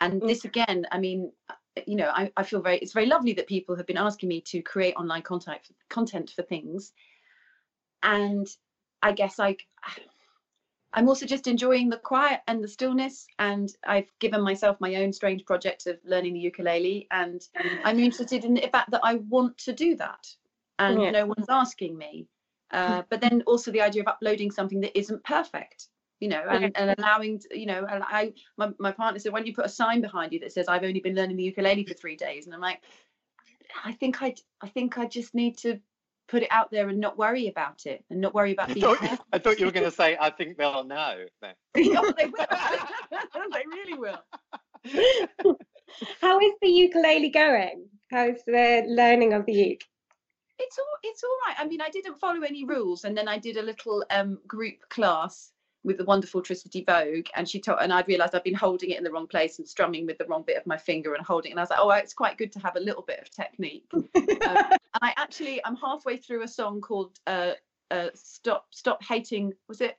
And 0.00 0.20
mm. 0.20 0.26
this 0.26 0.44
again, 0.44 0.86
I 0.90 0.98
mean, 0.98 1.32
you 1.86 1.96
know, 1.96 2.08
I, 2.08 2.32
I 2.36 2.42
feel 2.42 2.60
very 2.60 2.78
it's 2.78 2.92
very 2.92 3.06
lovely 3.06 3.34
that 3.34 3.46
people 3.46 3.76
have 3.76 3.86
been 3.86 3.98
asking 3.98 4.28
me 4.28 4.40
to 4.42 4.62
create 4.62 4.94
online 4.94 5.22
content 5.22 5.60
content 5.90 6.30
for 6.34 6.42
things, 6.42 6.92
and 8.02 8.46
I 9.02 9.12
guess 9.12 9.38
like 9.38 9.66
I'm 10.96 11.08
also 11.08 11.26
just 11.26 11.46
enjoying 11.46 11.90
the 11.90 11.98
quiet 11.98 12.40
and 12.48 12.64
the 12.64 12.68
stillness. 12.68 13.26
And 13.38 13.70
I've 13.86 14.10
given 14.18 14.40
myself 14.40 14.78
my 14.80 14.96
own 14.96 15.12
strange 15.12 15.44
project 15.44 15.86
of 15.86 15.98
learning 16.04 16.32
the 16.32 16.40
ukulele. 16.40 17.06
And 17.10 17.42
I'm 17.84 18.00
interested 18.00 18.44
in 18.44 18.54
the 18.54 18.68
fact 18.72 18.90
that 18.90 19.02
I 19.04 19.16
want 19.16 19.58
to 19.58 19.74
do 19.74 19.94
that. 19.96 20.26
And 20.78 21.00
yeah. 21.00 21.10
no 21.10 21.26
one's 21.26 21.50
asking 21.50 21.96
me. 21.96 22.26
Uh, 22.72 23.02
but 23.10 23.20
then 23.20 23.42
also 23.46 23.70
the 23.70 23.82
idea 23.82 24.02
of 24.02 24.08
uploading 24.08 24.50
something 24.50 24.80
that 24.80 24.98
isn't 24.98 25.22
perfect, 25.22 25.86
you 26.18 26.28
know, 26.28 26.42
and, 26.48 26.76
and 26.76 26.94
allowing, 26.98 27.40
you 27.52 27.66
know, 27.66 27.86
and 27.88 28.02
I, 28.02 28.32
my, 28.56 28.70
my 28.78 28.90
partner 28.90 29.20
said, 29.20 29.32
why 29.32 29.38
don't 29.38 29.46
you 29.46 29.54
put 29.54 29.66
a 29.66 29.68
sign 29.68 30.00
behind 30.00 30.32
you 30.32 30.40
that 30.40 30.52
says, 30.52 30.66
I've 30.66 30.82
only 30.82 31.00
been 31.00 31.14
learning 31.14 31.36
the 31.36 31.44
ukulele 31.44 31.84
for 31.84 31.94
three 31.94 32.16
days? 32.16 32.46
And 32.46 32.54
I'm 32.54 32.60
like, 32.60 32.82
I 33.84 33.92
think 33.92 34.22
I, 34.22 34.34
I 34.60 34.68
think 34.68 34.98
I 34.98 35.06
just 35.06 35.34
need 35.34 35.58
to 35.58 35.78
put 36.28 36.42
it 36.42 36.48
out 36.50 36.70
there 36.70 36.88
and 36.88 36.98
not 37.00 37.16
worry 37.18 37.48
about 37.48 37.86
it 37.86 38.04
and 38.10 38.20
not 38.20 38.34
worry 38.34 38.52
about 38.52 38.72
being. 38.72 38.84
I 38.84 38.94
thought, 38.94 39.20
I 39.32 39.38
thought 39.38 39.58
you 39.58 39.66
were 39.66 39.72
going 39.72 39.84
to 39.84 39.90
say, 39.90 40.16
I 40.20 40.30
think 40.30 40.56
they'll 40.56 40.84
know. 40.84 41.24
yeah, 41.42 41.52
they 41.74 42.26
will. 42.26 42.46
they 43.52 43.64
really 43.66 43.94
will. 43.94 45.56
How 46.20 46.38
is 46.40 46.52
the 46.60 46.68
ukulele 46.68 47.30
going? 47.30 47.86
How's 48.10 48.42
the 48.46 48.84
learning 48.86 49.32
of 49.32 49.46
the 49.46 49.52
uke? 49.52 49.84
It's 50.58 50.78
all 50.78 50.98
it's 51.02 51.22
all 51.22 51.36
right. 51.46 51.56
I 51.58 51.66
mean, 51.66 51.82
I 51.82 51.90
didn't 51.90 52.18
follow 52.18 52.40
any 52.42 52.64
rules, 52.64 53.04
and 53.04 53.16
then 53.16 53.28
I 53.28 53.38
did 53.38 53.58
a 53.58 53.62
little 53.62 54.04
um, 54.10 54.38
group 54.46 54.76
class 54.88 55.52
with 55.86 55.98
the 55.98 56.04
wonderful 56.04 56.42
Tricity 56.42 56.84
Vogue, 56.84 57.28
and 57.36 57.48
she 57.48 57.60
taught, 57.60 57.80
and 57.80 57.92
I'd 57.92 58.08
realised 58.08 58.34
I'd 58.34 58.42
been 58.42 58.54
holding 58.54 58.90
it 58.90 58.98
in 58.98 59.04
the 59.04 59.10
wrong 59.10 59.28
place 59.28 59.60
and 59.60 59.66
strumming 59.66 60.04
with 60.04 60.18
the 60.18 60.26
wrong 60.26 60.42
bit 60.44 60.56
of 60.56 60.66
my 60.66 60.76
finger 60.76 61.14
and 61.14 61.24
holding, 61.24 61.50
it. 61.50 61.52
and 61.52 61.60
I 61.60 61.62
was 61.62 61.70
like, 61.70 61.78
oh, 61.80 61.90
it's 61.90 62.12
quite 62.12 62.36
good 62.36 62.52
to 62.52 62.58
have 62.58 62.74
a 62.74 62.80
little 62.80 63.02
bit 63.02 63.20
of 63.20 63.30
technique. 63.30 63.86
um, 63.94 64.08
and 64.16 64.78
I 65.00 65.14
actually, 65.16 65.64
I'm 65.64 65.76
halfway 65.76 66.16
through 66.16 66.42
a 66.42 66.48
song 66.48 66.80
called 66.80 67.20
uh, 67.28 67.52
uh, 67.92 68.08
"Stop 68.14 68.66
Stop 68.70 69.02
Hating." 69.04 69.54
Was 69.68 69.80
it 69.80 69.96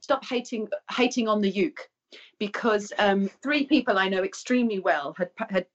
"Stop 0.00 0.24
Hating 0.24 0.68
Hating 0.90 1.28
on 1.28 1.40
the 1.40 1.50
Uke"? 1.50 1.88
Because 2.40 2.92
um, 2.98 3.30
three 3.42 3.64
people 3.64 3.98
I 3.98 4.08
know 4.08 4.24
extremely 4.24 4.80
well 4.80 5.14
had 5.16 5.30
had 5.50 5.66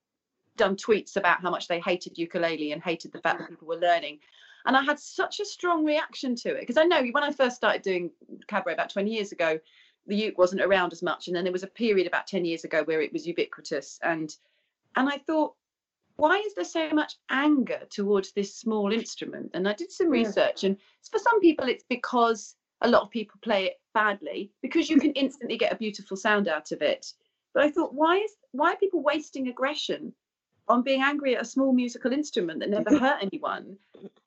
done 0.58 0.76
tweets 0.76 1.16
about 1.16 1.40
how 1.40 1.50
much 1.50 1.68
they 1.68 1.80
hated 1.80 2.18
ukulele 2.18 2.72
and 2.72 2.82
hated 2.82 3.10
the 3.12 3.20
fact 3.20 3.38
that 3.38 3.48
people 3.48 3.66
were 3.66 3.76
learning 3.76 4.18
and 4.66 4.76
I 4.76 4.82
had 4.82 4.98
such 4.98 5.40
a 5.40 5.44
strong 5.44 5.84
reaction 5.84 6.34
to 6.36 6.50
it 6.50 6.60
because 6.60 6.76
I 6.76 6.84
know 6.84 7.02
when 7.12 7.24
I 7.24 7.32
first 7.32 7.56
started 7.56 7.82
doing 7.82 8.10
cabaret 8.46 8.74
about 8.74 8.90
20 8.90 9.10
years 9.10 9.32
ago, 9.32 9.58
the 10.06 10.16
uke 10.16 10.38
wasn't 10.38 10.62
around 10.62 10.92
as 10.92 11.02
much, 11.02 11.26
and 11.26 11.36
then 11.36 11.44
there 11.44 11.52
was 11.52 11.62
a 11.62 11.68
period 11.68 12.06
about 12.06 12.26
10 12.26 12.44
years 12.44 12.64
ago 12.64 12.82
where 12.84 13.00
it 13.00 13.12
was 13.12 13.26
ubiquitous, 13.26 13.98
and 14.02 14.34
and 14.96 15.08
I 15.08 15.18
thought, 15.18 15.54
why 16.16 16.38
is 16.38 16.54
there 16.54 16.64
so 16.64 16.90
much 16.90 17.14
anger 17.30 17.82
towards 17.90 18.32
this 18.32 18.54
small 18.54 18.92
instrument? 18.92 19.50
And 19.54 19.68
I 19.68 19.72
did 19.72 19.90
some 19.90 20.10
research, 20.10 20.64
and 20.64 20.76
for 21.10 21.18
some 21.18 21.40
people, 21.40 21.68
it's 21.68 21.84
because 21.88 22.56
a 22.82 22.88
lot 22.88 23.02
of 23.02 23.10
people 23.10 23.38
play 23.42 23.66
it 23.66 23.80
badly 23.94 24.50
because 24.60 24.90
you 24.90 24.98
can 24.98 25.12
instantly 25.12 25.56
get 25.56 25.72
a 25.72 25.76
beautiful 25.76 26.16
sound 26.16 26.48
out 26.48 26.72
of 26.72 26.82
it. 26.82 27.12
But 27.54 27.64
I 27.64 27.70
thought, 27.70 27.94
why 27.94 28.16
is 28.16 28.32
why 28.50 28.72
are 28.72 28.76
people 28.76 29.02
wasting 29.02 29.48
aggression 29.48 30.12
on 30.68 30.82
being 30.82 31.02
angry 31.02 31.36
at 31.36 31.42
a 31.42 31.46
small 31.46 31.72
musical 31.72 32.12
instrument 32.12 32.60
that 32.60 32.70
never 32.70 32.98
hurt 32.98 33.22
anyone. 33.22 33.76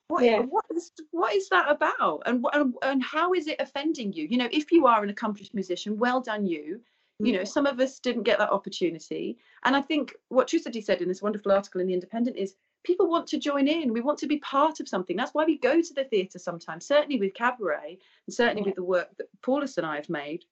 What, 0.07 0.23
yeah. 0.23 0.39
what 0.39 0.65
is 0.75 0.91
what 1.11 1.33
is 1.33 1.49
that 1.49 1.69
about? 1.69 2.23
And, 2.25 2.45
and 2.53 2.75
and 2.83 3.03
how 3.03 3.33
is 3.33 3.47
it 3.47 3.59
offending 3.59 4.13
you? 4.13 4.27
You 4.29 4.37
know 4.37 4.49
if 4.51 4.71
you 4.71 4.85
are 4.85 5.03
an 5.03 5.09
accomplished 5.09 5.53
musician 5.53 5.97
well 5.97 6.21
done 6.21 6.45
you. 6.45 6.81
You 7.19 7.33
know 7.33 7.39
mm. 7.39 7.47
some 7.47 7.65
of 7.65 7.79
us 7.79 7.99
didn't 7.99 8.23
get 8.23 8.37
that 8.39 8.51
opportunity. 8.51 9.37
And 9.63 9.75
i 9.75 9.81
think 9.81 10.13
what 10.29 10.47
Tricity 10.47 10.83
said 10.83 11.01
in 11.01 11.07
this 11.07 11.21
wonderful 11.21 11.51
article 11.51 11.81
in 11.81 11.87
the 11.87 11.93
independent 11.93 12.37
is 12.37 12.55
people 12.83 13.09
want 13.09 13.25
to 13.27 13.39
join 13.39 13.67
in. 13.67 13.93
We 13.93 14.01
want 14.01 14.19
to 14.19 14.27
be 14.27 14.37
part 14.37 14.79
of 14.79 14.87
something. 14.87 15.15
That's 15.17 15.33
why 15.33 15.45
we 15.45 15.57
go 15.57 15.81
to 15.81 15.93
the 15.93 16.03
theatre 16.03 16.39
sometimes 16.39 16.85
certainly 16.85 17.19
with 17.19 17.33
cabaret 17.33 17.97
and 18.27 18.33
certainly 18.33 18.61
yeah. 18.61 18.67
with 18.67 18.75
the 18.75 18.83
work 18.83 19.09
that 19.17 19.27
paulus 19.41 19.77
and 19.77 19.87
i 19.87 19.95
have 19.95 20.09
made 20.09 20.45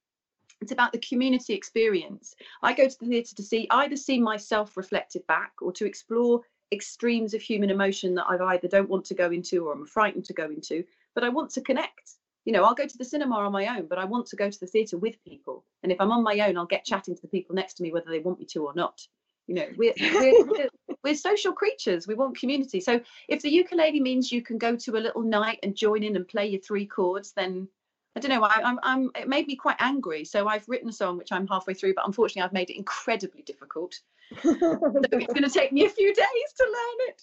it's 0.63 0.71
about 0.71 0.91
the 0.91 0.99
community 0.99 1.53
experience 1.53 2.33
i 2.63 2.73
go 2.73 2.87
to 2.87 2.97
the 2.99 3.05
theatre 3.05 3.35
to 3.35 3.43
see 3.43 3.67
either 3.69 3.95
see 3.95 4.19
myself 4.19 4.75
reflected 4.75 5.25
back 5.27 5.51
or 5.61 5.71
to 5.71 5.85
explore 5.85 6.41
extremes 6.73 7.33
of 7.33 7.41
human 7.41 7.69
emotion 7.69 8.15
that 8.15 8.25
I 8.25 8.53
either 8.53 8.67
don't 8.67 8.89
want 8.89 9.05
to 9.05 9.13
go 9.13 9.31
into 9.31 9.67
or 9.67 9.73
I'm 9.73 9.85
frightened 9.85 10.25
to 10.25 10.33
go 10.33 10.45
into, 10.45 10.83
but 11.15 11.23
I 11.23 11.29
want 11.29 11.51
to 11.51 11.61
connect. 11.61 12.15
You 12.45 12.51
know, 12.51 12.63
I'll 12.63 12.75
go 12.75 12.85
to 12.85 12.97
the 12.97 13.05
cinema 13.05 13.37
on 13.37 13.51
my 13.53 13.77
own, 13.77 13.87
but 13.87 13.99
I 13.99 14.05
want 14.05 14.25
to 14.27 14.35
go 14.35 14.49
to 14.49 14.59
the 14.59 14.67
theatre 14.67 14.97
with 14.97 15.23
people. 15.23 15.63
And 15.83 15.91
if 15.91 16.01
I'm 16.01 16.11
on 16.11 16.23
my 16.23 16.37
own, 16.39 16.57
I'll 16.57 16.65
get 16.65 16.83
chatting 16.83 17.15
to 17.15 17.21
the 17.21 17.29
people 17.29 17.55
next 17.55 17.75
to 17.75 17.83
me, 17.83 17.93
whether 17.93 18.09
they 18.09 18.19
want 18.19 18.39
me 18.39 18.45
to 18.47 18.65
or 18.65 18.73
not. 18.73 18.99
You 19.47 19.55
know, 19.55 19.67
we're, 19.77 19.93
we're, 19.97 20.45
we're, 20.47 20.69
we're 21.03 21.15
social 21.15 21.53
creatures. 21.53 22.05
We 22.05 22.15
want 22.15 22.37
community. 22.37 22.81
So 22.81 22.99
if 23.29 23.41
the 23.41 23.51
ukulele 23.51 24.01
means 24.01 24.31
you 24.31 24.41
can 24.41 24.57
go 24.57 24.75
to 24.75 24.97
a 24.97 24.99
little 24.99 25.21
night 25.21 25.59
and 25.63 25.75
join 25.75 26.03
in 26.03 26.17
and 26.17 26.27
play 26.27 26.47
your 26.47 26.61
three 26.61 26.85
chords, 26.85 27.31
then 27.33 27.67
I 28.15 28.19
don't 28.19 28.29
know. 28.29 28.43
I, 28.43 28.61
I'm, 28.63 28.79
I'm, 28.83 29.09
it 29.15 29.27
made 29.27 29.47
me 29.47 29.55
quite 29.55 29.77
angry. 29.79 30.23
So 30.23 30.47
I've 30.47 30.67
written 30.67 30.89
a 30.89 30.93
song 30.93 31.17
which 31.17 31.31
I'm 31.31 31.47
halfway 31.47 31.73
through, 31.73 31.95
but 31.95 32.05
unfortunately, 32.05 32.43
I've 32.43 32.53
made 32.53 32.69
it 32.69 32.77
incredibly 32.77 33.41
difficult. 33.41 33.99
so 34.41 34.51
it's 34.51 35.33
going 35.33 35.43
to 35.43 35.49
take 35.49 35.73
me 35.73 35.85
a 35.85 35.89
few 35.89 36.13
days 36.13 36.53
to 36.57 36.63
learn 36.63 37.09
it. 37.09 37.21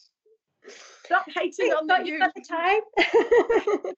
Stop 1.05 1.27
hating 1.35 1.71
on 1.73 1.87
the 1.87 2.03
you. 2.05 2.19
the 2.19 2.45
time. 2.49 3.93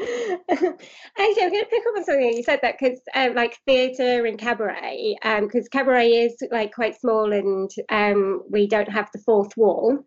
Actually, 0.00 1.42
I'm 1.42 1.50
going 1.50 1.64
to 1.64 1.70
pick 1.70 1.82
up 1.86 1.96
on 1.96 2.04
something 2.04 2.32
you 2.32 2.42
said 2.42 2.60
that 2.62 2.76
because, 2.78 3.00
um, 3.14 3.34
like 3.34 3.58
theatre 3.66 4.26
and 4.26 4.38
cabaret, 4.38 5.16
because 5.22 5.64
um, 5.64 5.68
cabaret 5.72 6.08
is 6.08 6.36
like 6.52 6.72
quite 6.72 6.98
small 7.00 7.32
and 7.32 7.70
um, 7.90 8.42
we 8.48 8.68
don't 8.68 8.90
have 8.90 9.08
the 9.12 9.18
fourth 9.20 9.56
wall. 9.56 9.98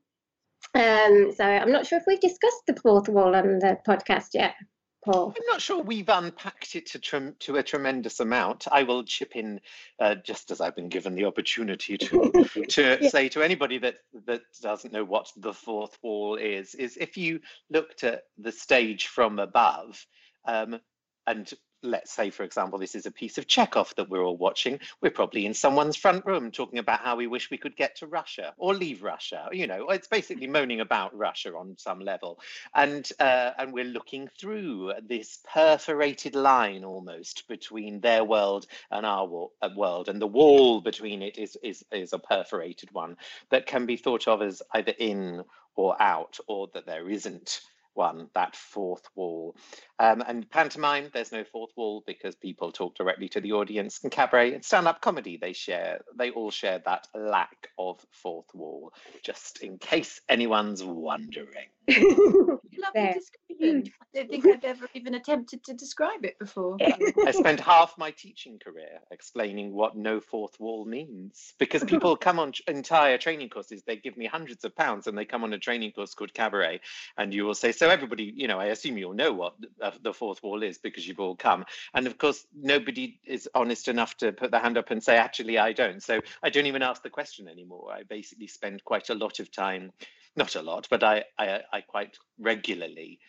Um, 0.74 1.32
so 1.36 1.44
I'm 1.44 1.72
not 1.72 1.86
sure 1.86 1.98
if 1.98 2.06
we've 2.08 2.20
discussed 2.20 2.64
the 2.68 2.80
fourth 2.82 3.10
wall 3.10 3.36
on 3.36 3.60
the 3.60 3.78
podcast 3.86 4.30
yet. 4.34 4.56
Paul? 5.04 5.34
I'm 5.36 5.46
not 5.48 5.62
sure 5.62 5.82
we've 5.82 6.10
unpacked 6.10 6.76
it 6.76 6.88
to, 6.88 7.00
trem- 7.00 7.36
to 7.40 7.56
a 7.58 7.64
tremendous 7.64 8.20
amount. 8.20 8.68
I 8.72 8.84
will 8.84 9.04
chip 9.04 9.36
in 9.36 9.60
uh, 10.00 10.16
just 10.16 10.52
as 10.52 10.62
I've 10.62 10.76
been 10.76 10.90
given 10.90 11.16
the 11.16 11.26
opportunity 11.26 11.98
to 11.98 12.32
to 12.70 12.98
yeah. 13.02 13.10
say 13.10 13.30
to 13.30 13.42
anybody 13.42 13.80
that 13.80 13.96
that 14.26 14.42
doesn't 14.62 14.94
know 14.94 15.04
what 15.04 15.32
the 15.36 15.54
fourth 15.54 15.98
wall 16.04 16.36
is. 16.36 16.76
Is 16.76 16.98
if 16.98 17.18
you 17.18 17.42
looked 17.70 18.04
at 18.04 18.24
the 18.38 18.52
stage 18.52 19.08
from 19.08 19.40
above, 19.40 20.06
um, 20.46 20.80
and 21.26 21.52
let's 21.84 22.12
say, 22.12 22.30
for 22.30 22.44
example, 22.44 22.80
this 22.80 22.96
is 22.96 23.06
a 23.06 23.12
piece 23.12 23.38
of 23.38 23.48
Chekhov 23.48 23.94
that 23.96 24.10
we're 24.10 24.24
all 24.24 24.38
watching. 24.38 24.80
We're 25.02 25.12
probably 25.12 25.46
in 25.46 25.54
someone's 25.54 25.96
front 25.96 26.26
room 26.26 26.52
talking 26.52 26.80
about 26.80 27.02
how 27.02 27.16
we 27.16 27.28
wish 27.28 27.50
we 27.50 27.58
could 27.58 27.76
get 27.76 27.96
to 27.98 28.08
Russia 28.08 28.54
or 28.58 28.74
leave 28.74 29.04
Russia. 29.04 29.50
You 29.52 29.68
know, 29.68 29.90
it's 29.90 30.08
basically 30.08 30.48
moaning 30.48 30.82
about 30.82 31.18
Russia 31.18 31.56
on 31.56 31.76
some 31.78 32.00
level, 32.00 32.40
and 32.76 33.10
uh, 33.20 33.52
and 33.58 33.74
we're 33.74 33.86
looking 33.86 34.30
through 34.40 34.94
this 35.08 35.40
perforated 35.52 36.36
line 36.36 36.84
almost 36.84 37.48
between 37.48 38.00
their 38.00 38.24
world 38.24 38.68
and 38.92 39.06
our 39.06 39.50
uh, 39.62 39.70
world, 39.76 40.10
and 40.10 40.22
the 40.22 40.28
wall 40.28 40.82
between 40.82 41.22
it 41.22 41.38
is 41.38 41.58
is 41.64 41.84
is 41.92 42.14
a 42.14 42.20
perforated 42.20 42.92
one 42.92 43.18
that 43.50 43.66
can 43.66 43.86
be 43.86 43.98
thought 43.98 44.28
of 44.28 44.42
as 44.42 44.62
either 44.74 44.94
in 45.00 45.44
or 45.76 46.00
out, 46.02 46.38
or 46.48 46.68
that 46.74 46.86
there 46.86 47.10
isn't 47.10 47.62
one, 47.94 48.30
that 48.34 48.56
fourth 48.56 49.08
wall. 49.16 49.56
Um, 50.02 50.24
and 50.26 50.50
pantomime, 50.50 51.12
there's 51.14 51.32
no 51.32 51.44
fourth 51.44 51.70
wall 51.78 52.04
because 52.08 52.34
people 52.34 52.72
talk 52.72 52.96
directly 52.96 53.30
to 53.30 53.40
the 53.40 53.52
audience. 53.52 54.00
And 54.02 54.12
cabaret 54.12 54.56
and 54.56 54.66
stand-up 54.66 55.00
comedy, 55.00 55.38
they 55.40 55.54
share, 55.54 56.02
they 56.18 56.32
all 56.32 56.50
share 56.50 56.80
that 56.86 57.08
lack 57.14 57.70
of 57.78 58.04
fourth 58.10 58.48
wall, 58.56 58.94
just 59.22 59.62
in 59.62 59.78
case 59.78 60.20
anyone's 60.28 60.84
wondering. 60.84 61.68
Lovely 61.88 63.14
description. 63.14 63.92
I 64.02 64.06
don't 64.14 64.30
think 64.30 64.46
I've 64.46 64.64
ever 64.64 64.88
even 64.94 65.16
attempted 65.16 65.64
to 65.66 65.74
describe 65.74 66.24
it 66.26 66.38
before. 66.40 66.78
I 67.26 67.32
spent 67.32 67.60
half 67.60 67.96
my 67.98 68.12
teaching 68.12 68.60
career 68.60 69.00
explaining 69.12 69.74
what 69.74 69.96
no 69.96 70.20
fourth 70.20 70.60
wall 70.60 70.86
means 70.86 71.54
because 71.60 71.84
people 71.86 72.16
come 72.16 72.40
on 72.40 72.54
entire 72.68 73.18
training 73.18 73.50
courses. 73.50 73.84
They 73.86 73.98
give 73.98 74.16
me 74.16 74.26
hundreds 74.26 74.64
of 74.64 74.76
pounds 74.76 75.08
and 75.08 75.18
they 75.18 75.26
come 75.26 75.44
on 75.44 75.54
a 75.54 75.60
training 75.60 75.92
course 75.92 76.14
called 76.14 76.34
Cabaret, 76.34 76.82
and 77.18 77.34
you 77.34 77.46
will 77.46 77.56
say, 77.56 77.72
"So 77.72 77.90
everybody, 77.90 78.32
you 78.36 78.48
know, 78.48 78.60
I 78.60 78.66
assume 78.66 78.98
you'll 78.98 79.14
know 79.14 79.34
what 79.34 79.56
the 80.02 80.14
fourth 80.14 80.42
wall 80.44 80.64
is 80.64 80.78
because 80.78 81.08
you've 81.08 81.20
all 81.20 81.36
come. 81.36 81.66
And 81.94 82.08
of 82.08 82.18
course, 82.18 82.46
nobody 82.54 83.20
is 83.26 83.50
honest 83.56 83.88
enough 83.88 84.18
to 84.18 84.32
put 84.32 84.52
their 84.52 84.62
hand 84.62 84.78
up 84.78 84.92
and 84.92 85.04
say, 85.04 85.18
actually, 85.18 85.58
I 85.58 85.74
don't. 85.74 86.02
So 86.02 86.22
I 86.44 86.50
don't 86.50 86.66
even 86.66 86.82
ask 86.82 87.04
the 87.04 87.10
question 87.10 87.48
anymore. 87.48 87.92
I 87.94 88.04
basically 88.04 88.48
spend 88.48 88.84
quite 88.84 89.10
a 89.10 89.16
lot 89.16 89.40
of 89.40 89.52
time, 89.52 89.92
not 90.36 90.56
a 90.56 90.62
lot, 90.62 90.88
but 90.90 91.04
I, 91.04 91.24
I, 91.38 91.62
I 91.72 91.82
quite 91.82 92.18
regularly 92.40 93.20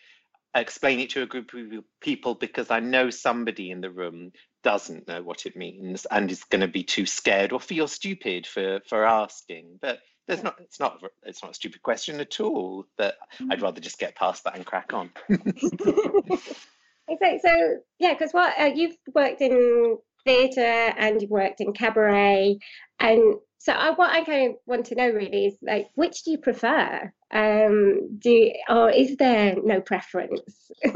explain 0.55 0.99
it 0.99 1.09
to 1.11 1.23
a 1.23 1.27
group 1.27 1.51
of 1.53 1.83
people 1.99 2.35
because 2.35 2.69
I 2.69 2.79
know 2.79 3.09
somebody 3.09 3.71
in 3.71 3.81
the 3.81 3.89
room 3.89 4.31
doesn't 4.63 5.07
know 5.07 5.21
what 5.21 5.45
it 5.45 5.55
means 5.55 6.05
and 6.05 6.29
is 6.29 6.43
going 6.43 6.61
to 6.61 6.67
be 6.67 6.83
too 6.83 7.05
scared 7.05 7.51
or 7.51 7.59
feel 7.59 7.87
stupid 7.87 8.45
for 8.47 8.79
for 8.87 9.05
asking. 9.05 9.79
But 9.81 9.99
there's 10.27 10.43
not 10.43 10.55
it's 10.59 10.79
not 10.79 11.01
it's 11.23 11.41
not 11.41 11.51
a 11.51 11.55
stupid 11.55 11.81
question 11.81 12.19
at 12.19 12.39
all. 12.39 12.85
That 12.97 13.15
I'd 13.49 13.59
mm. 13.59 13.63
rather 13.63 13.81
just 13.81 13.99
get 13.99 14.15
past 14.15 14.43
that 14.43 14.55
and 14.55 14.65
crack 14.65 14.93
on. 14.93 15.11
exactly. 15.29 17.39
So 17.41 17.77
yeah, 17.99 18.13
because 18.13 18.31
what 18.31 18.53
uh, 18.59 18.71
you've 18.73 18.95
worked 19.13 19.41
in 19.41 19.97
theatre 20.25 20.93
and 20.97 21.21
you've 21.21 21.29
worked 21.29 21.61
in 21.61 21.73
cabaret, 21.73 22.57
and 22.99 23.35
so 23.57 23.73
I, 23.73 23.91
what 23.91 24.11
I 24.11 24.23
kind 24.23 24.51
of 24.51 24.57
want 24.65 24.85
to 24.87 24.95
know 24.95 25.09
really 25.09 25.47
is 25.47 25.57
like 25.61 25.89
which 25.95 26.23
do 26.23 26.31
you 26.31 26.37
prefer? 26.37 27.11
Um, 27.31 28.17
do 28.19 28.29
you, 28.29 28.53
or 28.69 28.89
is 28.89 29.17
there 29.17 29.55
no 29.63 29.81
preference? 29.81 30.71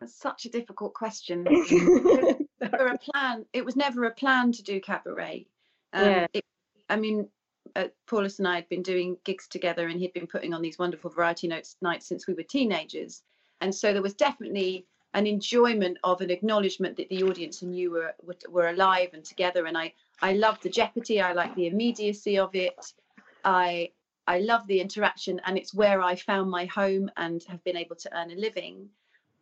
That's 0.00 0.18
such 0.18 0.44
a 0.44 0.50
difficult 0.50 0.94
question. 0.94 1.44
For 2.58 2.86
a 2.86 2.98
plan, 2.98 3.44
it 3.52 3.64
was 3.64 3.76
never 3.76 4.04
a 4.04 4.14
plan 4.14 4.52
to 4.52 4.62
do 4.62 4.80
cabaret. 4.80 5.46
Um, 5.92 6.04
yeah. 6.04 6.26
It, 6.32 6.44
I 6.88 6.96
mean, 6.96 7.28
uh, 7.76 7.88
Paulus 8.06 8.38
and 8.38 8.48
I 8.48 8.56
had 8.56 8.68
been 8.68 8.82
doing 8.82 9.16
gigs 9.24 9.48
together, 9.48 9.88
and 9.88 9.98
he'd 9.98 10.12
been 10.12 10.26
putting 10.26 10.54
on 10.54 10.62
these 10.62 10.78
wonderful 10.78 11.10
variety 11.10 11.48
notes 11.48 11.76
nights 11.80 12.06
since 12.06 12.26
we 12.26 12.34
were 12.34 12.42
teenagers, 12.42 13.22
and 13.60 13.74
so 13.74 13.92
there 13.92 14.02
was 14.02 14.14
definitely 14.14 14.86
an 15.14 15.26
enjoyment 15.26 15.96
of 16.02 16.20
an 16.20 16.30
acknowledgement 16.30 16.96
that 16.96 17.08
the 17.08 17.22
audience 17.22 17.62
and 17.62 17.76
you 17.76 17.90
were 17.90 18.14
were 18.48 18.68
alive 18.68 19.10
and 19.14 19.24
together. 19.24 19.66
And 19.66 19.78
I 19.78 19.92
I 20.20 20.34
loved 20.34 20.62
the 20.62 20.70
jeopardy. 20.70 21.20
I 21.20 21.32
like 21.32 21.54
the 21.54 21.66
immediacy 21.66 22.38
of 22.38 22.54
it. 22.54 22.92
I 23.44 23.92
I 24.26 24.40
love 24.40 24.66
the 24.66 24.80
interaction, 24.80 25.40
and 25.44 25.56
it's 25.56 25.74
where 25.74 26.02
I 26.02 26.16
found 26.16 26.50
my 26.50 26.66
home 26.66 27.10
and 27.16 27.42
have 27.44 27.62
been 27.64 27.76
able 27.76 27.96
to 27.96 28.16
earn 28.16 28.30
a 28.30 28.34
living. 28.34 28.90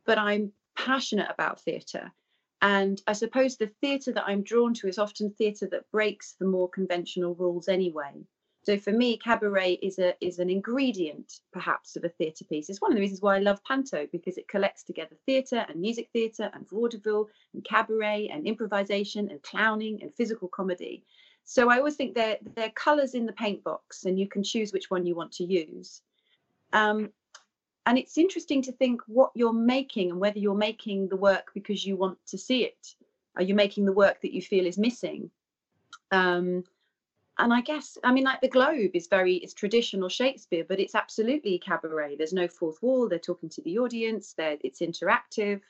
But 0.04 0.18
I'm 0.18 0.52
passionate 0.76 1.30
about 1.30 1.60
theatre. 1.60 2.12
And 2.62 3.02
I 3.08 3.12
suppose 3.12 3.56
the 3.56 3.72
theatre 3.80 4.12
that 4.12 4.24
I'm 4.26 4.42
drawn 4.42 4.72
to 4.74 4.88
is 4.88 4.98
often 4.98 5.30
theatre 5.30 5.66
that 5.72 5.90
breaks 5.90 6.34
the 6.38 6.46
more 6.46 6.68
conventional 6.68 7.34
rules 7.34 7.68
anyway. 7.68 8.24
So 8.64 8.78
for 8.78 8.92
me, 8.92 9.16
cabaret 9.16 9.72
is 9.82 9.98
a 9.98 10.14
is 10.24 10.38
an 10.38 10.48
ingredient, 10.48 11.40
perhaps, 11.52 11.96
of 11.96 12.04
a 12.04 12.08
theatre 12.08 12.44
piece. 12.44 12.70
It's 12.70 12.80
one 12.80 12.92
of 12.92 12.94
the 12.94 13.00
reasons 13.00 13.20
why 13.20 13.34
I 13.34 13.40
love 13.40 13.64
panto 13.64 14.06
because 14.12 14.38
it 14.38 14.46
collects 14.46 14.84
together 14.84 15.16
theatre 15.26 15.66
and 15.68 15.80
music 15.80 16.10
theatre 16.12 16.48
and 16.54 16.68
vaudeville 16.68 17.28
and 17.52 17.64
cabaret 17.64 18.28
and 18.28 18.46
improvisation 18.46 19.28
and 19.30 19.42
clowning 19.42 20.00
and 20.00 20.14
physical 20.14 20.46
comedy. 20.46 21.04
So 21.44 21.68
I 21.68 21.78
always 21.78 21.96
think 21.96 22.14
they're 22.14 22.38
they're 22.54 22.70
colours 22.70 23.14
in 23.14 23.26
the 23.26 23.32
paint 23.32 23.64
box, 23.64 24.04
and 24.04 24.16
you 24.16 24.28
can 24.28 24.44
choose 24.44 24.72
which 24.72 24.88
one 24.88 25.04
you 25.04 25.16
want 25.16 25.32
to 25.32 25.44
use. 25.44 26.00
Um, 26.72 27.10
and 27.86 27.98
it's 27.98 28.18
interesting 28.18 28.62
to 28.62 28.72
think 28.72 29.02
what 29.06 29.32
you're 29.34 29.52
making 29.52 30.10
and 30.10 30.20
whether 30.20 30.38
you're 30.38 30.54
making 30.54 31.08
the 31.08 31.16
work 31.16 31.50
because 31.54 31.84
you 31.84 31.96
want 31.96 32.18
to 32.26 32.38
see 32.38 32.64
it. 32.64 32.94
Are 33.36 33.42
you 33.42 33.54
making 33.54 33.84
the 33.84 33.92
work 33.92 34.20
that 34.22 34.34
you 34.34 34.42
feel 34.42 34.66
is 34.66 34.78
missing? 34.78 35.30
Um, 36.10 36.64
and 37.38 37.52
i 37.52 37.60
guess 37.60 37.96
i 38.04 38.12
mean 38.12 38.24
like 38.24 38.40
the 38.40 38.48
globe 38.48 38.90
is 38.94 39.06
very 39.06 39.36
it's 39.36 39.54
traditional 39.54 40.08
shakespeare 40.08 40.64
but 40.68 40.80
it's 40.80 40.94
absolutely 40.94 41.58
cabaret. 41.58 42.16
There's 42.16 42.32
no 42.32 42.48
fourth 42.48 42.82
wall. 42.82 43.08
They're 43.08 43.18
talking 43.18 43.48
to 43.50 43.62
the 43.62 43.78
audience. 43.78 44.34
They 44.34 44.58
it's 44.62 44.80
interactive. 44.80 45.60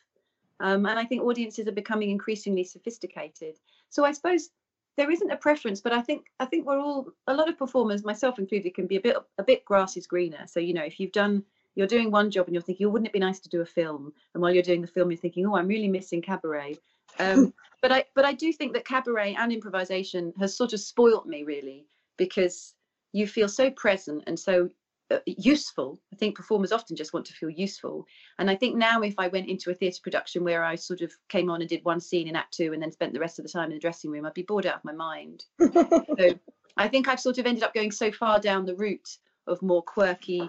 Um, 0.61 0.87
and 0.87 0.99
i 0.99 1.05
think 1.05 1.23
audiences 1.23 1.67
are 1.67 1.73
becoming 1.73 2.11
increasingly 2.11 2.65
sophisticated. 2.65 3.59
So 3.91 4.05
i 4.05 4.13
suppose 4.13 4.51
there 4.97 5.11
isn't 5.11 5.31
a 5.31 5.37
preference 5.37 5.81
but 5.81 5.93
i 5.93 6.03
think 6.03 6.27
i 6.41 6.45
think 6.45 6.67
we're 6.67 6.79
all 6.79 7.09
a 7.27 7.35
lot 7.35 7.49
of 7.49 7.57
performers 7.57 8.05
myself 8.05 8.39
included 8.39 8.75
can 8.75 8.87
be 8.87 8.97
a 8.97 9.01
bit 9.01 9.17
a 9.39 9.43
bit 9.43 9.65
grass 9.65 9.97
is 9.97 10.07
greener. 10.07 10.47
So 10.47 10.61
you 10.61 10.75
know 10.75 10.85
if 10.85 10.99
you've 10.99 11.13
done 11.13 11.45
you're 11.75 11.87
doing 11.87 12.11
one 12.11 12.31
job 12.31 12.47
and 12.47 12.55
you're 12.55 12.63
thinking, 12.63 12.87
oh, 12.87 12.91
wouldn't 12.91 13.09
it 13.09 13.13
be 13.13 13.19
nice 13.19 13.41
to 13.41 13.49
do 13.49 13.61
a 13.61 13.67
film? 13.67 14.13
And 14.35 14.43
while 14.43 14.53
you're 14.53 14.63
doing 14.63 14.83
the 14.83 14.87
film, 14.87 15.11
you're 15.11 15.19
thinking, 15.19 15.47
oh, 15.47 15.57
I'm 15.57 15.69
really 15.69 15.89
missing 15.89 16.23
cabaret. 16.23 16.79
Um, 17.19 17.53
but 17.83 17.93
I 17.93 18.05
but 18.15 18.25
I 18.25 18.33
do 18.33 18.53
think 18.53 18.73
that 18.75 18.85
cabaret 18.85 19.35
and 19.35 19.53
improvisation 19.53 20.33
has 20.39 20.57
sort 20.57 20.73
of 20.73 20.81
spoilt 20.81 21.27
me 21.27 21.45
really 21.45 21.87
because 22.17 22.75
you 23.13 23.27
feel 23.27 23.49
so 23.49 23.71
present 23.71 24.25
and 24.27 24.39
so 24.39 24.71
uh, 25.11 25.19
useful. 25.27 26.01
I 26.13 26.17
think 26.17 26.37
performers 26.37 26.73
often 26.73 26.97
just 26.97 27.13
want 27.13 27.27
to 27.27 27.35
feel 27.35 27.51
useful. 27.51 28.07
And 28.39 28.51
I 28.51 28.57
think 28.57 28.77
now 28.77 29.03
if 29.03 29.15
I 29.19 29.29
went 29.29 29.49
into 29.49 29.71
a 29.71 29.75
theatre 29.75 30.01
production 30.03 30.45
where 30.45 30.65
I 30.65 30.75
sort 30.75 31.01
of 31.01 31.13
came 31.29 31.51
on 31.51 31.61
and 31.61 31.69
did 31.69 31.85
one 31.85 32.01
scene 32.01 32.29
in 32.29 32.37
Act 32.37 32.55
Two 32.55 32.73
and 32.73 32.83
then 32.83 32.93
spent 32.93 33.13
the 33.13 33.21
rest 33.21 33.39
of 33.39 33.45
the 33.45 33.51
time 33.51 33.71
in 33.71 33.75
the 33.75 33.81
dressing 33.81 34.11
room, 34.11 34.27
I'd 34.27 34.35
be 34.35 34.43
bored 34.43 34.67
out 34.67 34.77
of 34.77 34.85
my 34.85 34.93
mind. 34.93 35.45
so 35.61 36.39
I 36.77 36.89
think 36.89 37.09
I've 37.09 37.21
sort 37.21 37.39
of 37.39 37.47
ended 37.47 37.65
up 37.65 37.75
going 37.75 37.91
so 37.91 38.11
far 38.11 38.41
down 38.41 38.65
the 38.65 38.77
route 38.77 39.19
of 39.47 39.61
more 39.61 39.83
quirky 39.83 40.49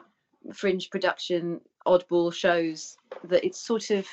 fringe 0.51 0.89
production 0.89 1.61
oddball 1.85 2.33
shows 2.33 2.97
that 3.25 3.45
it's 3.45 3.59
sort 3.59 3.89
of 3.91 4.07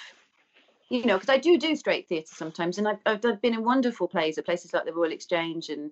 you 0.88 1.05
know 1.05 1.16
because 1.16 1.29
i 1.29 1.38
do 1.38 1.59
do 1.59 1.75
straight 1.75 2.09
theatre 2.09 2.35
sometimes 2.35 2.79
and 2.79 2.87
I've, 2.87 2.99
I've 3.07 3.40
been 3.40 3.55
in 3.55 3.64
wonderful 3.64 4.09
plays 4.09 4.38
at 4.38 4.45
places 4.45 4.73
like 4.73 4.85
the 4.85 4.93
royal 4.93 5.12
exchange 5.12 5.69
and 5.69 5.90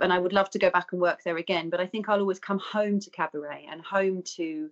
and 0.00 0.12
i 0.12 0.18
would 0.18 0.32
love 0.32 0.50
to 0.50 0.58
go 0.58 0.70
back 0.70 0.92
and 0.92 1.00
work 1.00 1.22
there 1.24 1.36
again 1.36 1.70
but 1.70 1.80
i 1.80 1.86
think 1.86 2.08
i'll 2.08 2.20
always 2.20 2.38
come 2.38 2.58
home 2.58 3.00
to 3.00 3.10
cabaret 3.10 3.66
and 3.70 3.80
home 3.82 4.22
to 4.22 4.70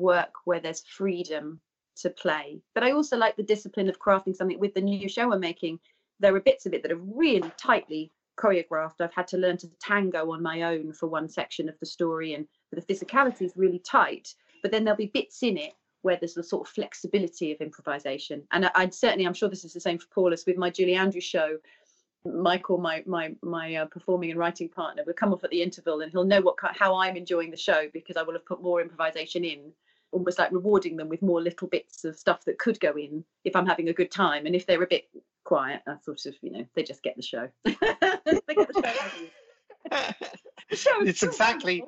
work 0.00 0.32
where 0.44 0.60
there's 0.60 0.82
freedom 0.82 1.60
to 1.96 2.10
play. 2.10 2.60
But 2.74 2.84
i 2.84 2.92
also 2.92 3.16
like 3.16 3.36
the 3.36 3.42
discipline 3.42 3.88
of 3.88 4.00
crafting 4.00 4.34
something 4.34 4.58
with 4.58 4.74
the 4.74 4.80
new 4.80 5.08
show 5.08 5.32
i'm 5.32 5.40
making. 5.40 5.78
There 6.18 6.34
are 6.34 6.40
bits 6.40 6.66
of 6.66 6.74
it 6.74 6.82
that 6.82 6.92
are 6.92 6.96
really 6.96 7.50
tightly 7.56 8.10
choreographed. 8.36 9.00
I've 9.00 9.14
had 9.14 9.28
to 9.28 9.38
learn 9.38 9.56
to 9.58 9.70
tango 9.80 10.32
on 10.32 10.42
my 10.42 10.62
own 10.62 10.92
for 10.92 11.06
one 11.06 11.28
section 11.28 11.68
of 11.68 11.78
the 11.78 11.86
story 11.86 12.34
and 12.34 12.46
the 12.76 12.82
physicality 12.82 13.42
is 13.42 13.52
really 13.56 13.78
tight, 13.80 14.34
but 14.62 14.70
then 14.70 14.84
there'll 14.84 14.96
be 14.96 15.06
bits 15.06 15.42
in 15.42 15.56
it 15.56 15.72
where 16.02 16.16
there's 16.16 16.34
the 16.34 16.42
sort 16.42 16.66
of 16.66 16.72
flexibility 16.72 17.52
of 17.52 17.60
improvisation. 17.60 18.42
And 18.52 18.70
I, 18.74 18.84
would 18.84 18.94
certainly, 18.94 19.26
I'm 19.26 19.34
sure 19.34 19.48
this 19.48 19.64
is 19.64 19.74
the 19.74 19.80
same 19.80 19.98
for 19.98 20.06
Paulus 20.08 20.46
with 20.46 20.56
my 20.56 20.70
Julie 20.70 20.94
Andrews 20.94 21.24
show. 21.24 21.58
Michael, 22.24 22.76
my 22.76 23.02
my 23.06 23.34
my 23.42 23.76
uh, 23.76 23.86
performing 23.86 24.30
and 24.30 24.38
writing 24.38 24.68
partner, 24.68 25.02
will 25.06 25.14
come 25.14 25.32
off 25.32 25.42
at 25.42 25.50
the 25.50 25.62
interval 25.62 26.02
and 26.02 26.12
he'll 26.12 26.24
know 26.24 26.42
what 26.42 26.56
how 26.60 26.94
I'm 26.94 27.16
enjoying 27.16 27.50
the 27.50 27.56
show 27.56 27.88
because 27.94 28.18
I 28.18 28.22
will 28.22 28.34
have 28.34 28.44
put 28.44 28.62
more 28.62 28.82
improvisation 28.82 29.42
in, 29.42 29.72
almost 30.12 30.38
like 30.38 30.52
rewarding 30.52 30.96
them 30.98 31.08
with 31.08 31.22
more 31.22 31.40
little 31.40 31.66
bits 31.66 32.04
of 32.04 32.18
stuff 32.18 32.44
that 32.44 32.58
could 32.58 32.78
go 32.78 32.92
in 32.92 33.24
if 33.44 33.56
I'm 33.56 33.66
having 33.66 33.88
a 33.88 33.94
good 33.94 34.10
time. 34.10 34.44
And 34.44 34.54
if 34.54 34.66
they're 34.66 34.82
a 34.82 34.86
bit 34.86 35.08
quiet, 35.44 35.80
I 35.88 35.96
sort 36.02 36.26
of 36.26 36.34
you 36.42 36.52
know 36.52 36.66
they 36.74 36.82
just 36.82 37.02
get 37.02 37.16
the 37.16 37.22
show. 37.22 37.48
they 37.64 37.74
get 37.74 38.68
the 38.68 38.82
show. 39.90 39.90
the 40.68 40.76
show 40.76 41.00
it's 41.00 41.22
exactly 41.22 41.82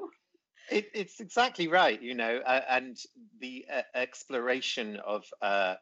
it, 0.72 0.90
it's 0.94 1.20
exactly 1.20 1.68
right, 1.68 2.00
you 2.00 2.14
know, 2.14 2.40
uh, 2.44 2.60
and 2.68 2.98
the 3.40 3.64
uh, 3.72 3.82
exploration 3.94 4.96
of 5.04 5.24
uh, 5.42 5.74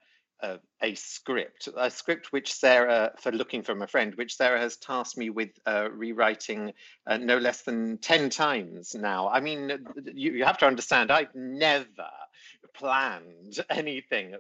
a 0.83 0.94
script, 0.94 1.68
a 1.76 1.90
script 1.90 2.33
which 2.33 2.53
Sarah, 2.53 3.12
for 3.20 3.33
looking 3.33 3.62
for 3.62 3.74
my 3.74 3.87
friend, 3.87 4.14
which 4.14 4.37
Sarah 4.37 4.59
has 4.59 4.76
tasked 4.76 5.18
me 5.18 5.31
with 5.31 5.50
uh, 5.66 5.88
rewriting 5.92 6.72
uh, 7.07 7.18
no 7.18 7.37
less 7.38 7.62
than 7.62 7.98
10 7.98 8.31
times 8.31 8.94
now. 8.94 9.29
I 9.29 9.40
mean, 9.40 9.70
you, 10.14 10.33
you 10.33 10.44
have 10.44 10.59
to 10.59 10.66
understand, 10.66 11.11
I've 11.11 11.35
never 11.35 12.09
planned 12.74 13.59
anything. 13.68 14.35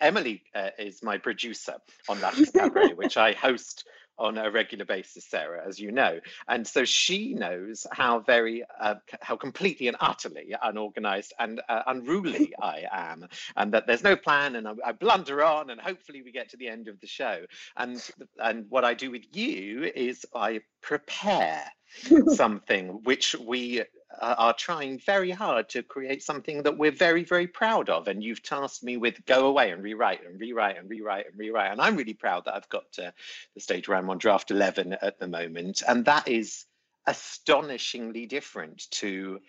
Emily 0.00 0.42
uh, 0.54 0.70
is 0.78 1.02
my 1.02 1.18
producer 1.18 1.76
on 2.08 2.20
that 2.20 2.34
Cabaret, 2.54 2.94
which 2.94 3.16
I 3.16 3.32
host 3.32 3.84
on 4.18 4.38
a 4.38 4.50
regular 4.50 4.84
basis, 4.84 5.24
Sarah, 5.24 5.62
as 5.66 5.78
you 5.78 5.92
know. 5.92 6.20
And 6.48 6.66
so 6.66 6.84
she 6.84 7.34
knows 7.34 7.86
how 7.92 8.20
very, 8.20 8.64
uh, 8.80 8.96
how 9.20 9.36
completely 9.36 9.88
and 9.88 9.96
utterly 10.00 10.54
unorganized 10.62 11.32
and 11.38 11.60
uh, 11.68 11.82
unruly 11.86 12.52
I 12.62 12.84
am, 12.90 13.28
and 13.56 13.72
that 13.72 13.86
there's 13.86 14.04
no 14.04 14.16
plan, 14.16 14.56
and 14.56 14.68
I, 14.68 14.72
I, 14.84 14.92
blunder 14.92 15.42
on, 15.42 15.70
and 15.70 15.80
hopefully 15.80 16.22
we 16.22 16.32
get 16.32 16.50
to 16.50 16.56
the 16.56 16.68
end 16.68 16.88
of 16.88 17.00
the 17.00 17.06
show. 17.06 17.44
And 17.76 18.02
and 18.38 18.66
what 18.68 18.84
I 18.84 18.94
do 18.94 19.10
with 19.10 19.24
you 19.32 19.90
is 19.94 20.24
I 20.34 20.60
prepare 20.80 21.64
something 22.34 23.00
which 23.04 23.34
we 23.34 23.82
uh, 24.20 24.34
are 24.38 24.54
trying 24.54 24.98
very 24.98 25.30
hard 25.30 25.68
to 25.70 25.82
create 25.82 26.22
something 26.22 26.62
that 26.62 26.76
we're 26.76 26.90
very, 26.90 27.24
very 27.24 27.46
proud 27.46 27.88
of. 27.88 28.08
And 28.08 28.22
you've 28.22 28.42
tasked 28.42 28.82
me 28.82 28.96
with 28.96 29.24
go 29.26 29.46
away 29.46 29.70
and 29.70 29.82
rewrite 29.82 30.26
and 30.26 30.40
rewrite 30.40 30.78
and 30.78 30.88
rewrite 30.88 31.26
and 31.26 31.38
rewrite. 31.38 31.72
And 31.72 31.80
I'm 31.80 31.96
really 31.96 32.14
proud 32.14 32.44
that 32.44 32.54
I've 32.54 32.68
got 32.68 32.90
to 32.92 33.12
the 33.54 33.60
stage 33.60 33.88
where 33.88 33.98
I'm 33.98 34.10
on 34.10 34.18
draft 34.18 34.50
11 34.50 34.96
at 35.00 35.18
the 35.18 35.28
moment. 35.28 35.82
And 35.86 36.04
that 36.04 36.28
is 36.28 36.64
astonishingly 37.06 38.26
different 38.26 38.90
to 38.90 39.40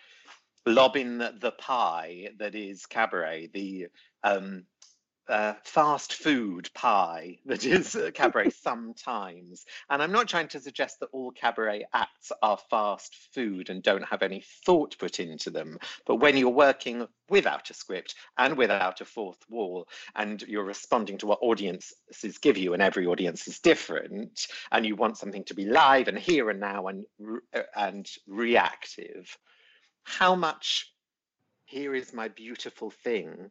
lobbing 0.66 1.20
the 1.20 1.54
pie 1.58 2.30
that 2.40 2.56
is 2.56 2.86
cabaret, 2.86 3.50
the 3.54 3.88
um, 4.24 4.64
uh, 5.28 5.54
fast 5.64 6.14
food 6.14 6.70
pie 6.74 7.40
that 7.46 7.66
is 7.66 7.98
cabaret 8.14 8.50
sometimes. 8.62 9.66
And 9.90 10.02
I'm 10.02 10.12
not 10.12 10.28
trying 10.28 10.48
to 10.50 10.60
suggest 10.60 11.00
that 11.00 11.10
all 11.12 11.32
cabaret 11.32 11.86
acts 11.94 12.32
are 12.42 12.58
fast 12.70 13.16
food 13.34 13.70
and 13.70 13.82
don't 13.82 14.06
have 14.06 14.22
any 14.22 14.44
thought 14.66 14.98
put 14.98 15.20
into 15.20 15.50
them. 15.50 15.80
But 16.06 16.18
when 16.18 16.38
you're 16.38 16.50
working 16.50 17.08
without 17.30 17.70
a 17.70 17.74
script 17.74 18.16
and 18.38 18.58
without 18.58 19.02
a 19.02 19.06
fourth 19.06 19.44
wall, 19.50 19.88
and 20.16 20.42
you're 20.44 20.64
responding 20.64 21.18
to 21.20 21.28
what 21.28 21.40
audiences 21.42 22.38
give 22.40 22.58
you, 22.58 22.74
and 22.74 22.82
every 22.82 23.08
audience 23.08 23.48
is 23.48 23.60
different, 23.60 24.48
and 24.72 24.86
you 24.86 24.96
want 24.96 25.18
something 25.18 25.44
to 25.46 25.54
be 25.54 25.66
live 25.66 26.08
and 26.08 26.18
here 26.20 26.50
and 26.50 26.60
now 26.60 26.88
and 26.88 27.06
uh, 27.54 27.62
and 27.76 28.10
reactive, 28.28 29.38
how 30.04 30.36
much 30.36 30.92
here 31.66 31.96
is 31.96 32.14
my 32.14 32.28
beautiful 32.28 32.92
thing 32.92 33.50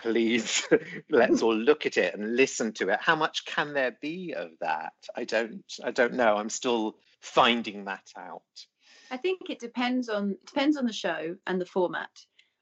please 0.00 0.66
let's 1.10 1.42
all 1.42 1.54
look 1.54 1.86
at 1.86 1.96
it 1.96 2.14
and 2.14 2.36
listen 2.36 2.72
to 2.74 2.88
it. 2.88 2.98
How 3.00 3.16
much 3.16 3.44
can 3.44 3.72
there 3.72 3.96
be 4.00 4.34
of 4.36 4.50
that? 4.60 4.94
I 5.16 5.24
don't 5.24 5.64
i 5.84 5.90
don't 5.90 6.14
know. 6.14 6.36
I'm 6.36 6.50
still 6.50 6.96
finding 7.20 7.84
that 7.84 8.10
out. 8.16 8.42
I 9.10 9.16
think 9.16 9.50
it 9.50 9.58
depends 9.58 10.08
on 10.08 10.36
depends 10.46 10.76
on 10.76 10.86
the 10.86 10.92
show 10.92 11.36
and 11.46 11.60
the 11.60 11.66
format. 11.66 12.10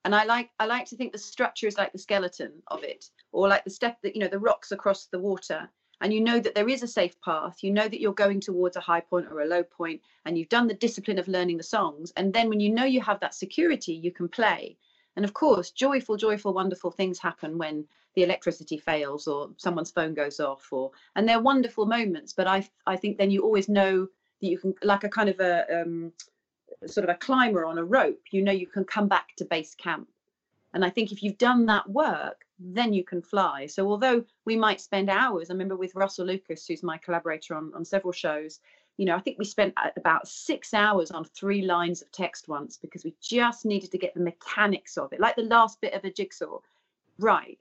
And 0.05 0.15
i 0.15 0.25
like 0.25 0.51
i 0.59 0.67
like 0.67 0.87
to 0.87 0.97
think 0.97 1.13
the 1.13 1.19
structure 1.19 1.67
is 1.67 1.77
like 1.77 1.93
the 1.93 1.99
skeleton 1.99 2.53
of 2.69 2.83
it 2.83 3.05
or 3.33 3.49
like 3.49 3.65
the 3.65 3.71
step 3.71 3.99
that 4.03 4.15
you 4.15 4.21
know 4.21 4.29
the 4.29 4.39
rocks 4.39 4.73
across 4.73 5.07
the 5.07 5.19
water. 5.19 5.69
And 6.01 6.15
you 6.15 6.21
know 6.21 6.39
that 6.39 6.55
there 6.55 6.69
is 6.69 6.85
a 6.85 6.87
safe 6.87 7.21
path. 7.23 7.57
You 7.61 7.73
know 7.73 7.89
that 7.89 8.01
you're 8.01 8.13
going 8.13 8.39
towards 8.39 8.77
a 8.77 8.81
high 8.81 9.01
point 9.01 9.27
or 9.33 9.41
a 9.41 9.47
low 9.47 9.65
point 9.65 10.01
and 10.25 10.39
you've 10.39 10.49
done 10.49 10.69
the 10.69 10.75
discipline 10.75 11.19
of 11.19 11.27
learning 11.27 11.57
the 11.57 11.65
songs. 11.65 12.13
And 12.17 12.33
then 12.33 12.49
when 12.49 12.61
you 12.61 12.71
know 12.71 12.85
you 12.85 13.01
have 13.01 13.21
that 13.21 13.35
security 13.35 13.95
you 13.95 14.13
can 14.13 14.29
play 14.29 14.77
and 15.19 15.25
of 15.25 15.35
course, 15.35 15.73
joyful, 15.73 16.17
joyful, 16.17 16.55
wonderful 16.55 16.93
things 16.93 17.19
happen 17.19 17.59
when 17.59 17.85
the 18.15 18.23
electricity 18.23 18.79
fails 18.79 19.27
or 19.27 19.51
someone's 19.57 19.91
phone 19.91 20.15
goes 20.15 20.39
off, 20.39 20.69
or 20.71 20.93
and 21.17 21.29
they're 21.29 21.41
wonderful 21.41 21.87
moments. 21.87 22.33
But 22.33 22.47
I, 22.47 22.69
I 22.87 22.95
think 22.95 23.19
then 23.19 23.33
you 23.33 23.43
always 23.43 23.69
know 23.69 24.07
that 24.41 24.47
you 24.47 24.59
can, 24.59 24.75
like 24.85 25.03
a 25.03 25.09
kind 25.09 25.29
of 25.29 25.41
a 25.41 25.83
um, 25.83 26.13
sort 26.87 27.03
of 27.03 27.11
a 27.11 27.19
climber 27.19 27.67
on 27.67 27.79
a 27.79 27.85
rope. 27.85 28.23
You 28.31 28.43
know 28.43 28.53
you 28.53 28.69
can 28.69 28.85
come 28.85 29.09
back 29.09 29.35
to 29.39 29.45
base 29.45 29.75
camp. 29.75 30.09
And 30.73 30.85
I 30.85 30.91
think 30.91 31.11
if 31.11 31.21
you've 31.21 31.37
done 31.39 31.67
that 31.67 31.91
work, 31.91 32.45
then 32.61 32.93
you 32.93 33.03
can 33.03 33.21
fly. 33.21 33.67
So 33.67 33.89
although 33.91 34.25
we 34.45 34.55
might 34.55 34.81
spend 34.81 35.11
hours, 35.11 35.51
I 35.51 35.55
remember 35.55 35.75
with 35.75 35.97
Russell 35.97 36.27
Lucas, 36.27 36.65
who's 36.65 36.85
my 36.85 36.97
collaborator 36.97 37.57
on, 37.57 37.73
on 37.75 37.85
several 37.85 38.13
shows, 38.13 38.61
you 38.99 39.05
know, 39.05 39.15
I 39.15 39.21
think 39.21 39.39
we 39.39 39.45
spent 39.45 39.73
uh, 39.77 39.91
about 39.97 40.27
six 40.27 40.75
hours 40.75 41.13
on 41.13 41.25
three 41.25 41.63
lines 41.63 42.03
of 42.03 42.11
text 42.11 42.49
once 42.49 42.77
because 42.77 43.05
we 43.05 43.15
just 43.23 43.65
needed 43.65 43.93
to 43.93 43.99
get 43.99 44.13
the 44.13 44.21
mechanics 44.21 44.99
of 44.99 45.13
it, 45.13 45.21
like 45.21 45.37
the 45.37 45.43
last 45.43 45.81
bit 45.81 45.95
of 45.95 46.05
a 46.05 46.11
jigsaw, 46.11 46.59
right. 47.19 47.59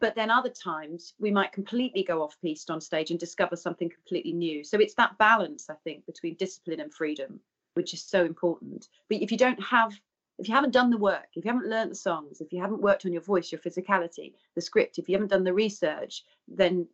But 0.00 0.14
then 0.14 0.30
other 0.30 0.48
times 0.48 1.12
we 1.18 1.30
might 1.30 1.52
completely 1.52 2.02
go 2.02 2.22
off 2.22 2.38
piste 2.40 2.70
on 2.70 2.80
stage 2.80 3.10
and 3.10 3.20
discover 3.20 3.54
something 3.54 3.90
completely 3.90 4.32
new. 4.32 4.64
So 4.64 4.78
it's 4.78 4.94
that 4.94 5.16
balance, 5.18 5.68
I 5.68 5.74
think, 5.84 6.06
between 6.06 6.34
discipline 6.34 6.80
and 6.80 6.92
freedom, 6.92 7.38
which 7.74 7.92
is 7.92 8.02
so 8.02 8.24
important. 8.24 8.88
But 9.08 9.20
if 9.20 9.30
you 9.30 9.38
don't 9.38 9.62
have, 9.62 9.92
if 10.38 10.48
you 10.48 10.54
haven't 10.54 10.72
done 10.72 10.88
the 10.88 10.98
work, 10.98 11.28
if 11.34 11.44
you 11.44 11.52
haven't 11.52 11.68
learned 11.68 11.90
the 11.90 11.96
songs, 11.96 12.40
if 12.40 12.50
you 12.50 12.62
haven't 12.62 12.80
worked 12.80 13.04
on 13.04 13.12
your 13.12 13.22
voice, 13.22 13.52
your 13.52 13.60
physicality, 13.60 14.32
the 14.54 14.62
script, 14.62 14.98
if 14.98 15.06
you 15.06 15.14
haven't 15.14 15.30
done 15.30 15.44
the 15.44 15.52
research, 15.52 16.24
then 16.48 16.86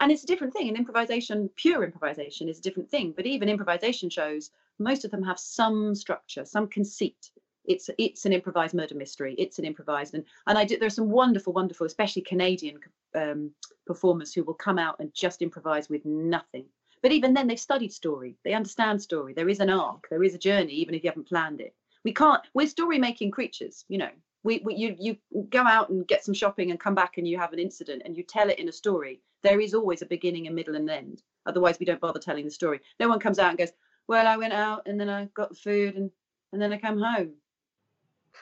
and 0.00 0.12
it's 0.12 0.24
a 0.24 0.26
different 0.26 0.52
thing. 0.52 0.68
And 0.68 0.76
improvisation, 0.76 1.50
pure 1.56 1.84
improvisation, 1.84 2.48
is 2.48 2.58
a 2.58 2.62
different 2.62 2.90
thing. 2.90 3.12
But 3.16 3.26
even 3.26 3.48
improvisation 3.48 4.10
shows, 4.10 4.50
most 4.78 5.04
of 5.04 5.10
them 5.10 5.22
have 5.22 5.38
some 5.38 5.94
structure, 5.94 6.44
some 6.44 6.68
conceit. 6.68 7.30
It's 7.64 7.90
it's 7.98 8.26
an 8.26 8.32
improvised 8.32 8.74
murder 8.74 8.94
mystery. 8.94 9.34
It's 9.38 9.58
an 9.58 9.64
improvised 9.64 10.14
and 10.14 10.24
and 10.46 10.56
I 10.56 10.64
do. 10.64 10.78
There 10.78 10.86
are 10.86 10.90
some 10.90 11.10
wonderful, 11.10 11.52
wonderful, 11.52 11.86
especially 11.86 12.22
Canadian 12.22 12.78
um, 13.14 13.50
performers 13.86 14.32
who 14.32 14.44
will 14.44 14.54
come 14.54 14.78
out 14.78 14.96
and 15.00 15.12
just 15.14 15.42
improvise 15.42 15.88
with 15.88 16.04
nothing. 16.04 16.66
But 17.02 17.12
even 17.12 17.34
then, 17.34 17.46
they've 17.46 17.58
studied 17.58 17.92
story. 17.92 18.36
They 18.44 18.54
understand 18.54 19.02
story. 19.02 19.32
There 19.32 19.48
is 19.48 19.60
an 19.60 19.70
arc. 19.70 20.08
There 20.10 20.24
is 20.24 20.34
a 20.34 20.38
journey, 20.38 20.72
even 20.74 20.94
if 20.94 21.02
you 21.02 21.10
haven't 21.10 21.28
planned 21.28 21.60
it. 21.60 21.74
We 22.04 22.12
can't. 22.12 22.42
We're 22.54 22.68
story 22.68 22.98
making 22.98 23.32
creatures. 23.32 23.84
You 23.88 23.98
know, 23.98 24.10
we, 24.44 24.60
we, 24.64 24.76
you 24.76 24.96
you 24.98 25.16
go 25.50 25.62
out 25.62 25.90
and 25.90 26.06
get 26.06 26.24
some 26.24 26.34
shopping 26.34 26.70
and 26.70 26.78
come 26.78 26.94
back 26.94 27.18
and 27.18 27.26
you 27.26 27.36
have 27.36 27.52
an 27.52 27.58
incident 27.58 28.02
and 28.04 28.16
you 28.16 28.22
tell 28.22 28.48
it 28.48 28.60
in 28.60 28.68
a 28.68 28.72
story 28.72 29.20
there 29.46 29.60
is 29.60 29.74
always 29.74 30.02
a 30.02 30.06
beginning 30.06 30.48
a 30.48 30.50
middle 30.50 30.74
and 30.74 30.90
end. 30.90 31.22
Otherwise 31.46 31.78
we 31.78 31.86
don't 31.86 32.00
bother 32.00 32.18
telling 32.18 32.44
the 32.44 32.50
story. 32.50 32.80
No 32.98 33.08
one 33.08 33.20
comes 33.20 33.38
out 33.38 33.50
and 33.50 33.58
goes 33.58 33.72
well 34.08 34.26
i 34.26 34.36
went 34.36 34.52
out 34.52 34.82
and 34.86 35.00
then 35.00 35.08
i 35.08 35.24
got 35.34 35.48
the 35.50 35.54
food 35.54 35.96
and 35.96 36.10
and 36.52 36.60
then 36.60 36.72
i 36.72 36.78
come 36.78 37.00
home. 37.00 37.32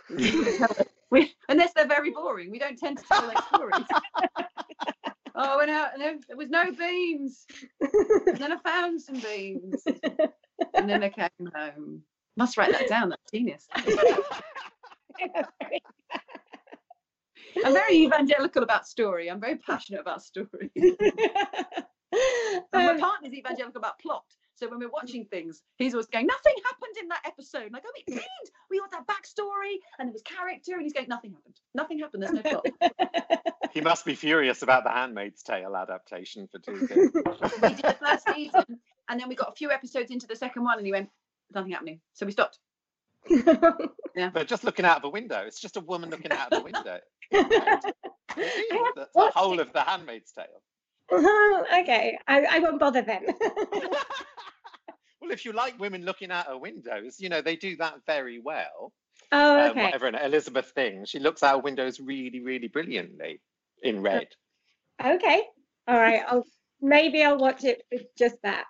We, 1.10 1.32
unless 1.48 1.72
they're 1.74 1.86
very 1.86 2.10
boring. 2.10 2.50
We 2.50 2.58
don't 2.58 2.76
tend 2.76 2.98
to 2.98 3.04
tell 3.04 3.22
their 3.22 3.36
stories. 3.54 3.84
Oh 5.36 5.54
i 5.54 5.56
went 5.56 5.70
out 5.70 5.92
and 5.92 6.00
there, 6.00 6.14
there 6.28 6.36
was 6.36 6.48
no 6.48 6.70
beans. 6.70 7.44
And 7.80 8.36
then 8.36 8.52
i 8.52 8.56
found 8.58 9.00
some 9.00 9.18
beans. 9.18 9.82
And 10.74 10.88
then 10.88 11.02
i 11.02 11.08
came 11.08 11.50
home. 11.54 12.02
Must 12.36 12.56
write 12.56 12.70
that 12.72 12.88
down. 12.88 13.08
That's 13.08 13.30
genius 13.32 13.66
I'm 17.64 17.72
very 17.72 17.96
evangelical 17.98 18.62
about 18.62 18.86
story. 18.86 19.30
I'm 19.30 19.40
very 19.40 19.56
passionate 19.56 20.00
about 20.00 20.22
story. 20.22 20.70
and 20.76 20.94
my 22.72 22.86
um, 22.86 22.98
partner's 22.98 23.34
evangelical 23.34 23.78
about 23.78 23.98
plot. 23.98 24.24
So 24.56 24.68
when 24.68 24.78
we're 24.78 24.90
watching 24.90 25.24
things, 25.24 25.62
he's 25.76 25.94
always 25.94 26.06
going, 26.06 26.26
"Nothing 26.26 26.54
happened 26.64 26.96
in 27.00 27.08
that 27.08 27.22
episode." 27.26 27.66
And 27.66 27.76
I 27.76 27.80
go, 27.80 27.88
"It 27.96 28.06
did. 28.06 28.22
We 28.70 28.78
got 28.78 28.92
that 28.92 29.06
backstory, 29.06 29.78
and 29.98 30.08
there 30.08 30.12
was 30.12 30.22
character." 30.22 30.74
And 30.74 30.82
he's 30.82 30.92
going, 30.92 31.08
"Nothing 31.08 31.32
happened. 31.32 31.56
Nothing 31.74 31.98
happened. 31.98 32.22
There's 32.22 32.34
no 32.34 32.42
plot." 32.42 32.66
he 33.72 33.80
must 33.80 34.04
be 34.04 34.14
furious 34.14 34.62
about 34.62 34.84
the 34.84 34.90
handmaid's 34.90 35.42
tale 35.42 35.76
adaptation 35.76 36.46
for 36.46 36.60
two 36.60 36.72
we 36.80 37.68
did 37.70 37.78
the 37.82 37.96
first 38.00 38.24
season 38.32 38.78
and 39.08 39.20
then 39.20 39.28
we 39.28 39.34
got 39.34 39.48
a 39.48 39.54
few 39.54 39.72
episodes 39.72 40.12
into 40.12 40.28
the 40.28 40.36
second 40.36 40.62
one 40.62 40.78
and 40.78 40.86
he 40.86 40.92
went 40.92 41.10
nothing 41.52 41.72
happening 41.72 41.98
so 42.12 42.24
we 42.24 42.30
stopped 42.30 42.60
yeah. 43.28 44.30
But 44.32 44.46
just 44.46 44.64
looking 44.64 44.84
out 44.84 44.98
of 44.98 45.04
a 45.04 45.08
window, 45.08 45.42
it's 45.46 45.60
just 45.60 45.76
a 45.76 45.80
woman 45.80 46.10
looking 46.10 46.32
out 46.32 46.52
of 46.52 46.58
the 46.58 46.64
window. 46.64 46.98
That's 47.30 47.86
the 49.14 49.30
whole 49.34 49.60
of 49.60 49.72
the 49.72 49.80
Handmaid's 49.80 50.32
Tale. 50.32 50.62
okay, 51.12 52.18
I, 52.26 52.46
I 52.50 52.58
won't 52.60 52.80
bother 52.80 53.02
then. 53.02 53.22
well, 55.20 55.30
if 55.30 55.44
you 55.44 55.52
like 55.52 55.78
women 55.78 56.04
looking 56.04 56.30
out 56.30 56.46
of 56.46 56.60
windows, 56.60 57.16
you 57.20 57.28
know 57.28 57.42
they 57.42 57.56
do 57.56 57.76
that 57.76 57.96
very 58.06 58.38
well. 58.38 58.92
Oh, 59.32 59.60
um, 59.60 59.70
okay. 59.70 59.80
Um, 59.80 59.84
whatever 59.86 60.06
an 60.06 60.14
Elizabeth 60.14 60.72
thing, 60.74 61.04
she 61.04 61.18
looks 61.18 61.42
out 61.42 61.58
of 61.58 61.64
windows 61.64 62.00
really, 62.00 62.40
really 62.40 62.68
brilliantly 62.68 63.40
in 63.82 64.00
red. 64.00 64.28
Okay, 65.04 65.42
all 65.86 65.98
right. 65.98 66.22
I'll 66.26 66.44
maybe 66.80 67.22
I'll 67.22 67.38
watch 67.38 67.64
it 67.64 67.82
with 67.92 68.04
just 68.16 68.36
that. 68.42 68.64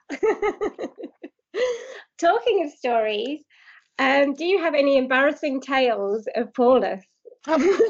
Talking 2.18 2.64
of 2.64 2.72
stories, 2.72 3.44
um, 3.98 4.34
do 4.34 4.44
you 4.44 4.60
have 4.60 4.74
any 4.74 4.96
embarrassing 4.96 5.60
tales 5.60 6.26
of 6.34 6.52
Paulus? 6.54 7.04
this 7.46 7.80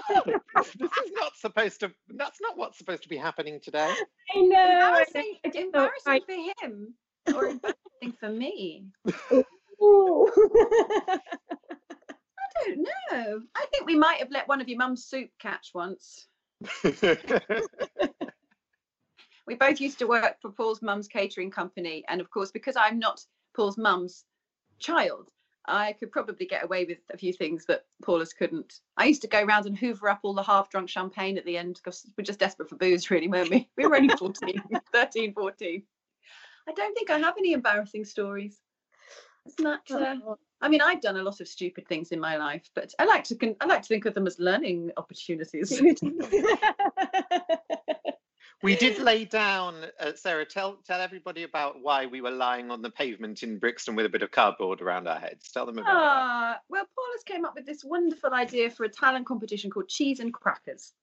is 0.81 1.13
not 1.13 1.37
supposed 1.37 1.79
to. 1.81 1.93
That's 2.09 2.41
not 2.41 2.59
what's 2.59 2.77
supposed 2.77 3.05
to 3.05 3.09
be 3.09 3.17
happening 3.17 3.61
today. 3.63 3.93
I 4.35 4.41
know. 4.41 4.73
Embarrassing, 4.73 5.37
I 5.45 5.51
embarrassing 5.55 6.21
for 6.27 6.65
him 6.65 6.95
or 7.33 7.47
embarrassing 7.47 8.13
for 8.19 8.31
me. 8.31 8.87
I 9.07 9.45
don't 12.65 12.79
know. 13.13 13.43
I 13.55 13.67
think 13.73 13.87
we 13.87 13.97
might 13.97 14.19
have 14.19 14.33
let 14.33 14.49
one 14.49 14.61
of 14.61 14.69
your 14.69 14.79
mum's 14.79 15.05
soup 15.05 15.31
catch 15.41 15.71
once. 15.73 16.27
we 19.47 19.55
both 19.55 19.81
used 19.81 20.01
to 20.01 20.07
work 20.07 20.37
for 20.43 20.51
Paul's 20.51 20.83
mum's 20.83 21.07
catering 21.07 21.53
company, 21.53 22.05
and 22.09 22.21
of 22.21 22.29
course, 22.31 22.51
because 22.51 22.75
I'm 22.77 22.99
not 22.99 23.21
Paul's 23.55 23.79
mum's 23.79 24.25
child, 24.81 25.31
I 25.67 25.93
could 25.95 26.13
probably 26.13 26.47
get 26.47 26.65
away 26.65 26.85
with 26.85 26.99
a 27.13 27.17
few 27.17 27.33
things 27.33 27.65
that 27.67 27.85
Paulus 28.03 28.33
couldn't. 28.33 28.81
I 28.97 29.07
used 29.07 29.23
to 29.23 29.29
go 29.29 29.43
around 29.43 29.67
and 29.67 29.77
hoover 29.77 30.09
up 30.09 30.21
all 30.23 30.35
the 30.35 30.43
half 30.43 30.69
drunk 30.69 30.89
champagne 30.89 31.39
at 31.39 31.45
the 31.45 31.57
end 31.57 31.77
because 31.83 32.07
we're 32.17 32.25
just 32.25 32.39
desperate 32.39 32.69
for 32.69 32.77
booze, 32.77 33.11
really, 33.11 33.29
weren't 33.29 33.51
we? 33.51 33.69
We 33.77 33.87
were 33.87 33.97
only 33.97 34.15
14, 34.19 34.63
13, 34.93 35.33
14. 35.33 35.83
I 36.69 36.73
don't 36.73 36.95
think 36.95 37.11
I 37.11 37.19
have 37.19 37.35
any 37.39 37.53
embarrassing 37.53 38.05
stories. 38.05 38.61
It's 39.47 39.59
not. 39.59 39.91
Uh. 39.91 40.17
I 40.61 40.69
mean, 40.69 40.81
I've 40.81 41.03
done 41.03 41.19
a 41.19 41.23
lot 41.23 41.41
of 41.41 41.49
stupid 41.49 41.87
things 41.87 42.11
in 42.11 42.19
my 42.19 42.37
life, 42.39 42.71
but 42.75 42.95
I 42.99 43.05
like 43.05 43.25
to. 43.25 43.57
I 43.61 43.67
like 43.67 43.83
to 43.83 43.89
think 43.89 44.07
of 44.07 44.15
them 44.15 44.27
as 44.27 44.39
learning 44.39 44.93
opportunities. 44.97 45.71
we 48.65 48.77
did 48.77 48.99
lay 48.99 49.27
down, 49.27 49.75
uh, 50.01 50.13
Sarah, 50.15 50.47
tell, 50.47 50.79
tell 50.87 51.01
everybody 51.01 51.43
about 51.43 51.83
why 51.83 52.07
we 52.07 52.23
were 52.23 52.31
lying 52.31 52.71
on 52.71 52.81
the 52.81 52.91
pavement 52.91 53.43
in 53.43 53.59
Brixton 53.59 53.95
with 53.95 54.07
a 54.07 54.09
bit 54.09 54.23
of 54.23 54.31
cardboard 54.31 54.81
around 54.81 55.07
our 55.07 55.19
heads. 55.19 55.51
Tell 55.53 55.67
them 55.67 55.79
about 55.79 55.91
uh, 55.91 55.93
that. 55.93 56.01
Ah, 56.01 56.61
well, 56.71 56.85
Paulus 56.97 57.23
came 57.25 57.45
up 57.45 57.55
with 57.55 57.67
this 57.67 57.85
wonderful 57.85 58.33
idea 58.33 58.71
for 58.71 58.85
a 58.85 58.89
talent 58.89 59.27
competition 59.27 59.71
called 59.71 59.89
Cheese 59.89 60.21
and 60.21 60.33
Crackers. 60.33 60.95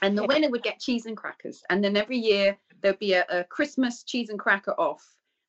And 0.00 0.16
the 0.16 0.26
winner 0.26 0.48
would 0.48 0.62
get 0.62 0.78
cheese 0.78 1.06
and 1.06 1.16
crackers. 1.16 1.62
And 1.70 1.82
then 1.82 1.96
every 1.96 2.18
year 2.18 2.56
there'd 2.82 2.98
be 2.98 3.14
a, 3.14 3.24
a 3.30 3.44
Christmas 3.44 4.04
cheese 4.04 4.28
and 4.28 4.38
cracker 4.38 4.74
off 4.78 5.04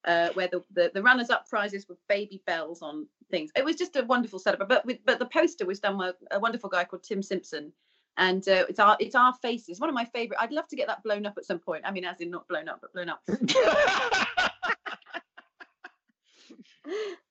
uh, 0.06 0.30
where 0.30 0.48
the, 0.48 0.64
the, 0.74 0.92
the 0.94 1.04
runners 1.04 1.30
up 1.30 1.48
prizes 1.48 1.88
were 1.88 1.98
Babybels 2.10 2.82
on 2.82 3.06
things. 3.30 3.52
It 3.56 3.66
was 3.66 3.76
just 3.76 3.96
a 3.96 4.06
wonderful 4.06 4.40
setup. 4.40 4.68
But 4.68 4.86
with, 4.86 5.00
but 5.06 5.20
the 5.20 5.26
poster 5.26 5.66
was 5.66 5.80
done 5.80 5.98
by 5.98 6.14
a 6.32 6.40
wonderful 6.40 6.70
guy 6.70 6.86
called 6.86 7.04
Tim 7.04 7.22
Simpson 7.22 7.72
and 8.20 8.48
uh, 8.48 8.66
it's 8.70 8.80
our 8.80 8.96
it's 9.00 9.16
our 9.16 9.34
faces. 9.42 9.80
One 9.80 9.90
of 9.90 9.96
my 9.96 10.06
favorite. 10.06 10.40
I'd 10.40 10.52
love 10.52 10.68
to 10.68 10.76
get 10.76 10.88
that 10.88 11.02
blown 11.04 11.26
up 11.26 11.36
at 11.38 11.46
some 11.46 11.58
point. 11.58 11.84
I 11.86 11.92
mean, 11.92 12.06
as 12.06 12.20
in 12.20 12.30
not 12.30 12.48
blown 12.48 12.70
up, 12.70 12.82
but 12.82 12.94
blown 12.94 13.10
up. 13.10 13.24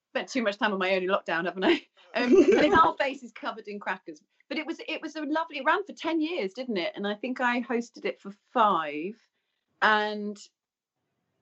Spent 0.08 0.28
too 0.28 0.42
much 0.42 0.58
time 0.58 0.72
on 0.72 0.78
my 0.78 0.94
own 0.94 1.02
in 1.02 1.10
lockdown, 1.10 1.44
haven't 1.44 1.64
I? 1.64 1.82
Um, 2.14 2.34
and 2.58 2.74
our 2.74 2.96
faces 2.98 3.32
covered 3.32 3.68
in 3.68 3.78
crackers. 3.78 4.20
But 4.48 4.56
it 4.56 4.66
was 4.66 4.78
it 4.88 5.02
was 5.02 5.14
a 5.16 5.20
lovely. 5.20 5.58
It 5.58 5.64
ran 5.66 5.84
for 5.84 5.92
ten 5.92 6.22
years, 6.22 6.54
didn't 6.54 6.78
it? 6.78 6.92
And 6.96 7.06
I 7.06 7.14
think 7.14 7.40
I 7.40 7.60
hosted 7.60 8.06
it 8.06 8.18
for 8.20 8.32
five, 8.54 9.12
and 9.82 10.38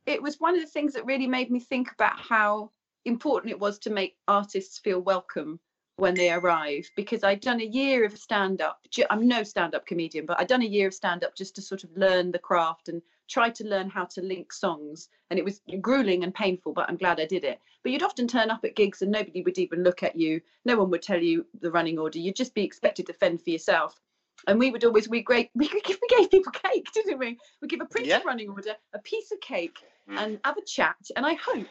it 0.07 0.21
was 0.21 0.41
one 0.41 0.57
of 0.57 0.61
the 0.61 0.67
things 0.67 0.93
that 0.95 1.07
really 1.07 1.29
made 1.29 1.53
me 1.53 1.61
think 1.61 1.93
about 1.93 2.19
how 2.19 2.73
important 3.05 3.53
it 3.53 3.61
was 3.61 3.79
to 3.79 3.91
make 3.91 4.17
artists 4.27 4.81
feel 4.81 4.99
welcome 4.99 5.61
when 5.97 6.15
they 6.15 6.31
arrive 6.31 6.91
because 6.95 7.25
I'd 7.25 7.41
done 7.41 7.61
a 7.61 7.65
year 7.65 8.05
of 8.05 8.17
stand 8.17 8.61
up. 8.61 8.81
I'm 9.11 9.27
no 9.27 9.43
stand 9.43 9.75
up 9.75 9.87
comedian, 9.87 10.27
but 10.27 10.39
I'd 10.39 10.49
done 10.49 10.63
a 10.63 10.67
year 10.67 10.89
of 10.89 10.95
stand 10.95 11.25
up 11.25 11.35
just 11.35 11.55
to 11.57 11.63
sort 11.63 11.85
of 11.85 11.97
learn 11.97 12.31
the 12.31 12.39
craft 12.39 12.89
and 12.89 13.01
try 13.29 13.51
to 13.51 13.65
learn 13.65 13.89
how 13.89 14.05
to 14.05 14.21
link 14.21 14.53
songs. 14.53 15.09
And 15.31 15.39
it 15.39 15.45
was 15.45 15.63
grueling 15.81 16.23
and 16.23 16.35
painful, 16.35 16.73
but 16.73 16.89
I'm 16.89 16.99
glad 16.99 17.19
I 17.19 17.27
did 17.27 17.45
it. 17.45 17.59
But 17.83 17.93
you'd 17.93 18.03
often 18.03 18.29
turn 18.29 18.51
up 18.51 18.65
at 18.65 18.77
gigs 18.77 19.03
and 19.03 19.11
nobody 19.11 19.43
would 19.43 19.59
even 19.59 19.83
look 19.83 20.03
at 20.03 20.17
you. 20.17 20.41
No 20.65 20.77
one 20.77 20.91
would 20.91 21.03
tell 21.03 21.21
you 21.21 21.47
the 21.61 21.71
running 21.71 21.99
order. 21.99 22.19
You'd 22.19 22.37
just 22.37 22.55
be 22.55 22.65
expected 22.65 23.07
to 23.07 23.15
fend 23.15 23.43
for 23.43 23.51
yourself. 23.51 23.99
And 24.47 24.59
we 24.59 24.71
would 24.71 24.85
always 24.85 25.09
we 25.09 25.23
great 25.23 25.51
we, 25.55 25.69
we 25.73 25.81
gave 26.09 26.31
people 26.31 26.53
cake, 26.53 26.87
didn't 26.93 27.19
we? 27.19 27.39
We 27.63 27.69
give 27.69 27.81
a 27.81 27.87
printed 27.87 28.11
yeah. 28.11 28.21
running 28.25 28.51
order, 28.51 28.75
a 28.93 28.99
piece 28.99 29.33
of 29.33 29.41
cake, 29.41 29.79
mm. 30.11 30.19
and 30.19 30.39
have 30.45 30.59
a 30.59 30.63
chat. 30.63 30.97
And 31.17 31.25
I 31.25 31.35
hope 31.35 31.67